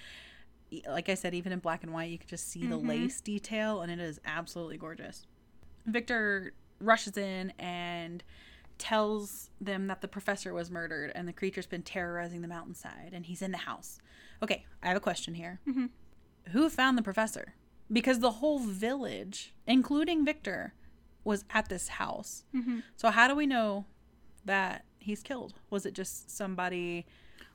Like 0.88 1.08
I 1.08 1.14
said, 1.14 1.32
even 1.32 1.52
in 1.52 1.60
black 1.60 1.84
and 1.84 1.92
white, 1.92 2.10
you 2.10 2.18
could 2.18 2.28
just 2.28 2.50
see 2.50 2.66
the 2.66 2.74
Mm-hmm. 2.74 2.88
lace 2.88 3.20
detail, 3.20 3.82
and 3.82 3.92
it 3.92 4.00
is 4.00 4.18
absolutely 4.24 4.76
gorgeous. 4.76 5.24
Victor 5.86 6.54
rushes 6.80 7.16
in 7.16 7.52
and 7.60 8.24
tells 8.78 9.50
them 9.60 9.86
that 9.86 10.00
the 10.00 10.08
professor 10.08 10.52
was 10.52 10.70
murdered 10.70 11.12
and 11.14 11.26
the 11.26 11.32
creature's 11.32 11.66
been 11.66 11.82
terrorizing 11.82 12.42
the 12.42 12.48
mountainside 12.48 13.10
and 13.12 13.26
he's 13.26 13.42
in 13.42 13.52
the 13.52 13.58
house. 13.58 13.98
Okay, 14.42 14.64
I 14.82 14.88
have 14.88 14.96
a 14.96 15.00
question 15.00 15.34
here. 15.34 15.60
Mm-hmm. 15.68 15.86
Who 16.52 16.68
found 16.68 16.98
the 16.98 17.02
professor? 17.02 17.54
Because 17.90 18.20
the 18.20 18.32
whole 18.32 18.58
village, 18.58 19.54
including 19.66 20.24
Victor, 20.24 20.74
was 21.24 21.44
at 21.50 21.68
this 21.68 21.88
house. 21.88 22.44
Mm-hmm. 22.54 22.80
So 22.96 23.10
how 23.10 23.28
do 23.28 23.34
we 23.34 23.46
know 23.46 23.86
that 24.44 24.84
he's 24.98 25.22
killed? 25.22 25.54
Was 25.70 25.86
it 25.86 25.94
just 25.94 26.30
somebody 26.30 27.06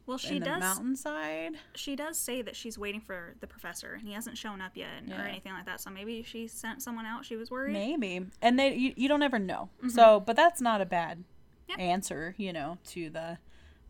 Well, 0.06 0.18
she 0.18 0.40
does. 0.40 0.60
mountainside? 0.60 1.56
She 1.76 1.96
does 1.96 2.18
say 2.18 2.42
that 2.42 2.56
she's 2.56 2.78
waiting 2.78 3.02
for 3.02 3.36
the 3.40 3.48
professor, 3.48 3.94
and 3.94 4.08
he 4.08 4.14
hasn't 4.14 4.38
shown 4.38 4.60
up 4.62 4.72
yet, 4.76 4.90
Yeah. 5.06 5.22
or 5.22 5.28
anything 5.28 5.54
like 5.54 5.66
that. 5.66 5.80
So 5.80 5.90
maybe 5.90 6.24
she 6.24 6.48
sent 6.48 6.82
someone 6.82 7.06
out. 7.06 7.24
She 7.26 7.36
was 7.36 7.52
worried. 7.52 7.74
Maybe. 7.74 8.26
And 8.42 8.58
they 8.60 8.74
you, 8.76 8.94
you 8.96 9.08
don't 9.08 9.24
ever 9.24 9.40
know. 9.40 9.70
Mm-hmm. 9.78 9.90
So, 9.90 10.20
but 10.20 10.36
that's 10.36 10.60
not 10.62 10.82
a 10.82 10.86
bad 10.86 11.24
Yeah. 11.70 11.76
answer, 11.78 12.36
you 12.38 12.52
know, 12.54 12.78
to 12.88 13.10
the 13.10 13.38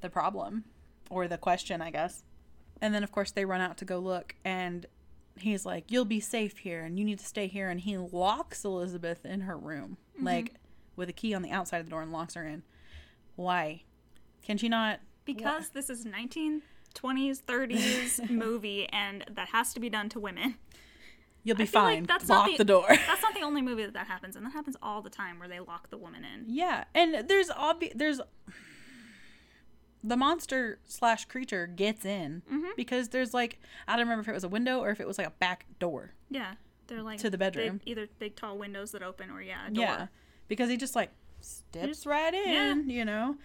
the 0.02 0.10
problem 0.10 0.66
or 1.10 1.28
the 1.28 1.38
question, 1.38 1.82
I 1.82 1.92
guess. 1.92 2.24
And 2.82 2.94
then 2.94 3.04
of 3.04 3.12
course 3.12 3.32
they 3.32 3.46
run 3.46 3.62
out 3.62 3.78
to 3.78 3.86
go 3.86 4.00
look 4.00 4.36
and 4.44 4.86
he's 5.38 5.66
like, 5.66 5.86
"You'll 5.92 6.06
be 6.06 6.20
safe 6.20 6.60
here 6.60 6.84
and 6.84 6.98
you 7.00 7.06
need 7.06 7.20
to 7.20 7.26
stay 7.26 7.48
here." 7.48 7.70
And 7.70 7.80
he 7.80 7.98
locks 7.98 8.66
Elizabeth 8.66 9.26
in 9.26 9.42
her 9.42 9.58
room, 9.58 9.98
mm-hmm. 10.16 10.26
like 10.26 10.56
with 10.96 11.08
a 11.10 11.14
key 11.14 11.34
on 11.34 11.42
the 11.42 11.52
outside 11.52 11.78
of 11.80 11.86
the 11.86 11.92
door 11.92 12.02
and 12.02 12.12
locks 12.12 12.34
her 12.34 12.46
in. 12.46 12.64
Why? 13.36 13.84
Can 14.42 14.58
she 14.58 14.68
not 14.68 15.00
Because 15.26 15.70
this 15.70 15.90
is 15.90 16.06
1920s, 16.06 16.62
30s 17.44 18.30
movie, 18.30 18.88
and 18.90 19.24
that 19.32 19.50
has 19.50 19.74
to 19.74 19.80
be 19.80 19.90
done 19.90 20.10
to 20.10 20.20
women. 20.20 20.56
You'll 21.44 21.58
be 21.58 21.66
feel 21.66 21.82
like 21.82 21.96
fine. 21.98 22.04
that's 22.04 22.28
not 22.28 22.40
Lock 22.50 22.52
the- 22.52 22.58
the 22.60 22.66
door. 22.66 22.86
That's 22.88 23.22
not 23.24 23.34
the 23.34 23.42
only 23.42 23.62
movie 23.64 23.84
that 23.84 23.94
that 23.94 24.08
happens, 24.08 24.36
and 24.36 24.46
that 24.46 24.52
happens 24.54 24.76
all 24.82 25.02
the 25.02 25.10
time 25.10 25.40
where 25.40 25.48
they 25.48 25.60
lock 25.60 25.90
the 25.90 25.98
woman 25.98 26.24
in. 26.24 26.46
Yeah, 26.48 26.84
and 26.94 27.28
there's 27.28 27.50
obvious 27.50 27.94
there's 27.96 28.22
the 30.04 30.18
monster 30.18 30.80
slash 30.86 31.26
creature 31.26 31.68
gets 31.68 32.06
in 32.06 32.42
Mhm. 32.52 32.76
because 32.76 33.10
there's 33.10 33.34
like 33.34 33.60
I 33.88 33.94
don't 33.96 34.06
remember 34.06 34.22
if 34.22 34.28
it 34.30 34.34
was 34.34 34.44
a 34.44 34.50
window 34.50 34.80
or 34.80 34.90
if 34.90 35.00
it 35.00 35.08
was 35.08 35.18
like 35.18 35.28
a 35.28 35.32
back 35.32 35.66
door. 35.80 36.12
Yeah, 36.30 36.56
they're 36.88 37.04
like 37.04 37.20
To 37.20 37.30
the 37.30 37.38
big- 37.38 37.54
bedroom. 37.54 37.82
either 37.86 38.08
big 38.20 38.36
tall 38.36 38.58
windows 38.58 38.92
that 38.92 39.04
open, 39.04 39.30
or 39.32 39.42
yeah, 39.42 39.68
a 39.68 39.72
door. 39.72 39.84
Yeah, 39.84 40.08
because 40.48 40.70
he 40.70 40.78
just 40.78 40.96
like 40.96 41.12
steps 41.42 41.88
Just- 41.88 42.06
right 42.06 42.34
in, 42.34 42.90
you 42.90 43.04
know, 43.06 43.38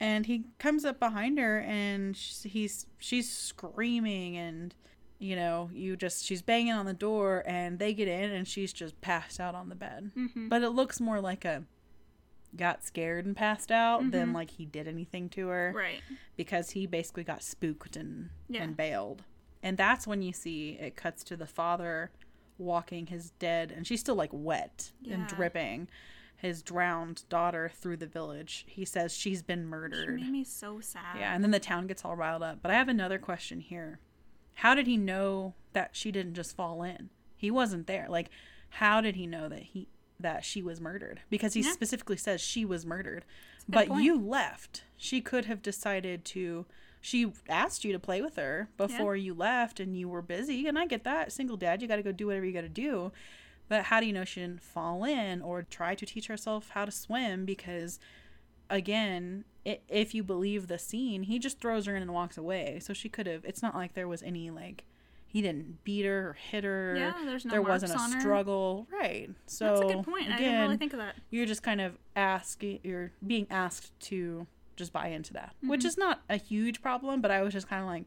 and 0.00 0.26
he 0.26 0.44
comes 0.58 0.84
up 0.84 0.98
behind 0.98 1.38
her 1.38 1.60
and 1.60 2.16
he's 2.16 2.86
she's 2.98 3.30
screaming 3.30 4.36
and 4.36 4.74
you 5.18 5.36
know 5.36 5.70
you 5.72 5.96
just 5.96 6.24
she's 6.24 6.42
banging 6.42 6.72
on 6.72 6.84
the 6.86 6.92
door 6.94 7.42
and 7.46 7.78
they 7.78 7.94
get 7.94 8.08
in 8.08 8.30
and 8.32 8.46
she's 8.48 8.72
just 8.72 9.00
passed 9.00 9.38
out 9.40 9.54
on 9.54 9.68
the 9.68 9.74
bed. 9.74 10.10
Mhm. 10.16 10.48
But 10.48 10.62
it 10.62 10.70
looks 10.70 11.00
more 11.00 11.20
like 11.20 11.44
a 11.44 11.64
got 12.56 12.84
scared 12.84 13.26
and 13.26 13.34
passed 13.36 13.72
out 13.72 14.10
than 14.12 14.30
Mhm. 14.30 14.34
like 14.34 14.50
he 14.50 14.64
did 14.64 14.86
anything 14.86 15.28
to 15.30 15.48
her 15.48 15.72
Right. 15.74 16.00
because 16.36 16.70
he 16.70 16.86
basically 16.86 17.24
got 17.24 17.42
spooked 17.42 17.96
and 17.96 18.30
Yeah. 18.48 18.62
and 18.62 18.76
bailed. 18.76 19.24
And 19.62 19.76
that's 19.76 20.06
when 20.06 20.22
you 20.22 20.32
see 20.32 20.72
it 20.78 20.94
cuts 20.94 21.24
to 21.24 21.36
the 21.36 21.46
father 21.46 22.10
walking 22.58 23.06
his 23.08 23.30
dead 23.30 23.72
and 23.72 23.84
she's 23.86 23.98
still 24.00 24.14
like 24.14 24.30
wet 24.32 24.92
and 25.10 25.26
dripping 25.26 25.88
his 26.44 26.62
drowned 26.62 27.28
daughter 27.28 27.70
through 27.74 27.96
the 27.96 28.06
village. 28.06 28.64
He 28.68 28.84
says 28.84 29.14
she's 29.16 29.42
been 29.42 29.66
murdered. 29.66 30.18
She 30.18 30.24
made 30.24 30.32
me 30.32 30.44
so 30.44 30.80
sad. 30.80 31.18
Yeah, 31.18 31.34
and 31.34 31.42
then 31.42 31.50
the 31.50 31.58
town 31.60 31.86
gets 31.86 32.04
all 32.04 32.16
riled 32.16 32.42
up. 32.42 32.58
But 32.62 32.70
I 32.70 32.74
have 32.74 32.88
another 32.88 33.18
question 33.18 33.60
here. 33.60 33.98
How 34.54 34.74
did 34.74 34.86
he 34.86 34.96
know 34.96 35.54
that 35.72 35.90
she 35.92 36.12
didn't 36.12 36.34
just 36.34 36.54
fall 36.54 36.82
in? 36.82 37.10
He 37.36 37.50
wasn't 37.50 37.86
there. 37.86 38.06
Like, 38.08 38.30
how 38.68 39.00
did 39.00 39.16
he 39.16 39.26
know 39.26 39.48
that 39.48 39.62
he 39.62 39.88
that 40.20 40.44
she 40.44 40.62
was 40.62 40.80
murdered? 40.80 41.20
Because 41.28 41.54
he 41.54 41.62
Yeah. 41.62 41.72
specifically 41.72 42.16
says 42.16 42.40
she 42.40 42.64
was 42.64 42.86
murdered. 42.86 43.24
But 43.68 43.88
point. 43.88 44.04
you 44.04 44.18
left. 44.20 44.84
She 44.96 45.20
could 45.20 45.46
have 45.46 45.60
decided 45.62 46.24
to 46.26 46.66
she 47.00 47.30
asked 47.50 47.84
you 47.84 47.92
to 47.92 47.98
play 47.98 48.22
with 48.22 48.36
her 48.36 48.70
before 48.78 49.14
you 49.14 49.34
left 49.34 49.78
and 49.78 49.94
you 49.94 50.08
were 50.08 50.22
busy 50.22 50.66
and 50.66 50.78
I 50.78 50.86
get 50.86 51.04
that. 51.04 51.32
Single 51.32 51.58
dad, 51.58 51.82
you 51.82 51.88
got 51.88 51.96
to 51.96 52.02
go 52.02 52.12
do 52.12 52.28
whatever 52.28 52.46
you 52.46 52.52
got 52.52 52.62
to 52.62 52.68
do. 52.68 53.12
But 53.68 53.84
how 53.84 54.00
do 54.00 54.06
you 54.06 54.12
know 54.12 54.24
she 54.24 54.40
didn't 54.40 54.62
fall 54.62 55.04
in 55.04 55.40
or 55.42 55.62
try 55.62 55.94
to 55.94 56.04
teach 56.06 56.26
herself 56.26 56.70
how 56.74 56.84
to 56.84 56.90
swim 56.90 57.44
because 57.44 57.98
again, 58.70 59.44
i 59.66 59.78
if 59.88 60.14
you 60.14 60.22
believe 60.22 60.68
the 60.68 60.78
scene, 60.78 61.24
he 61.24 61.38
just 61.38 61.60
throws 61.60 61.86
her 61.86 61.96
in 61.96 62.02
and 62.02 62.12
walks 62.12 62.36
away. 62.36 62.78
So 62.82 62.92
she 62.92 63.08
could 63.08 63.26
have. 63.26 63.44
It's 63.44 63.62
not 63.62 63.74
like 63.74 63.94
there 63.94 64.08
was 64.08 64.22
any 64.22 64.50
like 64.50 64.84
he 65.26 65.42
didn't 65.42 65.82
beat 65.84 66.04
her 66.04 66.30
or 66.30 66.32
hit 66.34 66.64
her. 66.64 66.94
Yeah, 66.96 67.12
there's 67.24 67.44
no 67.44 67.50
there 67.52 67.62
wasn't 67.62 67.92
a 67.92 67.98
on 67.98 68.12
her. 68.12 68.20
struggle, 68.20 68.86
right? 68.92 69.30
So 69.46 69.66
That's 69.66 69.80
a 69.80 69.94
good 69.96 70.04
point. 70.04 70.28
I 70.30 70.38
didn't 70.38 70.60
really 70.60 70.76
think 70.76 70.92
of 70.92 70.98
that. 71.00 71.16
you're 71.30 71.46
just 71.46 71.62
kind 71.62 71.80
of 71.80 71.98
asking. 72.14 72.80
You're 72.84 73.12
being 73.26 73.46
asked 73.50 73.98
to 74.08 74.46
just 74.76 74.92
buy 74.92 75.08
into 75.08 75.32
that, 75.34 75.54
which 75.62 75.80
Mm-hmm. 75.80 75.86
is 75.88 75.98
not 75.98 76.22
a 76.28 76.36
huge 76.36 76.82
problem. 76.82 77.20
But 77.20 77.30
I 77.30 77.42
was 77.42 77.52
just 77.52 77.68
kind 77.68 77.82
of 77.82 77.88
like, 77.88 78.04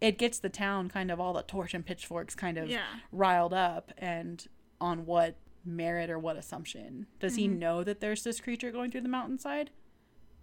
it 0.00 0.18
gets 0.18 0.38
the 0.38 0.48
town 0.50 0.88
kind 0.88 1.10
of 1.10 1.18
all 1.20 1.32
the 1.32 1.42
torch 1.42 1.74
and 1.74 1.84
pitchforks 1.84 2.34
kind 2.34 2.56
of 2.58 2.68
Yeah. 2.68 2.84
riled 3.12 3.52
up 3.54 3.92
and 3.98 4.46
on 4.80 5.06
what 5.06 5.36
merit 5.64 6.08
or 6.10 6.18
what 6.18 6.36
assumption 6.36 7.06
does 7.18 7.34
he 7.36 7.48
Mm-hmm. 7.48 7.58
know 7.58 7.84
that 7.84 8.00
there's 8.00 8.22
this 8.22 8.40
creature 8.40 8.70
going 8.70 8.90
through 8.90 9.00
the 9.00 9.08
mountainside 9.08 9.70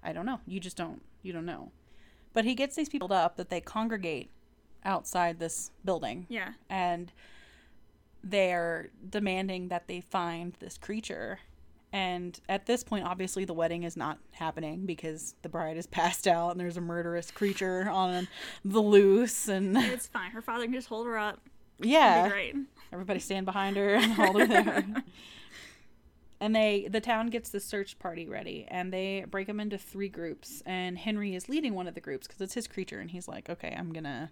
i 0.04 0.12
don't 0.12 0.26
know 0.26 0.40
you 0.46 0.60
just 0.60 0.76
don't 0.76 1.02
you 1.22 1.32
don't 1.32 1.46
know 1.46 1.72
but 2.34 2.44
he 2.46 2.56
gets 2.56 2.76
these 2.76 2.90
people 2.90 3.14
up 3.14 3.38
that 3.38 3.50
they 3.50 3.62
congregate 3.62 4.30
outside 4.84 5.40
this 5.40 5.72
building 5.86 6.26
Yeah. 6.30 6.54
and 6.70 7.12
they're 8.24 8.90
demanding 9.10 9.68
that 9.70 9.88
they 9.88 10.02
find 10.02 10.54
this 10.60 10.78
creature 10.78 11.40
and 11.92 12.40
at 12.50 12.66
this 12.66 12.84
point 12.84 13.06
obviously 13.06 13.46
the 13.46 13.54
wedding 13.54 13.84
is 13.84 13.96
not 13.98 14.18
happening 14.32 14.86
because 14.86 15.36
the 15.42 15.50
bride 15.50 15.78
is 15.78 15.88
passed 16.00 16.28
out 16.28 16.52
and 16.52 16.60
there's 16.60 16.78
a 16.78 16.82
murderous 16.82 17.32
creature 17.32 17.90
on 17.90 18.28
the 18.66 18.82
loose 18.82 19.48
and 19.48 19.78
It's 19.78 20.08
fine. 20.08 20.32
Her 20.32 20.42
father 20.42 20.64
can 20.66 20.74
just 20.74 20.88
hold 20.88 21.06
her 21.08 21.18
up. 21.18 21.40
Yeah 21.80 22.24
be 22.26 22.30
great. 22.30 22.56
Everybody 22.94 23.20
stand 23.20 23.46
behind 23.46 23.76
her 23.76 23.96
and 23.96 24.14
hold 24.14 24.40
her 24.40 24.48
there. 24.48 24.86
and 26.40 26.56
they, 26.56 26.88
the 26.90 27.02
town 27.02 27.28
gets 27.28 27.50
the 27.50 27.60
search 27.60 27.98
party 28.00 28.28
ready, 28.28 28.66
and 28.70 28.94
they 28.94 29.26
break 29.30 29.48
them 29.48 29.60
into 29.60 29.78
three 29.78 30.10
groups. 30.10 30.62
And 30.66 30.98
Henry 30.98 31.36
is 31.36 31.50
leading 31.50 31.74
one 31.74 31.88
of 31.88 31.96
the 31.96 32.02
groups 32.02 32.28
because 32.28 32.40
it's 32.42 32.54
his 32.54 32.68
creature, 32.68 33.00
and 33.00 33.10
he's 33.12 33.28
like, 33.28 33.50
"Okay, 33.50 33.74
I'm 33.78 33.92
gonna, 33.94 34.32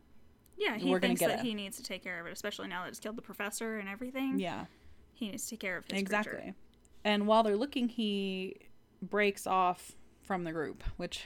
Yeah, 0.57 0.77
he 0.77 0.89
We're 0.91 0.99
gonna 0.99 1.09
thinks 1.09 1.19
get 1.21 1.27
that 1.29 1.39
it. 1.39 1.45
he 1.45 1.53
needs 1.53 1.77
to 1.77 1.83
take 1.83 2.03
care 2.03 2.19
of 2.21 2.27
it, 2.27 2.31
especially 2.33 2.67
now 2.67 2.83
that 2.83 2.89
it's 2.89 2.99
killed 2.99 3.15
the 3.17 3.21
professor 3.21 3.79
and 3.79 3.89
everything. 3.89 4.37
yeah, 4.39 4.65
He 5.13 5.29
needs 5.31 5.43
to 5.45 5.49
take 5.51 5.59
care 5.61 5.77
of 5.77 5.85
his 5.89 5.99
exactly." 5.99 6.33
creature. 6.33 6.55
And 7.03 7.25
while 7.27 7.41
they're 7.43 7.57
looking, 7.57 7.89
he 7.89 8.57
breaks 9.01 9.47
off 9.47 9.95
from 10.21 10.43
the 10.43 10.51
group, 10.51 10.83
which 10.97 11.23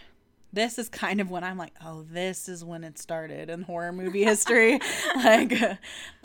this 0.55 0.79
is 0.79 0.89
kind 0.89 1.21
of 1.21 1.29
when 1.29 1.43
I'm 1.43 1.57
like, 1.57 1.73
oh, 1.83 2.03
this 2.09 2.47
is 2.47 2.63
when 2.63 2.83
it 2.83 2.97
started 2.97 3.49
in 3.49 3.61
horror 3.61 3.91
movie 3.91 4.23
history. 4.23 4.79
like, 5.17 5.53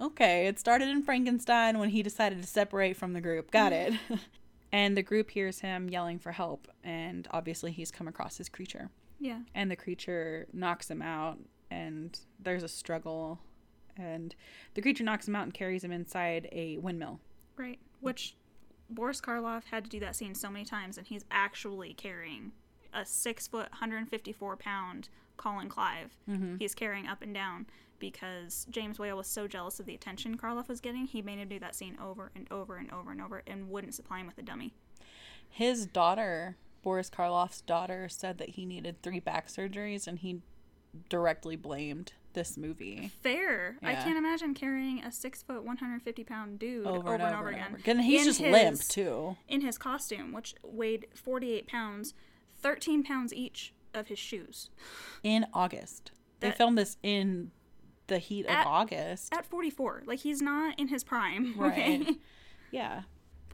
okay, 0.01 0.47
it 0.47 0.59
started 0.59 0.89
in 0.89 1.03
Frankenstein 1.03 1.79
when 1.79 1.91
he 1.91 2.03
decided 2.03 2.41
to 2.41 2.47
separate 2.47 2.97
from 2.97 3.13
the 3.13 3.21
group. 3.21 3.51
Got 3.51 3.73
it. 3.73 3.93
Mm-hmm. 3.93 4.15
and 4.73 4.97
the 4.97 5.03
group 5.03 5.31
hears 5.31 5.61
him 5.61 5.91
yelling 5.91 6.19
for 6.21 6.33
help, 6.33 6.69
and 6.85 7.27
obviously 7.33 7.73
he's 7.73 7.91
come 7.91 8.09
across 8.09 8.39
his 8.39 8.49
creature. 8.49 8.89
Yeah. 9.19 9.41
And 9.55 9.71
the 9.71 9.77
creature 9.77 10.47
knocks 10.53 10.89
him 10.89 11.03
out, 11.03 11.39
and 11.71 12.19
there's 12.39 12.63
a 12.63 12.69
struggle. 12.69 13.41
And 13.97 14.35
the 14.75 14.81
creature 14.81 15.05
knocks 15.05 15.27
him 15.27 15.35
out 15.35 15.43
and 15.43 15.53
carries 15.53 15.83
him 15.83 15.93
inside 15.93 16.49
a 16.53 16.79
windmill. 16.79 17.19
Right. 17.57 17.81
Which 18.01 18.37
Boris 18.89 19.21
Karloff 19.21 19.65
had 19.65 19.85
to 19.85 19.91
do 19.91 20.01
that 20.01 20.15
scene 20.15 20.37
so 20.37 20.51
many 20.51 20.65
times, 20.65 20.97
and 20.99 21.07
he's 21.07 21.25
actually 21.33 21.95
carrying 21.95 22.53
a 22.93 23.05
six 23.05 23.47
foot, 23.47 23.71
154 23.71 24.57
pound 24.57 25.09
Colin 25.37 25.69
Clive. 25.69 26.17
Mm-hmm. 26.29 26.57
He's 26.59 26.75
carrying 26.75 27.07
up 27.07 27.23
and 27.23 27.33
down 27.35 27.67
because 27.99 28.67
James 28.71 28.99
Whale 28.99 29.17
was 29.17 29.27
so 29.27 29.47
jealous 29.47 29.79
of 29.81 29.87
the 29.87 29.95
attention 29.95 30.37
Karloff 30.37 30.69
was 30.69 30.81
getting. 30.81 31.07
He 31.07 31.23
made 31.23 31.39
him 31.39 31.49
do 31.49 31.59
that 31.61 31.75
scene 31.75 31.97
over 32.03 32.31
and 32.35 32.47
over 32.51 32.77
and 32.77 32.91
over 32.93 33.11
and 33.11 33.21
over 33.21 33.43
and 33.47 33.71
wouldn't 33.71 33.95
supply 33.95 34.21
him 34.21 34.27
with 34.27 34.39
a 34.39 34.43
dummy. 34.43 34.75
His 35.49 35.87
daughter, 35.87 36.57
Boris 36.83 37.11
Karloff's 37.11 37.61
daughter, 37.61 38.09
said 38.09 38.39
that 38.39 38.51
he 38.51 38.65
needed 38.65 39.03
three 39.03 39.21
back 39.21 39.49
surgeries 39.49 40.07
and 40.07 40.19
he 40.19 40.41
directly 41.09 41.57
blamed 41.57 42.13
this 42.33 42.57
movie 42.57 43.11
Fair. 43.23 43.77
I 43.83 43.95
can't 43.95 44.17
imagine 44.17 44.55
carrying 44.55 45.03
a 45.03 45.11
six 45.11 45.43
foot, 45.43 45.65
150 45.65 46.25
pound 46.25 46.59
dude 46.59 46.87
over, 46.87 47.15
and 47.15 47.23
over, 47.23 47.49
again. 47.49 47.75
again. 47.75 47.97
And 47.97 48.05
he's 48.05 48.21
in 48.21 48.27
just 48.27 48.41
his- 48.41 48.53
limp 48.53 48.81
too. 48.81 49.37
In 49.49 49.61
his 49.63 49.79
costume, 49.79 50.33
which 50.33 50.55
weighed 50.63 51.07
48 51.15 51.67
pounds, 51.67 52.15
13 52.63 53.03
pounds 53.03 53.33
each 53.35 53.73
of 53.95 54.07
his 54.09 54.19
shoes. 54.19 54.71
In 55.23 55.47
August, 55.53 56.13
they 56.41 56.51
filmed 56.53 56.79
this 56.79 56.97
in 57.03 57.51
the 58.07 58.19
heat 58.19 58.45
of 58.47 58.51
At- 58.53 58.67
August. 58.67 59.33
At 59.35 59.47
44. 59.47 60.03
Like, 60.07 60.21
he's 60.21 60.41
not 60.43 60.79
in 60.79 60.89
his 60.89 61.05
prime. 61.05 61.55
Right. 61.59 62.01
Okay? 62.03 62.17
yeah, 62.71 63.03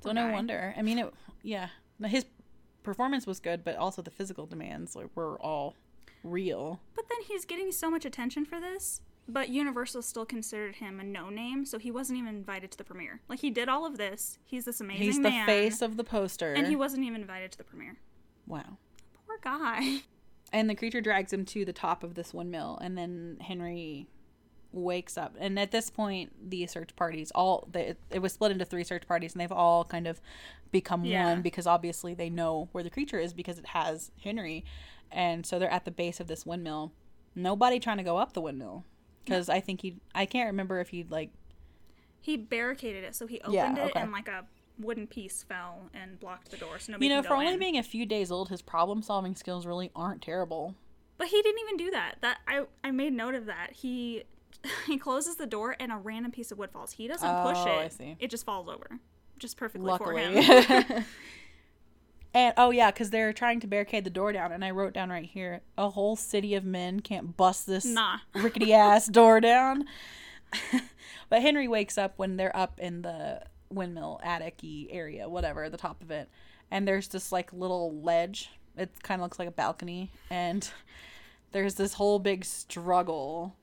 so 0.02 0.12
no 0.12 0.30
wonder. 0.30 0.74
I 0.76 0.82
mean, 0.82 0.98
it. 0.98 1.12
Yeah, 1.42 1.68
his 2.06 2.24
performance 2.82 3.26
was 3.26 3.40
good, 3.40 3.64
but 3.64 3.76
also 3.76 4.02
the 4.02 4.10
physical 4.10 4.46
demands 4.46 4.94
like, 4.96 5.08
were 5.14 5.40
all 5.40 5.74
real. 6.22 6.80
But 6.94 7.08
then 7.08 7.18
he's 7.26 7.44
getting 7.44 7.72
so 7.72 7.90
much 7.90 8.04
attention 8.04 8.44
for 8.44 8.60
this. 8.60 9.00
But 9.28 9.48
Universal 9.48 10.02
still 10.02 10.24
considered 10.24 10.76
him 10.76 11.00
a 11.00 11.02
no 11.04 11.30
name, 11.30 11.64
so 11.64 11.78
he 11.78 11.90
wasn't 11.90 12.18
even 12.20 12.34
invited 12.36 12.70
to 12.72 12.78
the 12.78 12.84
premiere. 12.84 13.20
Like 13.28 13.40
he 13.40 13.50
did 13.50 13.68
all 13.68 13.84
of 13.84 13.98
this. 13.98 14.38
He's 14.44 14.64
this 14.64 14.80
amazing 14.80 15.04
He's 15.04 15.16
the 15.16 15.22
man, 15.22 15.46
face 15.46 15.82
of 15.82 15.96
the 15.96 16.04
poster. 16.04 16.52
and 16.52 16.68
he 16.68 16.76
wasn't 16.76 17.04
even 17.04 17.20
invited 17.22 17.50
to 17.52 17.58
the 17.58 17.64
premiere. 17.64 17.96
wow. 18.46 18.78
Poor 19.42 19.58
guy. 19.58 19.98
And 20.52 20.70
the 20.70 20.74
creature 20.76 21.00
drags 21.00 21.32
him 21.32 21.44
to 21.46 21.64
the 21.64 21.72
top 21.72 22.04
of 22.04 22.14
this 22.14 22.32
windmill, 22.32 22.78
and 22.80 22.96
then 22.96 23.38
Henry 23.40 24.06
wakes 24.72 25.18
up. 25.18 25.34
And 25.38 25.58
at 25.58 25.72
this 25.72 25.90
point, 25.90 26.50
the 26.50 26.66
search 26.68 26.94
parties 26.96 27.32
all 27.34 27.66
they, 27.70 27.94
it 28.10 28.20
was 28.20 28.32
split 28.32 28.52
into 28.52 28.64
three 28.64 28.84
search 28.84 29.06
parties, 29.08 29.32
and 29.34 29.40
they've 29.40 29.50
all 29.50 29.84
kind 29.84 30.06
of 30.06 30.20
become 30.70 31.04
Yeah. 31.04 31.24
one 31.24 31.42
because 31.42 31.66
obviously 31.66 32.14
they 32.14 32.30
know 32.30 32.68
where 32.72 32.84
the 32.84 32.90
creature 32.90 33.18
is 33.18 33.32
because 33.32 33.58
it 33.58 33.66
has 33.66 34.10
Henry, 34.22 34.64
and 35.10 35.44
so 35.44 35.58
they're 35.58 35.70
at 35.70 35.84
the 35.84 35.90
base 35.90 36.20
of 36.20 36.26
this 36.28 36.46
windmill. 36.46 36.92
Nobody 37.34 37.80
trying 37.80 37.98
to 37.98 38.02
go 38.04 38.16
up 38.18 38.32
the 38.32 38.40
windmill 38.40 38.84
because 39.24 39.48
I 39.48 39.60
think 39.60 39.80
he 39.82 39.96
I 40.14 40.26
can't 40.26 40.46
remember 40.46 40.78
if 40.80 40.90
he'd 40.90 41.10
like 41.10 41.30
He 42.20 42.36
barricaded 42.36 43.02
it, 43.04 43.14
so 43.16 43.26
he 43.26 43.40
opened 43.40 43.54
Yeah, 43.54 43.76
it 43.78 43.90
okay. 43.90 44.00
and 44.00 44.12
like 44.12 44.28
a 44.28 44.44
wooden 44.78 45.06
piece 45.06 45.42
fell 45.42 45.90
and 45.94 46.18
blocked 46.20 46.50
the 46.50 46.56
door, 46.56 46.78
so 46.78 46.92
nobody 46.92 47.06
you 47.08 47.14
know 47.14 47.22
for 47.22 47.34
only 47.34 47.52
in. 47.54 47.58
being 47.58 47.78
a 47.78 47.82
few 47.82 48.04
days 48.06 48.30
old, 48.30 48.48
his 48.48 48.62
problem 48.62 49.02
solving 49.02 49.34
skills 49.34 49.66
really 49.66 49.90
aren't 49.96 50.22
terrible. 50.22 50.74
But 51.18 51.28
he 51.28 51.40
didn't 51.42 51.60
even 51.62 51.76
do 51.78 51.90
that. 51.92 52.16
That 52.20 52.38
I 52.46 52.64
I 52.84 52.90
made 52.90 53.12
note 53.14 53.34
of 53.34 53.46
that. 53.46 53.72
He 53.72 54.24
he 54.86 54.98
closes 54.98 55.36
the 55.36 55.46
door 55.46 55.76
and 55.80 55.90
a 55.92 55.96
random 55.96 56.32
piece 56.32 56.50
of 56.52 56.58
wood 56.58 56.70
falls. 56.70 56.92
He 56.92 57.08
doesn't 57.08 57.42
push 57.42 57.56
Oh, 57.58 57.66
it. 57.78 57.84
I 57.84 57.88
see. 57.88 58.16
It 58.20 58.30
just 58.30 58.44
falls 58.44 58.68
over. 58.68 58.98
Just 59.38 59.56
perfectly 59.56 59.96
for 59.98 60.12
him. 60.16 60.34
and 62.34 62.54
oh 62.56 62.70
yeah, 62.70 62.90
because 62.90 63.10
they're 63.10 63.32
trying 63.32 63.60
to 63.60 63.66
barricade 63.66 64.04
the 64.04 64.10
door 64.10 64.32
down, 64.32 64.52
and 64.52 64.64
I 64.64 64.70
wrote 64.70 64.92
down 64.92 65.10
right 65.10 65.24
here: 65.24 65.60
a 65.78 65.90
whole 65.90 66.16
city 66.16 66.54
of 66.54 66.64
men 66.64 67.00
can't 67.00 67.36
bust 67.36 67.66
this 67.66 67.84
Nah. 67.84 68.18
rickety 68.34 68.72
ass 68.74 69.06
door 69.06 69.40
down. 69.40 69.84
but 71.28 71.42
Henry 71.42 71.68
wakes 71.68 71.98
up 71.98 72.14
when 72.16 72.36
they're 72.36 72.54
up 72.56 72.78
in 72.80 73.02
the 73.02 73.42
windmill 73.70 74.20
attic 74.22 74.60
area, 74.90 75.28
whatever, 75.28 75.68
the 75.68 75.76
top 75.76 76.02
of 76.02 76.10
it, 76.10 76.28
and 76.70 76.86
there's 76.86 77.08
this 77.08 77.32
like 77.32 77.52
little 77.52 78.00
ledge. 78.00 78.50
It 78.76 79.02
kind 79.02 79.20
of 79.20 79.24
looks 79.24 79.38
like 79.38 79.48
a 79.48 79.52
balcony, 79.52 80.10
and 80.30 80.68
there's 81.52 81.74
this 81.74 81.94
whole 81.94 82.18
big 82.18 82.44
struggle. 82.44 83.54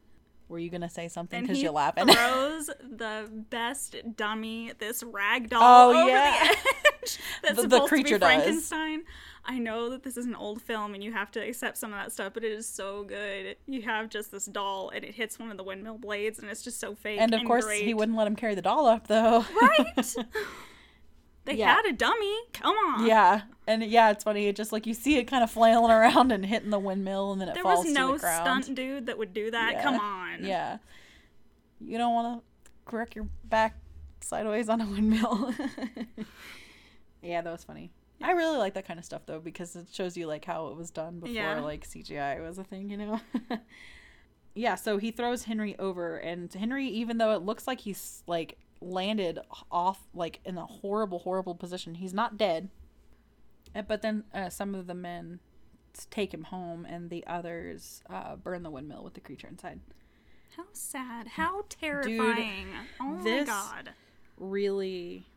Were 0.49 0.59
you 0.59 0.69
gonna 0.69 0.89
say 0.89 1.07
something 1.07 1.41
because 1.41 1.61
you're 1.61 1.71
laughing? 1.71 2.07
throws 2.07 2.67
the 2.67 3.29
best 3.49 3.95
dummy, 4.15 4.71
this 4.77 5.01
rag 5.03 5.49
doll, 5.49 5.61
Oh, 5.91 5.99
over 6.01 6.09
yeah. 6.09 6.47
the 6.47 6.57
edge. 7.03 7.19
That's 7.43 7.61
The- 7.61 7.67
the 7.67 7.81
creature 7.87 8.15
be 8.15 8.19
does. 8.19 8.27
Frankenstein. 8.33 9.03
I 9.45 9.59
know 9.59 9.89
that 9.89 10.03
this 10.03 10.15
is 10.15 10.25
an 10.25 10.35
old 10.35 10.61
film 10.61 10.93
and 10.93 11.03
you 11.03 11.11
have 11.11 11.29
to 11.31 11.39
accept 11.41 11.77
some 11.77 11.91
of 11.91 11.99
that 11.99 12.13
stuff, 12.13 12.33
but 12.33 12.45
it 12.45 12.51
is 12.53 12.65
so 12.65 13.03
good. 13.03 13.57
You 13.67 13.81
have 13.81 14.09
just 14.09 14.31
this 14.31 14.45
doll 14.45 14.89
and 14.95 15.03
it 15.03 15.13
hits 15.15 15.37
one 15.37 15.51
of 15.51 15.57
the 15.57 15.63
windmill 15.63 15.97
blades 15.97 16.39
and 16.39 16.49
it's 16.49 16.61
just 16.61 16.79
so 16.79 16.95
fake. 16.95 17.19
and 17.19 17.33
of 17.33 17.43
course, 17.43 17.65
great. 17.65 17.83
he 17.83 17.93
wouldn't 17.93 18.17
let 18.17 18.25
him 18.25 18.37
carry 18.37 18.55
the 18.55 18.61
doll 18.61 18.85
up 18.85 19.07
though. 19.07 19.43
Right? 19.61 20.15
they 21.45 21.55
Yeah. 21.55 21.73
had 21.75 21.85
a 21.85 21.91
dummy. 21.93 22.35
Come 22.53 22.75
on. 22.75 23.05
Yeah, 23.05 23.41
and 23.67 23.83
yeah, 23.83 24.11
it's 24.11 24.23
funny. 24.23 24.47
It 24.47 24.55
just 24.55 24.71
like 24.71 24.85
you 24.87 24.93
see 24.93 25.17
it 25.17 25.25
kind 25.25 25.43
of 25.43 25.51
flailing 25.51 25.91
around 25.91 26.31
and 26.31 26.45
hitting 26.45 26.69
the 26.69 26.79
windmill, 26.79 27.31
and 27.33 27.41
then 27.41 27.49
it 27.49 27.53
There 27.55 27.63
falls 27.63 27.85
was 27.85 27.93
no 27.93 28.07
to 28.07 28.13
the 28.13 28.19
ground. 28.19 28.63
stunt 28.65 28.75
dude 28.77 29.05
that 29.07 29.17
would 29.17 29.33
do 29.33 29.51
that. 29.51 29.73
Yeah. 29.73 29.83
Come 29.83 29.99
on. 29.99 30.43
Yeah, 30.45 30.77
you 31.81 31.97
don't 31.97 32.13
want 32.13 32.39
to 32.41 32.71
correct 32.85 33.15
your 33.15 33.27
back 33.45 33.75
sideways 34.21 34.69
on 34.69 34.79
a 34.81 34.85
windmill. 34.85 35.53
yeah, 37.21 37.41
that 37.41 37.51
was 37.51 37.63
funny. 37.63 37.91
I 38.21 38.31
really 38.31 38.57
like 38.57 38.73
that 38.75 38.87
kind 38.87 38.99
of 38.99 39.05
stuff 39.05 39.23
though 39.25 39.39
because 39.39 39.75
it 39.75 39.87
shows 39.91 40.15
you 40.15 40.27
like 40.27 40.45
how 40.45 40.67
it 40.67 40.77
was 40.77 40.91
done 40.91 41.19
before 41.19 41.33
Yeah. 41.35 41.59
like 41.59 41.85
CGI 41.85 42.41
was 42.41 42.57
a 42.57 42.63
thing, 42.63 42.89
you 42.89 42.97
know. 42.97 43.19
yeah, 44.55 44.75
so 44.75 44.97
he 44.97 45.11
throws 45.11 45.43
Henry 45.43 45.77
over, 45.79 46.17
and 46.17 46.51
Henry, 46.53 46.87
even 46.87 47.17
though 47.17 47.33
it 47.33 47.41
looks 47.41 47.67
like 47.67 47.81
he's 47.81 48.23
like 48.27 48.57
landed 48.83 49.39
off 49.71 50.07
like 50.13 50.39
in 50.45 50.57
a 50.57 50.65
horrible, 50.65 51.19
horrible 51.19 51.55
position, 51.55 51.95
he's 51.95 52.13
not 52.13 52.37
dead. 52.37 52.69
Uh, 53.75 53.81
But 53.81 54.01
then 54.01 54.23
uh, 54.33 54.49
some 54.49 54.75
of 54.75 54.87
the 54.87 54.93
men 54.93 55.39
take 56.09 56.33
him 56.33 56.43
home, 56.45 56.85
and 56.85 57.09
the 57.09 57.25
others 57.27 58.01
uh, 58.09 58.35
burn 58.35 58.63
the 58.63 58.69
windmill 58.71 59.03
with 59.03 59.13
the 59.13 59.19
creature 59.21 59.47
inside. 59.47 59.79
How 60.57 60.65
sad. 60.73 61.27
How 61.29 61.63
terrifying. 61.69 62.67
oh 63.01 63.21
this- 63.23 63.47
my 63.47 63.53
god. 63.53 63.89
Really, 64.37 65.27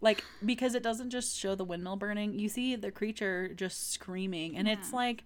like 0.00 0.24
because 0.44 0.74
it 0.74 0.82
doesn't 0.82 1.10
just 1.10 1.36
show 1.38 1.54
the 1.54 1.64
windmill 1.64 1.96
burning; 1.96 2.38
you 2.38 2.48
see 2.48 2.74
the 2.76 2.90
creature 2.90 3.54
just 3.54 3.92
screaming, 3.92 4.56
and 4.56 4.66
it's 4.68 4.92
like 4.92 5.22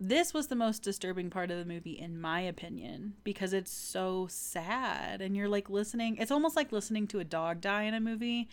this 0.00 0.32
was 0.32 0.46
the 0.46 0.54
most 0.56 0.82
disturbing 0.82 1.28
part 1.30 1.50
of 1.50 1.58
the 1.58 1.64
movie, 1.64 1.98
in 1.98 2.20
my 2.20 2.40
opinion, 2.40 3.14
because 3.24 3.52
it's 3.52 3.72
so 3.72 4.26
sad, 4.30 5.20
and 5.20 5.36
you're 5.36 5.48
like 5.48 5.68
listening. 5.68 6.16
It's 6.18 6.30
almost 6.30 6.54
like 6.56 6.70
listening 6.72 7.06
to 7.08 7.18
a 7.18 7.24
dog 7.24 7.60
die 7.60 7.82
in 7.82 7.94
a 7.94 8.00
movie, 8.00 8.48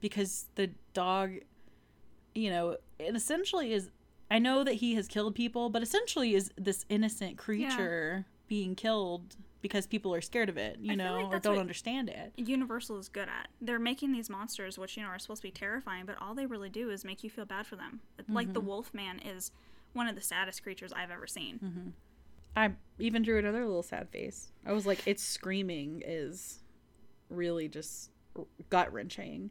because 0.00 0.46
the 0.56 0.70
dog, 0.94 1.32
you 2.34 2.50
know, 2.50 2.76
it 2.98 3.14
essentially 3.14 3.72
is. 3.72 3.90
I 4.30 4.38
know 4.38 4.62
that 4.64 4.74
he 4.74 4.94
has 4.96 5.08
killed 5.08 5.34
people, 5.34 5.70
but 5.70 5.82
essentially 5.82 6.34
is 6.34 6.50
this 6.56 6.84
innocent 6.90 7.38
creature 7.38 8.26
being 8.46 8.74
killed 8.74 9.36
because 9.62 9.86
people 9.86 10.14
are 10.14 10.20
scared 10.20 10.48
of 10.50 10.56
it, 10.58 10.78
you 10.80 10.92
I 10.92 10.94
know, 10.96 11.22
like 11.22 11.32
or 11.36 11.38
don't 11.38 11.58
understand 11.58 12.08
it. 12.10 12.32
Universal 12.36 12.98
is 12.98 13.08
good 13.08 13.28
at. 13.28 13.48
They're 13.60 13.78
making 13.78 14.12
these 14.12 14.28
monsters, 14.28 14.78
which 14.78 14.96
you 14.96 15.02
know 15.02 15.08
are 15.08 15.18
supposed 15.18 15.40
to 15.42 15.48
be 15.48 15.52
terrifying, 15.52 16.04
but 16.06 16.16
all 16.20 16.34
they 16.34 16.44
really 16.46 16.68
do 16.68 16.90
is 16.90 17.04
make 17.04 17.24
you 17.24 17.30
feel 17.30 17.44
bad 17.46 17.66
for 17.66 17.76
them. 17.76 18.00
Like 18.28 18.48
Mm-hmm. 18.48 18.52
the 18.52 18.60
Wolf 18.60 18.92
Man 18.92 19.18
is 19.20 19.50
one 19.92 20.08
of 20.08 20.14
the 20.14 20.22
saddest 20.22 20.62
creatures 20.62 20.92
I've 20.92 21.10
ever 21.10 21.26
seen. 21.26 21.58
Mm-hmm. 21.62 21.88
I 22.56 22.72
even 22.98 23.22
drew 23.22 23.38
another 23.38 23.64
little 23.66 23.82
sad 23.82 24.08
face. 24.08 24.50
I 24.66 24.72
was 24.72 24.86
like, 24.86 25.06
its 25.06 25.22
screaming 25.22 26.02
is 26.04 26.60
really 27.30 27.68
just 27.68 28.10
gut 28.70 28.92
wrenching. 28.92 29.50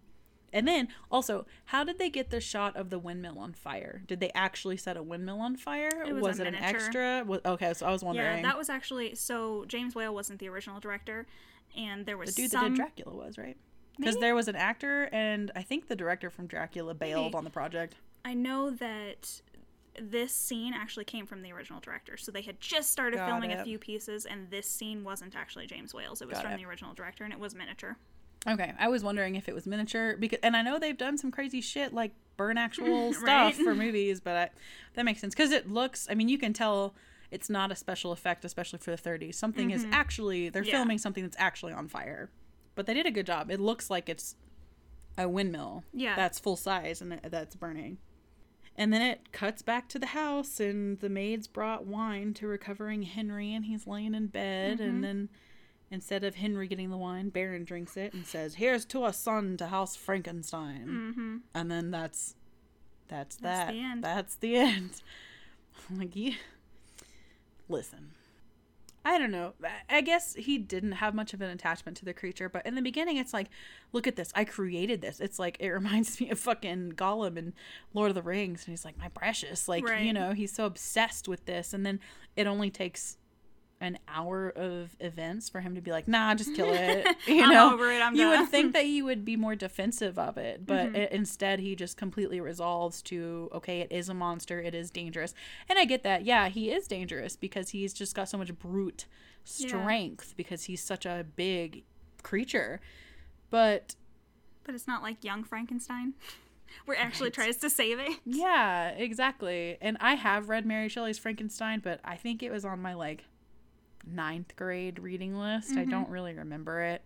And 0.54 0.68
then 0.68 0.88
also, 1.12 1.46
how 1.66 1.84
did 1.84 2.00
they 2.00 2.10
get 2.10 2.30
the 2.30 2.40
shot 2.40 2.76
of 2.76 2.90
the 2.90 3.00
windmill 3.00 3.38
on 3.38 3.54
fire? 3.54 4.02
Did 4.08 4.20
they 4.20 4.32
actually 4.34 4.78
set 4.78 4.98
a 4.98 5.04
windmill 5.04 5.42
on 5.42 5.58
fire? 5.58 6.04
It 6.06 6.16
was 6.16 6.40
a 6.40 6.44
it 6.44 6.48
an 6.48 6.56
extra? 6.56 7.24
Was, 7.26 7.42
okay, 7.46 7.74
so 7.74 7.86
I 7.86 7.92
was 7.92 8.04
wondering. 8.04 8.38
Yeah, 8.38 8.42
that 8.44 8.58
was 8.58 8.70
actually 8.70 9.16
so. 9.16 9.66
James 9.68 9.94
Whale 9.94 10.14
wasn't 10.14 10.40
the 10.40 10.50
original 10.50 10.80
director, 10.80 11.28
and 11.78 12.06
there 12.06 12.18
was 12.18 12.34
the 12.34 12.44
dude 12.44 12.52
some. 12.52 12.64
that 12.64 12.70
did 12.70 12.76
Dracula 12.78 13.26
was 13.26 13.38
right. 13.38 13.58
Because 13.98 14.18
there 14.18 14.36
was 14.36 14.48
an 14.48 14.56
actor, 14.56 15.10
and 15.12 15.52
I 15.56 15.64
think 15.64 15.88
the 15.88 15.96
director 15.96 16.30
from 16.30 16.48
Dracula 16.48 16.94
bailed 16.94 17.26
Maybe. 17.26 17.36
on 17.36 17.44
the 17.44 17.50
project. 17.50 17.96
I 18.24 18.34
know 18.34 18.70
that 18.70 19.42
this 20.02 20.34
scene 20.34 20.74
actually 20.74 21.06
came 21.06 21.26
from 21.26 21.42
the 21.42 21.52
original 21.52 21.80
director, 21.80 22.18
so 22.18 22.32
they 22.32 22.42
had 22.42 22.60
just 22.60 22.92
started 22.92 23.18
Got 23.18 23.28
filming 23.30 23.52
a 23.54 23.64
few 23.64 23.78
pieces, 23.80 24.26
and 24.26 24.50
this 24.50 24.68
scene 24.68 25.04
wasn't 25.04 25.36
actually 25.36 25.68
James 25.68 25.94
Whale's. 25.94 26.22
It 26.22 26.28
was 26.28 26.36
Got 26.36 26.44
from 26.46 26.54
it. 26.54 26.58
the 26.58 26.66
original 26.66 26.94
director, 26.94 27.24
and 27.24 27.34
it 27.34 27.40
was 27.40 27.56
miniature. 27.56 27.98
Okay, 28.48 28.74
I 28.80 28.88
was 28.88 29.04
wondering 29.04 29.36
if 29.36 29.50
it 29.50 29.56
was 29.56 29.66
miniature 29.66 30.16
because, 30.18 30.40
and 30.44 30.56
I 30.56 30.62
know 30.62 30.80
they've 30.80 30.98
done 30.98 31.18
some 31.18 31.32
crazy 31.32 31.62
shit 31.62 31.94
like 31.94 32.12
burn 32.38 32.58
actual 32.68 33.14
stuff 33.14 33.26
Right. 33.28 33.56
for 33.56 33.74
movies, 33.76 34.20
but 34.20 34.36
I, 34.36 34.50
that 34.94 35.04
makes 35.06 35.22
sense 35.22 35.34
because 35.34 35.52
it 35.52 35.70
looks. 35.70 36.08
I 36.10 36.16
mean, 36.16 36.30
you 36.30 36.38
can 36.38 36.54
tell 36.54 36.94
it's 37.32 37.50
not 37.50 37.72
a 37.72 37.76
special 37.76 38.12
effect, 38.12 38.46
especially 38.46 38.80
for 38.80 38.92
the 38.92 38.98
30s. 38.98 39.36
Something 39.36 39.72
is 39.72 39.84
mm-hmm. 39.84 39.94
actually 39.94 40.50
they're 40.50 40.64
Yeah. 40.64 40.74
filming 40.78 40.98
something 40.98 41.24
that's 41.24 41.36
actually 41.40 41.74
on 41.74 41.88
fire, 41.90 42.30
but 42.76 42.86
they 42.86 42.94
did 42.94 43.06
a 43.06 43.12
good 43.12 43.26
job. 43.26 43.52
It 43.52 43.60
looks 43.60 43.90
like 43.90 44.08
it's 44.08 44.36
a 45.18 45.28
windmill. 45.28 45.84
Yeah. 45.94 46.16
that's 46.16 46.40
full 46.40 46.56
size 46.56 47.02
and 47.02 47.14
uh, 47.14 47.18
that's 47.30 47.56
burning. 47.56 47.98
And 48.78 48.94
then 48.94 49.02
it 49.02 49.32
cuts 49.32 49.64
back 49.64 49.90
to 49.90 50.00
the 50.00 50.08
house, 50.08 50.60
and 50.60 51.00
the 51.00 51.10
maids 51.10 51.48
brought 51.48 51.88
wine 51.88 52.34
to 52.36 52.48
recovering 52.48 53.02
Henry, 53.02 53.54
and 53.54 53.66
he's 53.66 53.88
laying 53.88 54.14
in 54.14 54.28
bed. 54.28 54.78
Mm-hmm. 54.78 54.90
And 54.90 55.04
then 55.04 55.30
instead 55.90 56.24
of 56.24 56.36
Henry 56.36 56.68
getting 56.68 56.92
the 56.92 56.98
wine, 56.98 57.30
Baron 57.30 57.64
drinks 57.64 57.98
it 57.98 58.14
and 58.14 58.26
says, 58.26 58.56
"Here's 58.56 58.86
to 58.86 59.06
a 59.06 59.14
son 59.14 59.58
to 59.58 59.68
House 59.68 59.96
Frankenstein." 59.96 60.88
Mm-hmm. 60.88 61.38
And 61.56 61.72
then 61.72 61.90
that's 61.90 62.36
that's, 63.08 63.38
That's 63.38 63.68
that. 63.68 63.74
the 63.74 63.80
end. 63.80 64.04
That's 64.04 64.36
the 64.36 64.56
end. 64.56 65.02
I'm 65.90 65.98
like, 66.00 66.16
you 66.16 66.34
listen. 67.70 68.12
I 69.08 69.18
don't 69.18 69.32
know. 69.32 69.54
I- 69.90 70.02
guess 70.02 70.36
he 70.36 70.58
didn't 70.58 70.94
have 70.94 71.16
much 71.16 71.34
of 71.34 71.42
an 71.42 71.50
attachment 71.50 71.96
to 71.98 72.06
the 72.06 72.14
creature, 72.14 72.50
but 72.50 72.66
in 72.66 72.76
the 72.76 72.82
beginning, 72.82 73.16
it's 73.18 73.34
like, 73.34 73.48
look 73.94 74.06
at 74.06 74.18
this. 74.18 74.32
I 74.36 74.44
created 74.44 75.00
this. 75.02 75.22
It's 75.22 75.40
like, 75.40 75.56
it 75.62 75.70
reminds 75.80 76.20
me 76.20 76.30
of 76.30 76.40
fucking 76.40 76.94
Gollum 76.94 77.38
in 77.38 77.54
Lord 77.94 78.10
of 78.10 78.16
the 78.16 78.22
Rings. 78.22 78.66
And 78.66 78.74
he's 78.74 78.84
like, 78.84 78.98
my 78.98 79.08
precious. 79.08 79.68
Like, 79.70 79.84
you 80.06 80.14
know, 80.14 80.34
he's 80.34 80.54
so 80.54 80.66
obsessed 80.66 81.28
with 81.30 81.46
this. 81.46 81.74
And 81.74 81.86
then 81.86 82.02
it 82.36 82.48
only 82.48 82.70
takes 82.70 83.18
an 83.80 84.00
hour 84.08 84.50
of 84.56 84.96
events 85.00 85.50
for 85.50 85.62
him 85.62 85.76
to 85.76 85.82
be 85.82 85.92
like, 85.92 86.08
nah, 86.08 86.34
just 86.34 86.54
kill 86.56 86.72
it. 86.74 87.06
You 87.28 87.44
I'm 87.44 87.52
know, 87.54 87.74
over 87.74 87.92
it, 87.92 88.02
I'm 88.02 88.16
you 88.16 88.28
would 88.30 88.50
think 88.50 88.74
that 88.74 88.86
he 88.86 89.02
would 89.02 89.24
be 89.24 89.36
more 89.36 89.56
defensive 89.56 90.18
of 90.18 90.38
it, 90.38 90.66
but 90.66 90.88
Mm-hmm. 90.88 90.96
i- 90.96 91.10
instead 91.12 91.60
he 91.60 91.76
just 91.76 91.96
completely 91.98 92.42
resolves 92.42 93.02
to, 93.04 93.50
okay, 93.54 93.80
it 93.82 93.92
is 93.92 94.10
a 94.10 94.14
monster, 94.16 94.60
it 94.60 94.74
is 94.74 94.90
dangerous, 94.90 95.34
and 95.70 95.78
I 95.78 95.86
get 95.86 96.02
that. 96.04 96.26
Yeah, 96.26 96.50
he 96.50 96.72
is 96.72 96.88
dangerous 96.88 97.36
because 97.36 97.70
he's 97.70 97.94
just 97.94 98.16
got 98.16 98.30
so 98.30 98.38
much 98.38 98.54
brute 98.58 99.06
Yeah. 99.58 99.68
strength 99.68 100.34
because 100.36 100.64
he's 100.64 100.82
such 100.84 101.06
a 101.06 101.26
big 101.36 101.84
creature, 102.24 102.80
but 103.50 103.96
But 104.64 104.76
it's 104.76 104.88
not 104.88 105.04
like 105.04 105.24
young 105.24 105.44
Frankenstein, 105.44 106.16
where 106.86 106.98
it 106.98 107.02
actually 107.02 107.30
tries 107.32 107.58
to 107.58 107.70
save 107.70 108.00
it. 108.00 108.18
yeah, 108.26 108.90
exactly. 108.90 109.78
And 109.82 109.98
I 110.02 110.16
have 110.16 110.50
read 110.50 110.66
Mary 110.66 110.90
Shelley's 110.90 111.18
Frankenstein, 111.20 111.80
but 111.84 112.00
I 112.04 112.16
think 112.16 112.42
it 112.44 112.52
was 112.52 112.66
on 112.66 112.82
my 112.82 112.94
like 112.96 113.24
ninth 114.12 114.56
grade 114.56 115.00
reading 115.00 115.36
list. 115.38 115.76
I 115.78 115.86
don't 115.86 116.10
really 116.10 116.34
remember 116.34 116.82
it, 116.82 117.04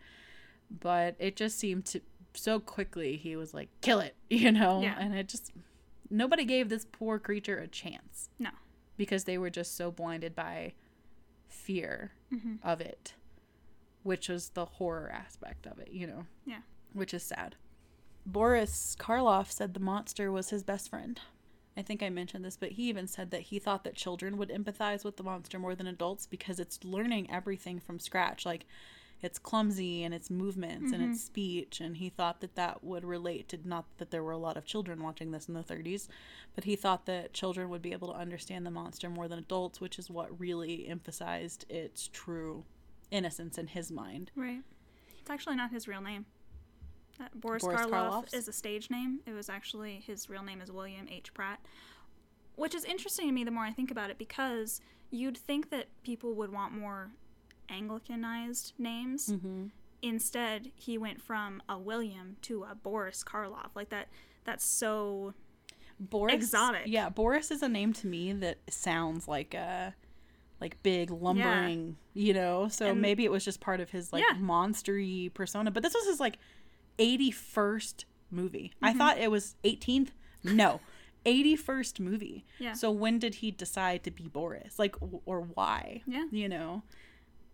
but 0.79 1.15
it 1.19 1.35
just 1.35 1.57
seemed 1.59 1.85
to 1.87 2.01
so 2.33 2.59
quickly 2.59 3.17
he 3.17 3.35
was 3.35 3.53
like, 3.53 3.69
kill 3.81 3.99
it, 3.99 4.15
you 4.29 4.51
know? 4.51 4.81
Yeah. 4.81 4.95
And 4.99 5.13
it 5.15 5.27
just, 5.27 5.51
nobody 6.09 6.45
gave 6.45 6.69
this 6.69 6.85
poor 6.91 7.19
creature 7.19 7.57
a 7.57 7.67
chance 7.67 8.29
No. 8.39 8.51
because 8.97 9.25
they 9.25 9.37
were 9.37 9.49
just 9.49 9.75
so 9.75 9.91
blinded 9.91 10.35
by 10.35 10.73
fear 11.47 12.11
Mm-hmm. 12.33 12.55
of 12.63 12.79
it, 12.79 13.13
which 14.03 14.29
was 14.29 14.49
the 14.51 14.63
horror 14.65 15.11
aspect 15.13 15.67
of 15.67 15.79
it, 15.79 15.89
you 15.91 16.07
know? 16.07 16.25
Yeah. 16.45 16.59
Which 16.93 17.13
is 17.13 17.23
sad. 17.23 17.55
Boris 18.25 18.95
Karloff 18.97 19.51
said 19.51 19.73
the 19.73 19.79
monster 19.81 20.31
was 20.31 20.49
his 20.51 20.63
best 20.63 20.89
friend. 20.89 21.19
I 21.77 21.81
think 21.81 22.03
I 22.03 22.09
mentioned 22.09 22.43
this, 22.43 22.57
but 22.57 22.71
he 22.71 22.89
even 22.89 23.07
said 23.07 23.31
that 23.31 23.43
he 23.43 23.59
thought 23.59 23.83
that 23.85 23.95
children 23.95 24.37
would 24.37 24.49
empathize 24.49 25.05
with 25.05 25.17
the 25.17 25.23
monster 25.23 25.57
more 25.57 25.75
than 25.75 25.87
adults 25.87 26.27
because 26.27 26.59
it's 26.59 26.83
learning 26.83 27.31
everything 27.31 27.79
from 27.79 27.99
scratch. 27.99 28.45
Like, 28.45 28.65
it's 29.21 29.39
clumsy 29.39 30.03
and 30.03 30.13
its 30.13 30.29
movements 30.29 30.91
and 30.91 31.01
mm-hmm. 31.01 31.11
its 31.11 31.23
speech, 31.23 31.79
and 31.79 31.97
he 31.97 32.09
thought 32.09 32.41
that 32.41 32.55
that 32.55 32.83
would 32.83 33.05
relate 33.05 33.47
to 33.49 33.59
not 33.63 33.85
that 33.99 34.09
there 34.09 34.23
were 34.23 34.31
a 34.31 34.37
lot 34.37 34.57
of 34.57 34.65
children 34.65 35.03
watching 35.03 35.31
this 35.31 35.47
in 35.47 35.53
the 35.53 35.63
30s, 35.63 36.07
but 36.55 36.63
he 36.63 36.75
thought 36.75 37.05
that 37.05 37.33
children 37.33 37.69
would 37.69 37.81
be 37.81 37.91
able 37.91 38.07
to 38.07 38.19
understand 38.19 38.65
the 38.65 38.71
monster 38.71 39.09
more 39.09 39.27
than 39.27 39.39
adults, 39.39 39.79
which 39.79 39.99
is 39.99 40.09
what 40.09 40.39
really 40.39 40.87
emphasized 40.87 41.65
its 41.69 42.09
true 42.11 42.65
innocence 43.11 43.57
in 43.57 43.67
his 43.67 43.91
mind. 43.91 44.31
Right. 44.35 44.63
It's 45.19 45.29
actually 45.29 45.55
not 45.55 45.71
his 45.71 45.87
real 45.87 46.01
name. 46.01 46.25
Uh, 47.21 47.25
Boris, 47.35 47.63
Boris 47.63 47.81
Karloff 47.81 47.91
Karloff's? 48.23 48.33
is 48.33 48.47
a 48.47 48.53
stage 48.53 48.89
name. 48.89 49.19
It 49.25 49.33
was 49.33 49.49
actually 49.49 50.01
his 50.05 50.29
real 50.29 50.43
name 50.43 50.59
is 50.61 50.71
William 50.71 51.07
H. 51.09 51.33
Pratt, 51.33 51.59
which 52.55 52.73
is 52.73 52.83
interesting 52.85 53.27
to 53.27 53.31
me 53.31 53.43
the 53.43 53.51
more 53.51 53.63
I 53.63 53.71
think 53.71 53.91
about 53.91 54.09
it 54.09 54.17
because 54.17 54.81
you'd 55.11 55.37
think 55.37 55.69
that 55.69 55.87
people 56.03 56.33
would 56.35 56.51
want 56.51 56.73
more 56.73 57.11
Anglicanized 57.69 58.73
names. 58.77 59.29
Mm-hmm. 59.29 59.65
Instead, 60.01 60.71
he 60.75 60.97
went 60.97 61.21
from 61.21 61.61
a 61.69 61.77
William 61.77 62.37
to 62.43 62.63
a 62.63 62.75
Boris 62.75 63.23
Karloff. 63.23 63.69
Like 63.75 63.89
that. 63.89 64.07
That's 64.43 64.65
so. 64.65 65.33
Boris 65.99 66.33
Exotic. 66.33 66.83
Yeah, 66.87 67.09
Boris 67.09 67.51
is 67.51 67.61
a 67.61 67.69
name 67.69 67.93
to 67.93 68.07
me 68.07 68.33
that 68.33 68.57
sounds 68.69 69.27
like 69.27 69.53
a 69.53 69.93
like 70.59 70.81
big 70.83 71.11
lumbering, 71.11 71.97
you 72.15 72.33
know. 72.33 72.67
So 72.69 72.87
And- 72.87 73.01
maybe 73.01 73.23
it 73.23 73.31
was 73.31 73.45
just 73.45 73.59
part 73.59 73.79
of 73.79 73.91
his 73.91 74.11
like 74.11 74.23
Yeah. 74.27 74.37
monstery 74.39 75.31
persona. 75.33 75.69
But 75.71 75.83
this 75.83 75.93
was 75.93 76.05
his 76.07 76.19
like 76.19 76.37
81st 76.99 78.05
movie. 78.29 78.71
Mm-hmm. 78.75 78.85
I 78.85 78.93
thought 78.93 79.17
it 79.17 79.31
was 79.31 79.55
18th. 79.63 80.09
No. 80.43 80.79
81st 81.25 81.99
movie. 81.99 82.45
Yeah. 82.59 82.73
So 82.73 82.89
when 82.91 83.19
did 83.19 83.35
he 83.35 83.51
decide 83.51 84.03
to 84.05 84.11
be 84.11 84.27
Boris? 84.27 84.79
Like 84.79 84.95
or 85.25 85.41
why? 85.41 86.01
Yeah. 86.07 86.25
You 86.31 86.49
know. 86.49 86.83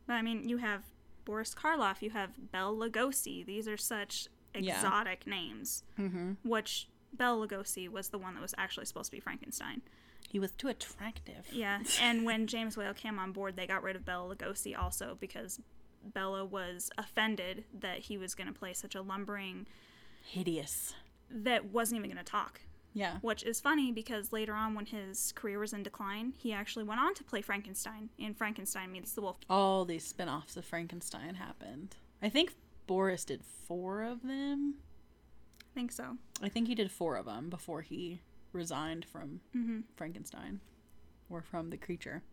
I 0.07 0.21
mean, 0.21 0.47
you 0.47 0.57
have 0.57 0.83
Boris 1.25 1.53
Karloff. 1.53 2.01
You 2.01 2.11
have 2.11 2.51
Bela 2.51 2.73
Lugosi. 2.89 3.45
These 3.45 3.67
are 3.67 3.75
such 3.77 4.27
Yeah. 4.55 4.75
exotic 4.75 5.27
names. 5.27 5.83
Mm-hmm. 5.99 6.33
Which 6.49 6.87
Bela 7.13 7.45
Lugosi 7.45 7.89
was 7.89 8.07
the 8.09 8.17
one 8.17 8.35
that 8.35 8.41
was 8.41 8.55
actually 8.57 8.85
supposed 8.85 9.11
to 9.11 9.17
be 9.17 9.19
Frankenstein. 9.19 9.81
He 10.29 10.39
was 10.39 10.51
too 10.51 10.67
attractive. 10.67 11.45
Yeah, 11.51 11.79
and 12.01 12.25
when 12.25 12.47
James 12.53 12.75
Whale 12.75 12.93
came 12.93 13.17
on 13.17 13.31
board, 13.31 13.55
they 13.55 13.65
got 13.67 13.81
rid 13.83 13.95
of 13.95 14.03
Bela 14.05 14.35
Lugosi 14.35 14.77
also 14.77 15.17
because 15.21 15.59
Bela 16.03 16.45
was 16.45 16.89
offended 16.97 17.65
that 17.79 17.99
he 17.99 18.17
was 18.17 18.35
going 18.35 18.47
to 18.47 18.57
play 18.57 18.73
such 18.73 18.95
a 18.95 19.01
lumbering 19.01 19.67
Hideous. 20.21 20.93
that 21.29 21.65
wasn't 21.65 21.99
even 21.99 22.09
going 22.11 22.23
to 22.23 22.29
talk. 22.31 22.61
Yeah. 22.93 23.17
Which 23.21 23.43
is 23.43 23.61
funny 23.61 23.91
because 23.91 24.31
later 24.33 24.53
on, 24.53 24.73
when 24.73 24.87
his 24.87 25.31
career 25.33 25.59
was 25.59 25.71
in 25.73 25.83
decline, 25.83 26.33
he 26.37 26.51
actually 26.51 26.83
went 26.85 26.99
on 26.99 27.13
to 27.15 27.23
play 27.23 27.41
Frankenstein 27.41 28.09
in 28.17 28.33
Frankenstein 28.33 28.91
Meets 28.91 29.11
the 29.13 29.21
Wolf. 29.21 29.37
All 29.49 29.85
these 29.85 30.03
spin-offs 30.05 30.57
of 30.57 30.65
Frankenstein 30.65 31.35
happened. 31.35 31.95
I 32.21 32.29
think 32.29 32.55
Boris 32.87 33.23
did 33.25 33.43
4 33.43 34.01
of 34.03 34.23
them. 34.23 34.75
I 35.61 35.73
think 35.75 35.91
so. 35.91 36.17
I 36.41 36.49
think 36.49 36.67
he 36.67 36.73
did 36.73 36.89
four 36.89 37.15
of 37.17 37.25
them 37.27 37.51
before 37.51 37.81
he 37.83 38.21
resigned 38.51 39.05
from 39.05 39.41
hmm 39.53 39.81
Frankenstein 39.95 40.59
or 41.29 41.43
from 41.43 41.69
the 41.69 41.77
creature. 41.77 42.23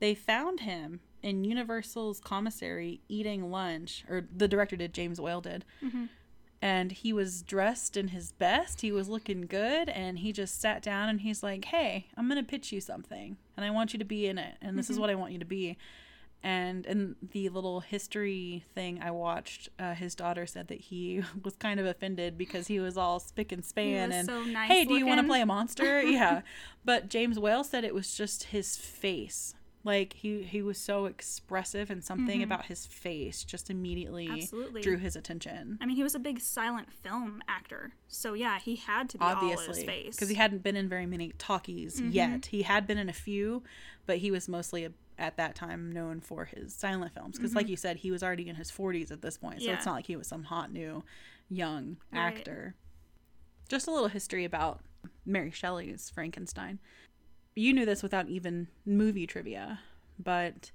They 0.00 0.14
found 0.14 0.60
him 0.60 1.00
in 1.22 1.44
Universal's 1.44 2.20
commissary 2.20 3.00
eating 3.08 3.50
lunch, 3.50 4.04
or 4.08 4.26
the 4.34 4.48
director 4.48 4.76
did, 4.76 4.92
James 4.92 5.20
Whale 5.20 5.40
did. 5.40 5.64
Mhm. 5.82 6.08
And 6.60 6.92
he 6.92 7.12
was 7.12 7.42
dressed 7.42 7.96
in 7.96 8.08
his 8.08 8.32
best. 8.32 8.80
He 8.80 8.90
was 8.90 9.08
looking 9.08 9.42
good. 9.42 9.88
And 9.90 10.18
he 10.20 10.32
just 10.32 10.60
sat 10.60 10.82
down 10.82 11.08
and 11.10 11.20
he's 11.20 11.42
like, 11.42 11.66
Hey, 11.66 12.06
I'm 12.16 12.26
going 12.28 12.42
to 12.42 12.48
pitch 12.48 12.72
you 12.72 12.80
something. 12.80 13.36
And 13.56 13.64
I 13.66 13.70
want 13.70 13.92
you 13.92 13.98
to 13.98 14.04
be 14.04 14.26
in 14.26 14.38
it. 14.38 14.56
And 14.62 14.78
this 14.78 14.88
is 14.88 14.98
what 14.98 15.10
I 15.10 15.14
want 15.14 15.32
you 15.32 15.38
to 15.38 15.44
be. 15.44 15.76
And 16.42 16.84
in 16.86 17.16
the 17.32 17.48
little 17.48 17.80
history 17.80 18.64
thing 18.74 19.00
I 19.02 19.10
watched, 19.10 19.70
uh, 19.78 19.94
his 19.94 20.14
daughter 20.14 20.46
said 20.46 20.68
that 20.68 20.80
he 20.80 21.22
was 21.42 21.54
kind 21.56 21.80
of 21.80 21.86
offended 21.86 22.36
because 22.38 22.66
he 22.66 22.80
was 22.80 22.96
all 22.98 23.18
spick 23.20 23.50
and 23.52 23.64
span 23.64 24.08
was 24.10 24.18
and 24.18 24.26
so 24.28 24.42
nice 24.44 24.68
hey, 24.68 24.84
do 24.84 24.94
you 24.96 25.06
want 25.06 25.20
to 25.20 25.26
play 25.26 25.40
a 25.40 25.46
monster? 25.46 26.02
yeah. 26.02 26.42
But 26.84 27.08
James 27.08 27.38
Whale 27.38 27.64
said 27.64 27.84
it 27.84 27.94
was 27.94 28.14
just 28.14 28.44
his 28.44 28.76
face. 28.76 29.54
Like 29.86 30.14
he 30.14 30.42
he 30.44 30.62
was 30.62 30.78
so 30.78 31.04
expressive 31.04 31.90
and 31.90 32.02
something 32.02 32.42
about 32.42 32.64
his 32.66 32.86
face 32.86 33.44
just 33.44 33.68
immediately 33.68 34.26
Mm-hmm. 34.28 34.38
Absolutely. 34.40 34.80
drew 34.80 34.96
his 34.96 35.14
attention. 35.14 35.78
I 35.80 35.84
mean, 35.86 35.96
he 35.96 36.02
was 36.02 36.14
a 36.14 36.18
big 36.18 36.40
silent 36.40 36.90
film 36.90 37.42
actor, 37.48 37.92
so 38.08 38.32
yeah, 38.32 38.58
he 38.58 38.76
had 38.76 39.10
to 39.10 39.18
be 39.18 39.24
all 39.24 39.34
his 39.34 39.58
Obviously, 39.60 39.84
face. 39.86 40.00
Mm-hmm. 40.04 40.10
because 40.12 40.28
he 40.30 40.34
hadn't 40.36 40.62
been 40.62 40.74
in 40.76 40.88
very 40.88 41.04
many 41.06 41.32
talkies 41.38 42.00
yet. 42.00 42.46
He 42.46 42.62
had 42.62 42.86
been 42.86 42.96
in 42.96 43.10
a 43.10 43.12
few, 43.12 43.62
but 44.06 44.18
he 44.18 44.30
was 44.30 44.48
mostly 44.48 44.84
a, 44.86 44.92
at 45.18 45.36
that 45.36 45.54
time 45.54 45.92
known 45.92 46.20
for 46.20 46.46
his 46.46 46.74
silent 46.74 47.12
films. 47.12 47.36
Because, 47.36 47.54
like 47.54 47.68
you 47.68 47.76
said, 47.76 47.98
he 47.98 48.10
was 48.10 48.22
already 48.22 48.48
in 48.48 48.56
his 48.56 48.70
forties 48.70 49.10
at 49.12 49.20
this 49.20 49.36
point, 49.36 49.60
so 49.60 49.70
it's 49.70 49.80
Mm-hmm. 49.80 49.90
Not 49.90 49.94
like 49.96 50.06
he 50.06 50.16
was 50.16 50.26
some 50.26 50.44
hot 50.44 50.72
new 50.72 51.04
young 51.50 51.98
Right. 52.10 52.20
actor. 52.38 52.74
Just 53.68 53.86
a 53.86 53.90
little 53.90 54.08
history 54.08 54.44
about 54.46 54.80
Mary 55.26 55.50
Shelley's 55.50 56.08
Frankenstein. 56.10 56.78
You 57.54 57.72
knew 57.72 57.86
this 57.86 58.02
without 58.02 58.28
even 58.28 58.68
movie 58.84 59.26
trivia, 59.26 59.80
but 60.18 60.70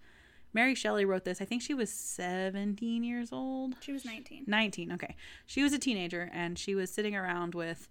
Mary 0.54 0.76
Shelley 0.76 1.06
wrote 1.06 1.26
this. 1.26 1.42
I 1.42 1.46
think 1.46 1.62
she 1.62 1.74
was 1.74 1.90
17 1.92 3.04
years 3.04 3.32
old. 3.32 3.76
she 3.82 3.92
was 3.92 4.06
19. 4.06 4.46
19, 4.48 4.92
okay. 4.94 5.16
She 5.46 5.62
was 5.62 5.74
a 5.74 5.80
teenager 5.80 6.30
and 6.34 6.58
she 6.58 6.76
was 6.76 6.90
sitting 6.90 7.16
around 7.16 7.54
with, 7.54 7.90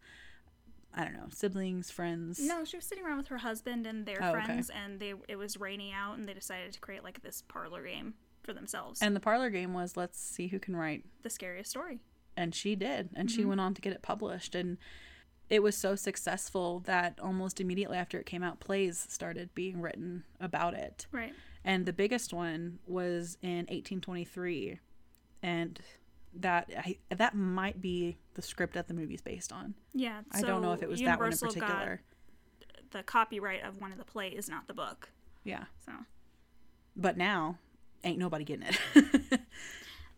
I 0.94 1.04
don't 1.04 1.12
know, 1.12 1.28
siblings, 1.30 1.90
friends. 1.90 2.40
No, 2.40 2.64
she 2.64 2.76
was 2.76 2.84
sitting 2.86 3.04
around 3.04 3.18
with 3.18 3.28
her 3.28 3.38
husband 3.38 3.86
and 3.86 4.06
their 4.06 4.18
Oh, 4.22 4.30
okay. 4.34 4.44
friends, 4.44 4.70
and 4.70 4.98
they 4.98 5.14
it 5.28 5.36
was 5.36 5.58
raining 5.58 5.92
out, 5.92 6.16
and 6.18 6.26
they 6.28 6.34
decided 6.34 6.72
to 6.72 6.80
create 6.80 7.04
like 7.04 7.22
this 7.22 7.42
parlor 7.46 7.84
game 7.84 8.14
for 8.42 8.52
themselves. 8.54 9.00
And 9.02 9.14
the 9.14 9.20
parlor 9.20 9.50
game 9.50 9.74
was 9.74 9.96
let's 9.96 10.18
see 10.18 10.48
who 10.48 10.58
can 10.58 10.74
write. 10.74 11.04
the 11.22 11.30
scariest 11.30 11.70
story. 11.70 12.00
And 12.36 12.54
she 12.54 12.74
did. 12.74 13.10
And 13.14 13.28
Mm-hmm. 13.28 13.36
she 13.36 13.44
went 13.44 13.60
on 13.60 13.74
to 13.74 13.80
get 13.82 13.92
it 13.92 14.00
published. 14.02 14.54
And 14.54 14.78
it 15.50 15.62
was 15.62 15.76
so 15.76 15.94
successful 15.94 16.80
that 16.80 17.18
almost 17.22 17.60
immediately 17.60 17.96
after 17.96 18.18
it 18.18 18.26
came 18.26 18.42
out, 18.42 18.60
plays 18.60 19.06
started 19.08 19.54
being 19.54 19.80
written 19.80 20.24
about 20.40 20.74
it. 20.74 21.06
Right. 21.12 21.32
and 21.64 21.86
the 21.86 21.92
biggest 21.92 22.32
one 22.32 22.78
was 22.86 23.36
in 23.42 23.66
1823 23.68 24.78
and 25.42 25.78
that 26.34 26.70
I, 26.76 26.98
that 27.14 27.34
might 27.34 27.80
be 27.80 28.18
the 28.34 28.42
script 28.42 28.74
that 28.74 28.86
the 28.88 28.94
movie's 28.94 29.22
based 29.22 29.52
on 29.52 29.74
Yeah. 29.94 30.20
i 30.32 30.40
don't 30.42 30.62
know 30.62 30.72
if 30.72 30.82
it 30.82 30.88
was 30.88 31.00
that 31.00 31.18
one 31.18 31.28
in 31.28 31.32
Universal 31.32 31.48
particular 31.48 32.00
The 32.90 33.02
copyright 33.02 33.62
of 33.64 33.80
one 33.80 33.92
of 33.92 33.98
the 33.98 34.04
plays, 34.04 34.48
not 34.48 34.66
the 34.68 34.74
book. 34.74 35.10
yeah 35.44 35.64
So 35.86 35.92
but 36.96 37.16
now 37.16 37.58
ain't 38.04 38.18
nobody 38.18 38.44
getting 38.44 38.66
it 38.68 39.40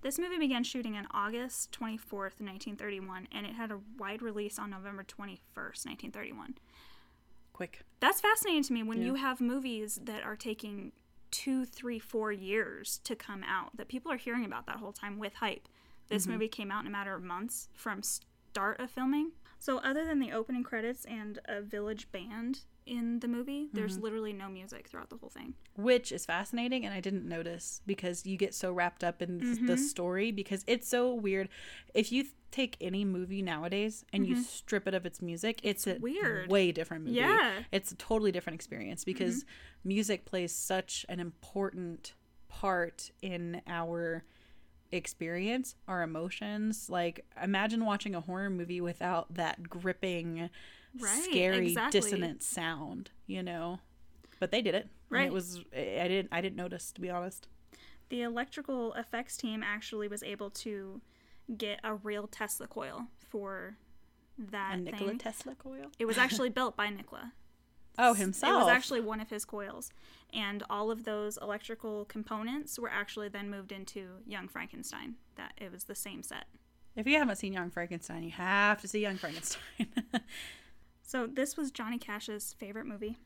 this 0.03 0.19
movie 0.19 0.39
began 0.39 0.65
shooting 0.65 0.97
on 0.97 1.07
August 1.13 1.73
24th, 1.73 2.41
1931, 2.41 3.29
and 3.33 3.47
it 3.47 3.55
had 3.55 3.71
a 3.71 3.81
wide 3.99 4.23
release 4.23 4.59
on 4.59 4.71
November 4.71 5.03
21st, 5.05 5.85
1931. 5.87 6.55
quick 7.53 7.83
That's 8.01 8.21
fascinating 8.21 8.63
to 8.65 8.73
me 8.73 8.83
when 8.83 8.99
Yeah. 9.01 9.07
you 9.09 9.15
have 9.17 9.41
movies 9.41 10.01
that 10.05 10.23
are 10.23 10.37
taking 10.37 10.93
two, 11.31 11.65
three, 11.65 11.99
four 11.99 12.33
years 12.33 12.99
to 13.05 13.15
come 13.15 13.45
out 13.45 13.77
that 13.77 13.89
people 13.89 14.11
are 14.11 14.17
hearing 14.17 14.45
about 14.45 14.67
that 14.67 14.77
whole 14.77 14.93
time 14.93 15.19
with 15.19 15.35
hype. 15.35 15.69
This 16.09 16.23
Mm-hmm. 16.25 16.33
movie 16.33 16.49
came 16.49 16.71
out 16.73 16.81
in 16.81 16.87
a 16.87 16.91
matter 16.91 17.15
of 17.15 17.23
months 17.23 17.69
from 17.75 18.03
start 18.03 18.81
of 18.81 18.91
filming. 18.91 19.33
So 19.59 19.79
other 19.79 20.05
than 20.07 20.19
the 20.19 20.33
opening 20.33 20.63
credits 20.65 21.05
and 21.05 21.39
a 21.45 21.61
village 21.61 22.11
band 22.11 22.61
in 22.87 23.21
the 23.21 23.29
movie, 23.29 23.69
there's 23.73 23.95
Mm-hmm. 23.95 24.03
literally 24.05 24.33
no 24.33 24.49
music 24.49 24.89
throughout 24.89 25.11
the 25.11 25.17
whole 25.17 25.29
thing. 25.31 25.55
which 25.77 26.13
is 26.13 26.27
fascinating 26.27 26.85
and 26.85 26.93
i 26.95 27.01
didn't 27.01 27.27
notice 27.29 27.81
because 27.87 28.27
you 28.27 28.37
get 28.37 28.55
so 28.55 28.73
wrapped 28.73 29.03
up 29.05 29.23
in 29.23 29.41
th- 29.41 29.57
the 29.57 29.75
mm-hmm. 29.75 29.77
story 29.77 30.31
because 30.33 30.65
it's 30.67 30.89
so 30.89 31.15
weird 31.15 31.49
if 31.95 32.11
you 32.13 32.23
th- 32.25 32.35
take 32.51 32.77
any 32.81 33.05
movie 33.05 33.43
nowadays 33.43 34.05
and 34.13 34.27
you 34.27 34.35
mm-hmm. 34.35 34.43
strip 34.43 34.89
it 34.89 34.95
of 34.95 35.07
its 35.07 35.23
music 35.23 35.61
it's, 35.63 35.87
a 35.87 35.97
weird. 36.01 36.51
way 36.51 36.73
different 36.73 37.05
movie 37.05 37.17
Yeah. 37.17 37.61
it's 37.73 37.93
a 37.93 37.95
totally 37.97 38.33
different 38.33 38.55
experience 38.57 39.05
because 39.05 39.45
mm-hmm. 39.45 39.89
music 39.89 40.25
plays 40.25 40.53
such 40.55 41.07
an 41.09 41.21
important 41.21 42.15
part 42.49 43.11
in 43.23 43.63
our 43.69 44.25
experience 44.93 45.77
our 45.87 46.03
emotions 46.03 46.91
like 46.91 47.25
imagine 47.41 47.85
watching 47.85 48.15
a 48.17 48.21
horror 48.21 48.51
movie 48.51 48.81
without 48.81 49.33
that 49.33 49.63
gripping 49.71 50.51
Right, 50.99 51.23
scary 51.25 51.69
exactly. 51.69 52.01
dissonant 52.01 52.43
sound 52.43 53.11
you 53.27 53.43
know 53.43 53.79
but 54.41 54.51
they 54.51 54.63
did 54.63 54.75
it. 54.75 54.83
And 55.11 55.19
Right. 55.19 55.27
it 55.27 55.33
was 55.33 55.61
I 55.77 56.09
didn't 56.09 56.29
I 56.33 56.41
didn't 56.41 56.57
notice 56.57 56.91
to 56.93 57.01
be 57.01 57.11
honest. 57.11 57.47
The 58.09 58.23
electrical 58.23 58.95
effects 58.95 59.37
team 59.37 59.63
actually 59.63 60.09
was 60.09 60.23
able 60.23 60.51
to 60.51 61.01
get 61.57 61.79
a 61.85 61.95
real 61.95 62.27
Tesla 62.27 62.67
coil 62.67 63.09
for 63.29 63.77
that 64.39 64.73
And 64.75 64.85
Nikola 64.87 65.11
thing. 65.11 65.19
Tesla 65.19 65.55
coil. 65.55 65.91
It 65.99 66.07
was 66.07 66.17
actually 66.19 66.49
built 66.59 66.77
by 66.77 66.89
Nikola. 66.89 67.33
Oh, 67.99 68.15
himself. 68.15 68.53
It 68.55 68.57
was 68.57 68.69
actually 68.69 69.01
one 69.01 69.21
of 69.21 69.29
his 69.29 69.45
coils, 69.45 69.93
and 70.33 70.63
all 70.71 70.91
of 70.91 71.05
those 71.05 71.37
electrical 71.43 72.05
components 72.07 72.79
were 72.79 72.89
actually 72.89 73.29
then 73.29 73.51
moved 73.51 73.73
into 73.73 74.07
Young 74.27 74.49
Frankenstein. 74.49 75.17
That 75.37 75.53
it 75.59 75.71
was 75.71 75.85
the 75.85 75.95
same 75.95 76.23
set. 76.23 76.45
If 76.97 77.07
you 77.07 77.19
haven't 77.19 77.37
seen 77.37 77.53
Young 77.53 77.71
Frankenstein, 77.71 78.23
you 78.23 78.31
have 78.31 78.81
to 78.81 78.89
see 78.89 79.01
Young 79.01 79.17
Frankenstein. 79.19 79.61
So 81.11 81.27
this 81.27 81.57
was 81.57 81.73
Johnny 81.73 81.99
Cash's 81.99 82.55
favorite 82.57 82.87
movie. 82.87 83.19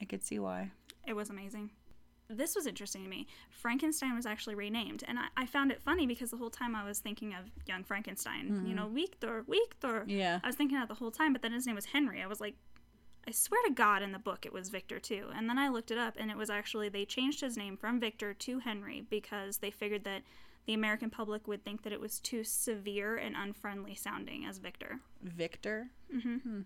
I 0.00 0.04
could 0.04 0.22
see 0.22 0.38
why. 0.38 0.70
It 1.08 1.14
was 1.14 1.28
amazing. 1.28 1.70
This 2.28 2.54
was 2.54 2.68
interesting 2.68 3.02
to 3.02 3.10
me. 3.10 3.26
Frankenstein 3.50 4.14
was 4.14 4.26
actually 4.26 4.54
renamed, 4.54 5.02
and 5.08 5.18
I, 5.18 5.24
I 5.36 5.46
found 5.46 5.72
it 5.72 5.82
funny 5.82 6.06
because 6.06 6.30
the 6.30 6.36
whole 6.36 6.50
time 6.50 6.76
I 6.76 6.84
was 6.84 7.00
thinking 7.00 7.34
of 7.34 7.50
young 7.66 7.82
Frankenstein. 7.82 8.64
You 8.64 8.76
know, 8.76 8.86
Victor, 8.86 9.44
Victor. 9.48 10.04
Yeah. 10.06 10.38
I 10.44 10.46
was 10.46 10.54
thinking 10.54 10.78
that 10.78 10.86
the 10.86 10.94
whole 10.94 11.10
time, 11.10 11.32
but 11.32 11.42
then 11.42 11.50
his 11.50 11.66
name 11.66 11.74
was 11.74 11.86
Henry. 11.86 12.22
I 12.22 12.28
was 12.28 12.40
like, 12.40 12.54
I 13.26 13.32
swear 13.32 13.60
to 13.66 13.72
God, 13.72 14.02
in 14.02 14.12
the 14.12 14.20
book 14.20 14.46
it 14.46 14.52
was 14.52 14.68
Victor 14.68 15.00
too. 15.00 15.30
And 15.34 15.48
then 15.48 15.58
I 15.58 15.68
looked 15.68 15.90
it 15.90 15.98
up, 15.98 16.14
and 16.16 16.30
it 16.30 16.36
was 16.36 16.48
actually 16.48 16.90
they 16.90 17.04
changed 17.04 17.40
his 17.40 17.56
name 17.56 17.76
from 17.76 17.98
Victor 17.98 18.34
to 18.34 18.60
Henry 18.60 19.02
because 19.10 19.58
they 19.58 19.72
figured 19.72 20.04
that 20.04 20.22
the 20.64 20.74
American 20.74 21.10
public 21.10 21.48
would 21.48 21.64
think 21.64 21.82
that 21.82 21.92
it 21.92 22.00
was 22.00 22.20
too 22.20 22.44
severe 22.44 23.16
and 23.16 23.34
unfriendly 23.36 23.96
sounding 23.96 24.44
as 24.44 24.58
Victor. 24.58 25.00
Victor. 25.24 25.88
Mm-hmm. 26.14 26.60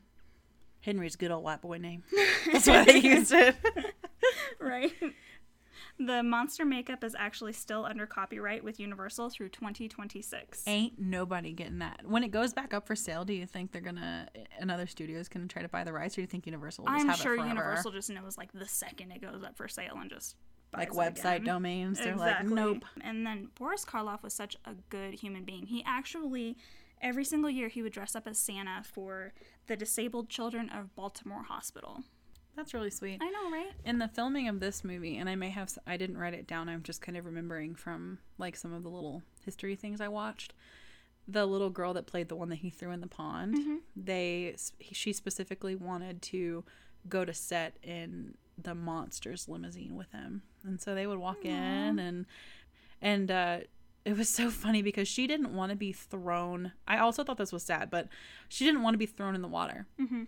Henry's 0.84 1.16
good 1.16 1.30
old 1.30 1.42
white 1.44 1.62
boy 1.62 1.78
name. 1.78 2.02
That's 2.52 2.66
why 2.66 2.84
they 2.84 2.98
used 2.98 3.32
it. 3.32 3.56
right. 4.60 4.92
The 5.98 6.22
monster 6.24 6.64
makeup 6.64 7.04
is 7.04 7.14
actually 7.16 7.52
still 7.52 7.84
under 7.84 8.04
copyright 8.06 8.64
with 8.64 8.80
Universal 8.80 9.30
through 9.30 9.50
2026. 9.50 10.64
Ain't 10.66 10.98
nobody 10.98 11.52
getting 11.52 11.78
that. 11.78 12.00
When 12.04 12.24
it 12.24 12.32
goes 12.32 12.52
back 12.52 12.74
up 12.74 12.86
for 12.86 12.96
sale, 12.96 13.24
do 13.24 13.32
you 13.32 13.46
think 13.46 13.70
they're 13.70 13.80
gonna 13.80 14.28
another 14.58 14.86
studio's 14.86 15.28
gonna 15.28 15.46
try 15.46 15.62
to 15.62 15.68
buy 15.68 15.84
the 15.84 15.92
rights, 15.92 16.14
or 16.14 16.16
do 16.16 16.20
you 16.22 16.26
think 16.26 16.46
Universal 16.46 16.84
will 16.84 16.92
just 16.92 17.02
I'm 17.04 17.08
have 17.10 17.18
sure 17.18 17.34
it 17.34 17.36
forever? 17.38 17.48
Universal 17.48 17.92
just 17.92 18.10
knows 18.10 18.36
like 18.36 18.50
the 18.52 18.66
second 18.66 19.12
it 19.12 19.22
goes 19.22 19.42
up 19.44 19.56
for 19.56 19.68
sale 19.68 19.96
and 20.00 20.10
just 20.10 20.34
like 20.76 20.90
website 20.90 21.36
again. 21.36 21.44
domains, 21.44 21.98
they're 22.00 22.12
Exactly. 22.14 22.48
like, 22.50 22.54
nope. 22.66 22.84
And 23.00 23.24
then 23.24 23.50
Boris 23.54 23.84
Karloff 23.84 24.22
was 24.24 24.34
such 24.34 24.56
a 24.64 24.74
good 24.90 25.14
human 25.14 25.44
being. 25.44 25.66
He 25.66 25.84
actually 25.86 26.56
every 27.04 27.24
single 27.24 27.48
year 27.50 27.68
he 27.68 27.82
would 27.82 27.92
dress 27.92 28.16
up 28.16 28.26
as 28.26 28.38
Santa 28.38 28.82
for 28.82 29.32
the 29.68 29.76
disabled 29.76 30.28
children 30.28 30.68
of 30.70 30.92
Baltimore 30.96 31.44
Hospital. 31.44 32.02
That's 32.56 32.72
really 32.74 32.90
sweet. 32.90 33.18
I 33.20 33.30
know, 33.30 33.50
right? 33.50 33.72
In 33.84 33.98
the 33.98 34.08
filming 34.08 34.48
of 34.48 34.58
this 34.60 34.82
movie, 34.84 35.16
and 35.16 35.28
I 35.28 35.34
may 35.34 35.50
have, 35.50 35.76
I 35.86 35.96
didn't 35.96 36.18
write 36.18 36.34
it 36.34 36.46
down. 36.46 36.68
I'm 36.68 36.82
just 36.82 37.00
kind 37.02 37.16
of 37.18 37.26
remembering 37.26 37.74
from 37.74 38.18
like 38.38 38.56
some 38.56 38.72
of 38.72 38.82
the 38.82 38.88
little 38.88 39.22
history 39.44 39.76
things 39.76 40.00
I 40.00 40.08
watched. 40.08 40.54
The 41.26 41.46
little 41.46 41.70
girl 41.70 41.94
that 41.94 42.06
played 42.06 42.28
the 42.28 42.36
one 42.36 42.48
that 42.50 42.56
he 42.56 42.70
threw 42.70 42.90
in 42.90 43.00
the 43.00 43.06
pond, 43.06 43.56
they, 43.96 44.52
s- 44.54 44.72
he- 44.78 44.94
she 44.94 45.12
specifically 45.12 45.74
wanted 45.74 46.20
to 46.22 46.64
go 47.08 47.24
to 47.24 47.32
set 47.34 47.76
in 47.82 48.34
the 48.62 48.74
monsters 48.74 49.48
limousine 49.48 49.96
with 49.96 50.12
him, 50.12 50.42
and 50.64 50.80
so 50.80 50.94
they 50.94 51.06
would 51.08 51.18
walk 51.18 51.44
in 51.44 51.98
and 51.98 52.26
and 53.02 53.30
uh, 53.30 53.58
it 54.04 54.16
was 54.16 54.28
so 54.28 54.50
funny 54.50 54.82
because 54.82 55.08
she 55.08 55.26
didn't 55.26 55.54
want 55.54 55.70
to 55.70 55.76
be 55.76 55.92
thrown. 55.92 56.72
I 56.86 56.98
also 56.98 57.24
thought 57.24 57.38
this 57.38 57.52
was 57.52 57.62
sad, 57.62 57.90
but 57.90 58.08
she 58.48 58.64
didn't 58.64 58.82
want 58.82 58.94
to 58.94 58.98
be 58.98 59.06
thrown 59.06 59.34
in 59.34 59.42
the 59.42 59.48
water. 59.48 59.86
Mm-hmm. 60.00 60.24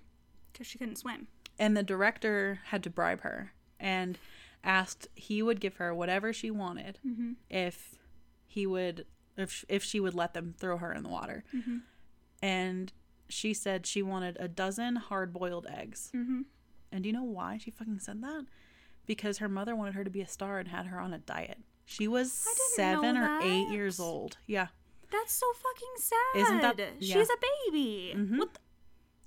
Because 0.53 0.67
she 0.67 0.79
couldn't 0.79 0.97
swim. 0.97 1.29
and 1.59 1.77
the 1.77 1.83
director 1.83 2.61
had 2.67 2.83
to 2.85 2.91
bribe 2.91 3.23
her 3.23 3.53
and 3.79 4.19
asked 4.65 5.09
he 5.15 5.43
would 5.43 5.61
give 5.61 5.77
her 5.77 5.95
whatever 5.95 6.33
she 6.33 6.51
wanted 6.51 6.99
mm-hmm. 7.07 7.33
if 7.49 7.97
he 8.47 8.67
would 8.67 9.07
if 9.37 9.65
if 9.69 9.83
she 9.85 10.01
would 10.01 10.15
let 10.15 10.35
them 10.35 10.55
throw 10.59 10.79
her 10.79 10.93
in 10.93 11.03
the 11.03 11.09
water. 11.09 11.45
Mm-hmm. 11.55 11.79
And 12.43 12.93
she 13.29 13.55
said 13.55 13.87
she 13.87 14.03
wanted 14.03 14.37
a 14.39 14.49
dozen 14.49 14.97
hard-boiled 14.97 15.67
eggs. 15.67 16.11
And 16.93 17.03
do 17.03 17.09
you 17.09 17.13
know 17.13 17.25
why 17.25 17.59
she 17.59 17.71
fucking 17.71 17.99
said 17.99 18.23
that? 18.23 18.47
Because 19.07 19.39
her 19.39 19.49
mother 19.49 19.75
wanted 19.75 19.95
her 19.95 20.05
to 20.05 20.11
be 20.11 20.21
a 20.21 20.29
star 20.29 20.59
and 20.59 20.69
had 20.69 20.87
her 20.87 21.01
on 21.01 21.13
a 21.13 21.19
diet 21.19 21.59
she 21.87 22.07
was 22.09 22.45
seven 22.75 23.17
or 23.17 23.41
eight 23.43 23.69
years 23.71 23.99
old 23.99 24.37
yeah 24.47 24.67
That's 25.11 25.33
so 25.33 25.47
fucking 25.55 25.95
sad. 25.97 26.41
Isn't 26.43 26.61
that- 26.61 26.79
yeah. 26.79 27.15
Mm-hmm. 27.15 27.21
She's 27.21 27.31
a 27.31 27.71
baby. 27.71 28.15
What 28.39 28.53
the- 28.55 28.61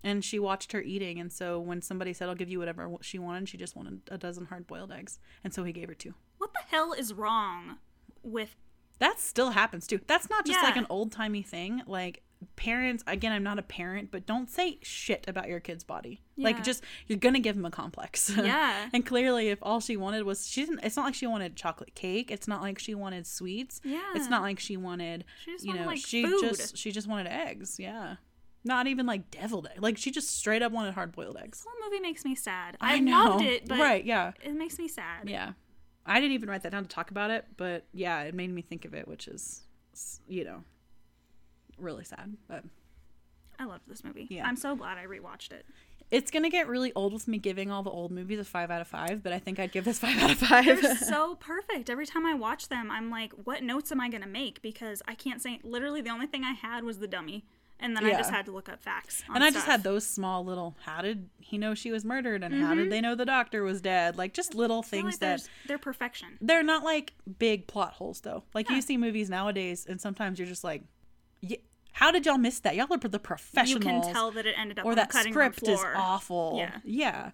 and 0.04 0.24
she 0.24 0.40
watched 0.40 0.72
her 0.74 0.82
eating 0.82 1.20
and 1.20 1.32
so 1.32 1.60
when 1.60 1.82
somebody 1.82 2.14
said 2.14 2.30
i'll 2.30 2.36
give 2.36 2.48
you 2.50 2.58
whatever 2.60 2.90
she 3.02 3.20
wanted 3.20 3.50
she 3.50 3.58
just 3.58 3.76
wanted 3.76 4.00
a 4.10 4.18
dozen 4.18 4.46
hard-boiled 4.46 4.92
eggs 4.94 5.20
and 5.44 5.54
so 5.54 5.64
he 5.66 5.74
gave 5.74 5.90
her 5.90 5.94
two 5.94 6.14
what 6.38 6.54
the 6.54 6.62
hell 6.70 6.94
is 6.94 7.14
wrong 7.14 7.76
with 8.24 8.56
that 9.00 9.20
still 9.20 9.50
happens 9.52 9.86
too 9.88 10.00
that's 10.08 10.30
not 10.30 10.46
just 10.46 10.60
like 10.64 10.78
an 10.78 10.88
old-timey 10.90 11.42
thing 11.42 11.82
like 11.86 12.24
parents 12.56 13.04
again 13.08 13.32
i'm 13.34 13.44
not 13.44 13.60
a 13.60 13.62
parent 13.62 14.12
but 14.12 14.26
don't 14.26 14.50
say 14.50 14.78
shit 14.82 15.26
about 15.28 15.48
your 15.50 15.60
kid's 15.60 15.84
body 15.84 16.22
like 16.38 16.64
just 16.64 16.84
you're 17.08 17.18
gonna 17.18 17.40
give 17.40 17.56
them 17.56 17.66
a 17.66 17.72
complex 17.72 18.32
Yeah. 18.38 18.88
and 18.94 19.06
clearly 19.06 19.50
if 19.50 19.60
all 19.62 19.80
she 19.82 19.98
wanted 19.98 20.24
was 20.24 20.48
she 20.48 20.66
didn't 20.66 20.80
it's 20.84 20.96
not 20.96 21.04
like 21.06 21.16
she 21.16 21.28
wanted 21.28 21.56
chocolate 21.58 21.96
cake 21.96 22.32
it's 22.32 22.48
not 22.48 22.62
like 22.62 22.80
she 22.80 22.96
wanted 22.96 23.28
sweets 23.28 23.82
Yeah. 23.84 24.00
it's 24.16 24.30
not 24.30 24.42
like 24.42 24.58
she 24.60 24.78
wanted 24.78 25.26
She 25.44 25.52
just 25.52 25.66
you 25.66 25.70
wanted, 25.72 25.82
know 25.82 25.88
like, 25.88 26.00
she 26.00 26.24
food. 26.26 26.40
just 26.42 26.78
she 26.78 26.92
just 26.92 27.08
wanted 27.10 27.28
eggs 27.28 27.78
yeah 27.78 28.16
not 28.64 28.88
even 28.88 29.06
like 29.06 29.32
deviled 29.32 29.68
egg 29.74 29.82
like 29.82 29.98
she 29.98 30.10
just 30.12 30.30
straight 30.38 30.62
up 30.62 30.72
wanted 30.72 30.94
hard-boiled 30.94 31.38
eggs 31.38 31.60
This 31.60 31.66
whole 31.70 31.90
movie 31.90 32.02
makes 32.02 32.24
me 32.26 32.36
sad. 32.36 32.78
I 32.82 32.96
I, 32.96 33.00
know. 33.00 33.24
loved 33.32 33.44
it, 33.46 33.68
but 33.68 33.80
Right, 33.80 34.04
yeah. 34.04 34.32
it 34.44 34.54
makes 34.54 34.78
me 34.78 34.88
sad. 34.90 35.30
Yeah. 35.30 35.54
I 36.06 36.20
didn't 36.20 36.34
even 36.34 36.50
write 36.50 36.64
that 36.64 36.72
down 36.74 36.84
to 36.84 36.90
talk 36.90 37.10
about 37.12 37.32
it, 37.32 37.46
but 37.56 37.86
yeah, 37.94 38.22
it 38.24 38.34
made 38.36 38.50
me 38.54 38.62
think 38.62 38.84
of 38.84 38.94
it, 38.94 39.08
which 39.08 39.28
is, 39.30 39.62
you 40.28 40.44
know, 40.44 40.64
really 41.80 42.04
sad. 42.04 42.36
But 42.48 42.64
I 43.58 43.66
loved 43.66 43.84
this 43.88 44.04
movie. 44.04 44.28
Yeah. 44.30 44.48
I'm 44.48 44.56
so 44.56 44.76
glad 44.76 44.98
I 44.98 45.06
rewatched 45.06 45.52
it. 45.52 45.66
it's 46.12 46.32
going 46.32 46.44
to 46.44 46.50
get 46.50 46.68
really 46.68 46.92
old 46.94 47.14
with 47.14 47.28
me 47.28 47.38
giving 47.38 47.70
all 47.70 47.84
the 47.84 47.90
old 47.90 48.12
movies 48.12 48.40
a 48.40 48.44
five 48.44 48.72
out 48.72 48.82
of 48.82 48.88
five, 48.88 49.22
but 49.22 49.32
I 49.34 49.40
think 49.40 49.60
I'd 49.60 49.72
give 49.72 49.86
this 49.86 50.00
five 50.00 50.18
out 50.18 50.32
of 50.32 50.38
five. 50.38 50.82
They're 50.82 50.96
so 50.98 51.36
perfect. 51.36 51.90
Every 51.90 52.06
time 52.06 52.26
I 52.26 52.34
watch 52.34 52.70
them, 52.70 52.90
I'm 52.90 53.12
like, 53.12 53.34
what 53.44 53.62
notes 53.62 53.92
am 53.92 54.02
I 54.02 54.10
going 54.10 54.24
to 54.24 54.28
make? 54.28 54.62
Because 54.62 55.02
I 55.08 55.14
can't 55.14 55.42
say, 55.42 55.60
literally, 55.64 56.02
the 56.02 56.10
only 56.10 56.28
thing 56.28 56.44
I 56.44 56.54
had 56.54 56.84
was 56.84 57.00
the 57.00 57.08
dummy. 57.08 57.46
And 57.82 57.96
then 57.96 58.04
I 58.04 58.12
just 58.12 58.30
had 58.30 58.46
to 58.46 58.52
look 58.52 58.68
up 58.68 58.82
facts. 58.82 59.24
on 59.30 59.38
and 59.38 59.44
I 59.44 59.52
just 59.52 59.66
had 59.66 59.84
those 59.84 60.06
small 60.06 60.44
little, 60.44 60.76
how 60.84 61.02
did 61.02 61.30
he 61.40 61.58
know 61.58 61.74
she 61.74 61.92
was 61.92 62.04
murdered 62.04 62.44
and 62.44 62.54
how 62.62 62.74
did 62.74 62.84
mm-hmm. 62.84 62.90
they 62.90 63.00
know 63.00 63.16
the 63.16 63.26
doctor 63.26 63.64
was 63.64 63.80
dead? 63.82 64.18
Like 64.18 64.34
just 64.34 64.54
little 64.54 64.84
things 64.84 65.06
like 65.06 65.20
that 65.20 65.50
they're 65.66 65.78
perfection. 65.78 66.38
they're 66.42 66.64
not 66.64 66.84
like 66.84 67.14
big 67.38 67.68
plot 67.68 67.94
holes 67.94 68.20
though. 68.20 68.44
Like 68.54 68.70
Yeah. 68.70 68.76
you 68.76 68.82
see 68.82 68.98
movies 68.98 69.30
nowadays 69.30 69.86
and 69.88 70.02
sometimes 70.02 70.40
you're 70.40 70.48
just 70.48 70.64
like, 70.64 70.84
yeah, 71.40 71.56
how 71.94 72.12
did 72.12 72.26
y'all 72.26 72.38
miss 72.38 72.60
that? 72.62 72.76
Y'all 72.76 72.88
are 72.90 72.98
the 72.98 73.20
professional. 73.20 73.84
You 73.84 74.02
can 74.02 74.14
tell 74.14 74.32
that 74.32 74.46
it 74.46 74.56
ended 74.58 74.80
up 74.80 74.86
or 74.86 74.96
that 74.96 75.10
the 75.10 75.14
cutting 75.14 75.34
room 75.34 75.54
script 75.54 75.70
is 75.70 75.84
awful. 75.96 76.56
Yeah. 76.58 76.78
Yeah. 76.84 77.32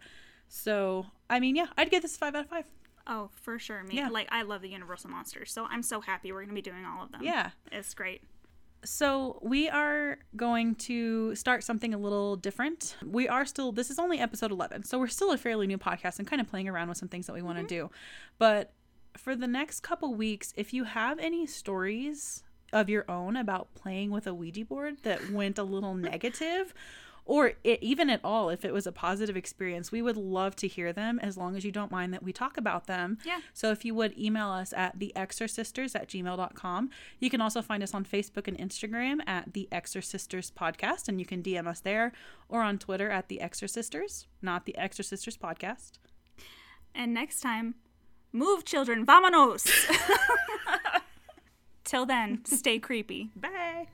So, 0.48 1.08
I 1.30 1.40
mean, 1.40 1.56
yeah, 1.56 1.68
I'd 1.78 1.90
give 1.90 2.02
this 2.02 2.16
a 2.16 2.20
5 2.20 2.36
out 2.36 2.44
of 2.46 2.50
5. 2.50 2.66
Oh, 3.08 3.30
for 3.34 3.60
sure. 3.60 3.84
Me, 3.84 3.98
Yeah. 3.98 4.10
like 4.10 4.28
I 4.32 4.42
love 4.42 4.62
the 4.62 4.70
Universal 4.70 5.12
monsters, 5.12 5.52
so 5.52 5.66
I'm 5.70 5.84
so 5.84 6.02
happy 6.02 6.32
we're 6.32 6.42
gonna 6.42 6.54
be 6.54 6.62
doing 6.62 6.86
all 6.86 7.04
of 7.04 7.12
them. 7.12 7.22
Yeah. 7.24 7.52
it's 7.72 7.94
great. 7.94 8.24
So, 8.84 9.40
we 9.42 9.68
are 9.68 10.20
going 10.36 10.76
to 10.76 11.34
start 11.34 11.64
something 11.64 11.94
a 11.94 11.98
little 11.98 12.36
different. 12.36 12.98
We 13.04 13.28
are 13.28 13.44
still, 13.44 13.72
this 13.72 13.90
is 13.90 13.98
only 13.98 14.20
episode 14.20 14.52
11. 14.52 14.84
So, 14.84 15.00
we're 15.00 15.08
still 15.08 15.32
a 15.32 15.38
fairly 15.38 15.66
new 15.66 15.80
podcast 15.80 16.20
and 16.20 16.28
kind 16.28 16.40
of 16.40 16.48
playing 16.48 16.70
around 16.70 16.90
with 16.90 16.98
some 16.98 17.10
things 17.10 17.26
that 17.26 17.34
we 17.34 17.42
want 17.42 17.58
to 17.58 17.64
mm-hmm. 17.64 17.88
do. 17.88 17.92
But 18.38 18.74
for 19.18 19.36
the 19.36 19.48
next 19.48 19.82
couple 19.82 20.14
weeks, 20.14 20.54
if 20.56 20.74
you 20.74 20.84
have 20.84 21.18
any 21.20 21.48
stories 21.48 22.44
of 22.76 22.90
your 22.90 23.10
own 23.10 23.38
about 23.38 23.74
playing 23.74 24.12
with 24.12 24.28
a 24.28 24.34
Ouija 24.34 24.66
board 24.66 24.98
that 25.04 25.32
went 25.32 25.58
a 25.58 25.64
little 25.64 25.96
negative, 25.96 26.74
or 27.24 27.54
it, 27.64 27.82
even 27.82 28.10
at 28.10 28.20
all, 28.22 28.50
if 28.50 28.64
it 28.66 28.74
was 28.74 28.86
a 28.86 28.92
positive 28.92 29.38
experience, 29.38 29.92
we 29.92 30.02
would 30.02 30.18
love 30.18 30.56
to 30.58 30.68
hear 30.68 30.94
them 30.94 31.18
as 31.20 31.38
long 31.38 31.56
as 31.56 31.64
you 31.64 31.72
don't 31.72 31.90
mind 31.90 32.14
that 32.14 32.22
we 32.22 32.34
talk 32.34 32.58
about 32.58 32.86
them. 32.86 33.18
Yeah. 33.26 33.40
So 33.54 33.72
if 33.72 33.84
you 33.86 33.96
would 33.96 34.18
email 34.20 34.50
us 34.50 34.74
at 34.74 35.00
the 35.00 35.12
theexorcisters 35.16 35.96
at 35.96 36.10
gmail.com. 36.10 36.90
You 37.20 37.30
can 37.30 37.42
also 37.42 37.62
find 37.62 37.82
us 37.82 37.94
on 37.94 38.06
Facebook 38.06 38.48
and 38.48 38.58
Instagram 38.58 39.22
at 39.26 39.54
The 39.54 39.68
Exorcisters 39.72 40.52
Podcast, 40.52 41.08
and 41.08 41.20
you 41.20 41.26
can 41.26 41.42
DM 41.42 41.66
us 41.66 41.80
there 41.80 42.12
or 42.50 42.62
on 42.62 42.78
Twitter 42.78 43.10
at 43.10 43.30
The 43.30 43.40
Exorcisters, 43.42 44.26
not 44.42 44.66
The 44.66 44.76
Exorcisters 44.78 45.38
Podcast. 45.38 45.94
And 46.94 47.14
next 47.14 47.40
time, 47.40 47.76
move, 48.32 48.66
children, 48.66 49.06
vamonos. 49.06 49.68
Till 51.86 52.06
then, 52.06 52.44
stay 52.46 52.80
creepy. 52.80 53.30
Bye. 53.36 53.88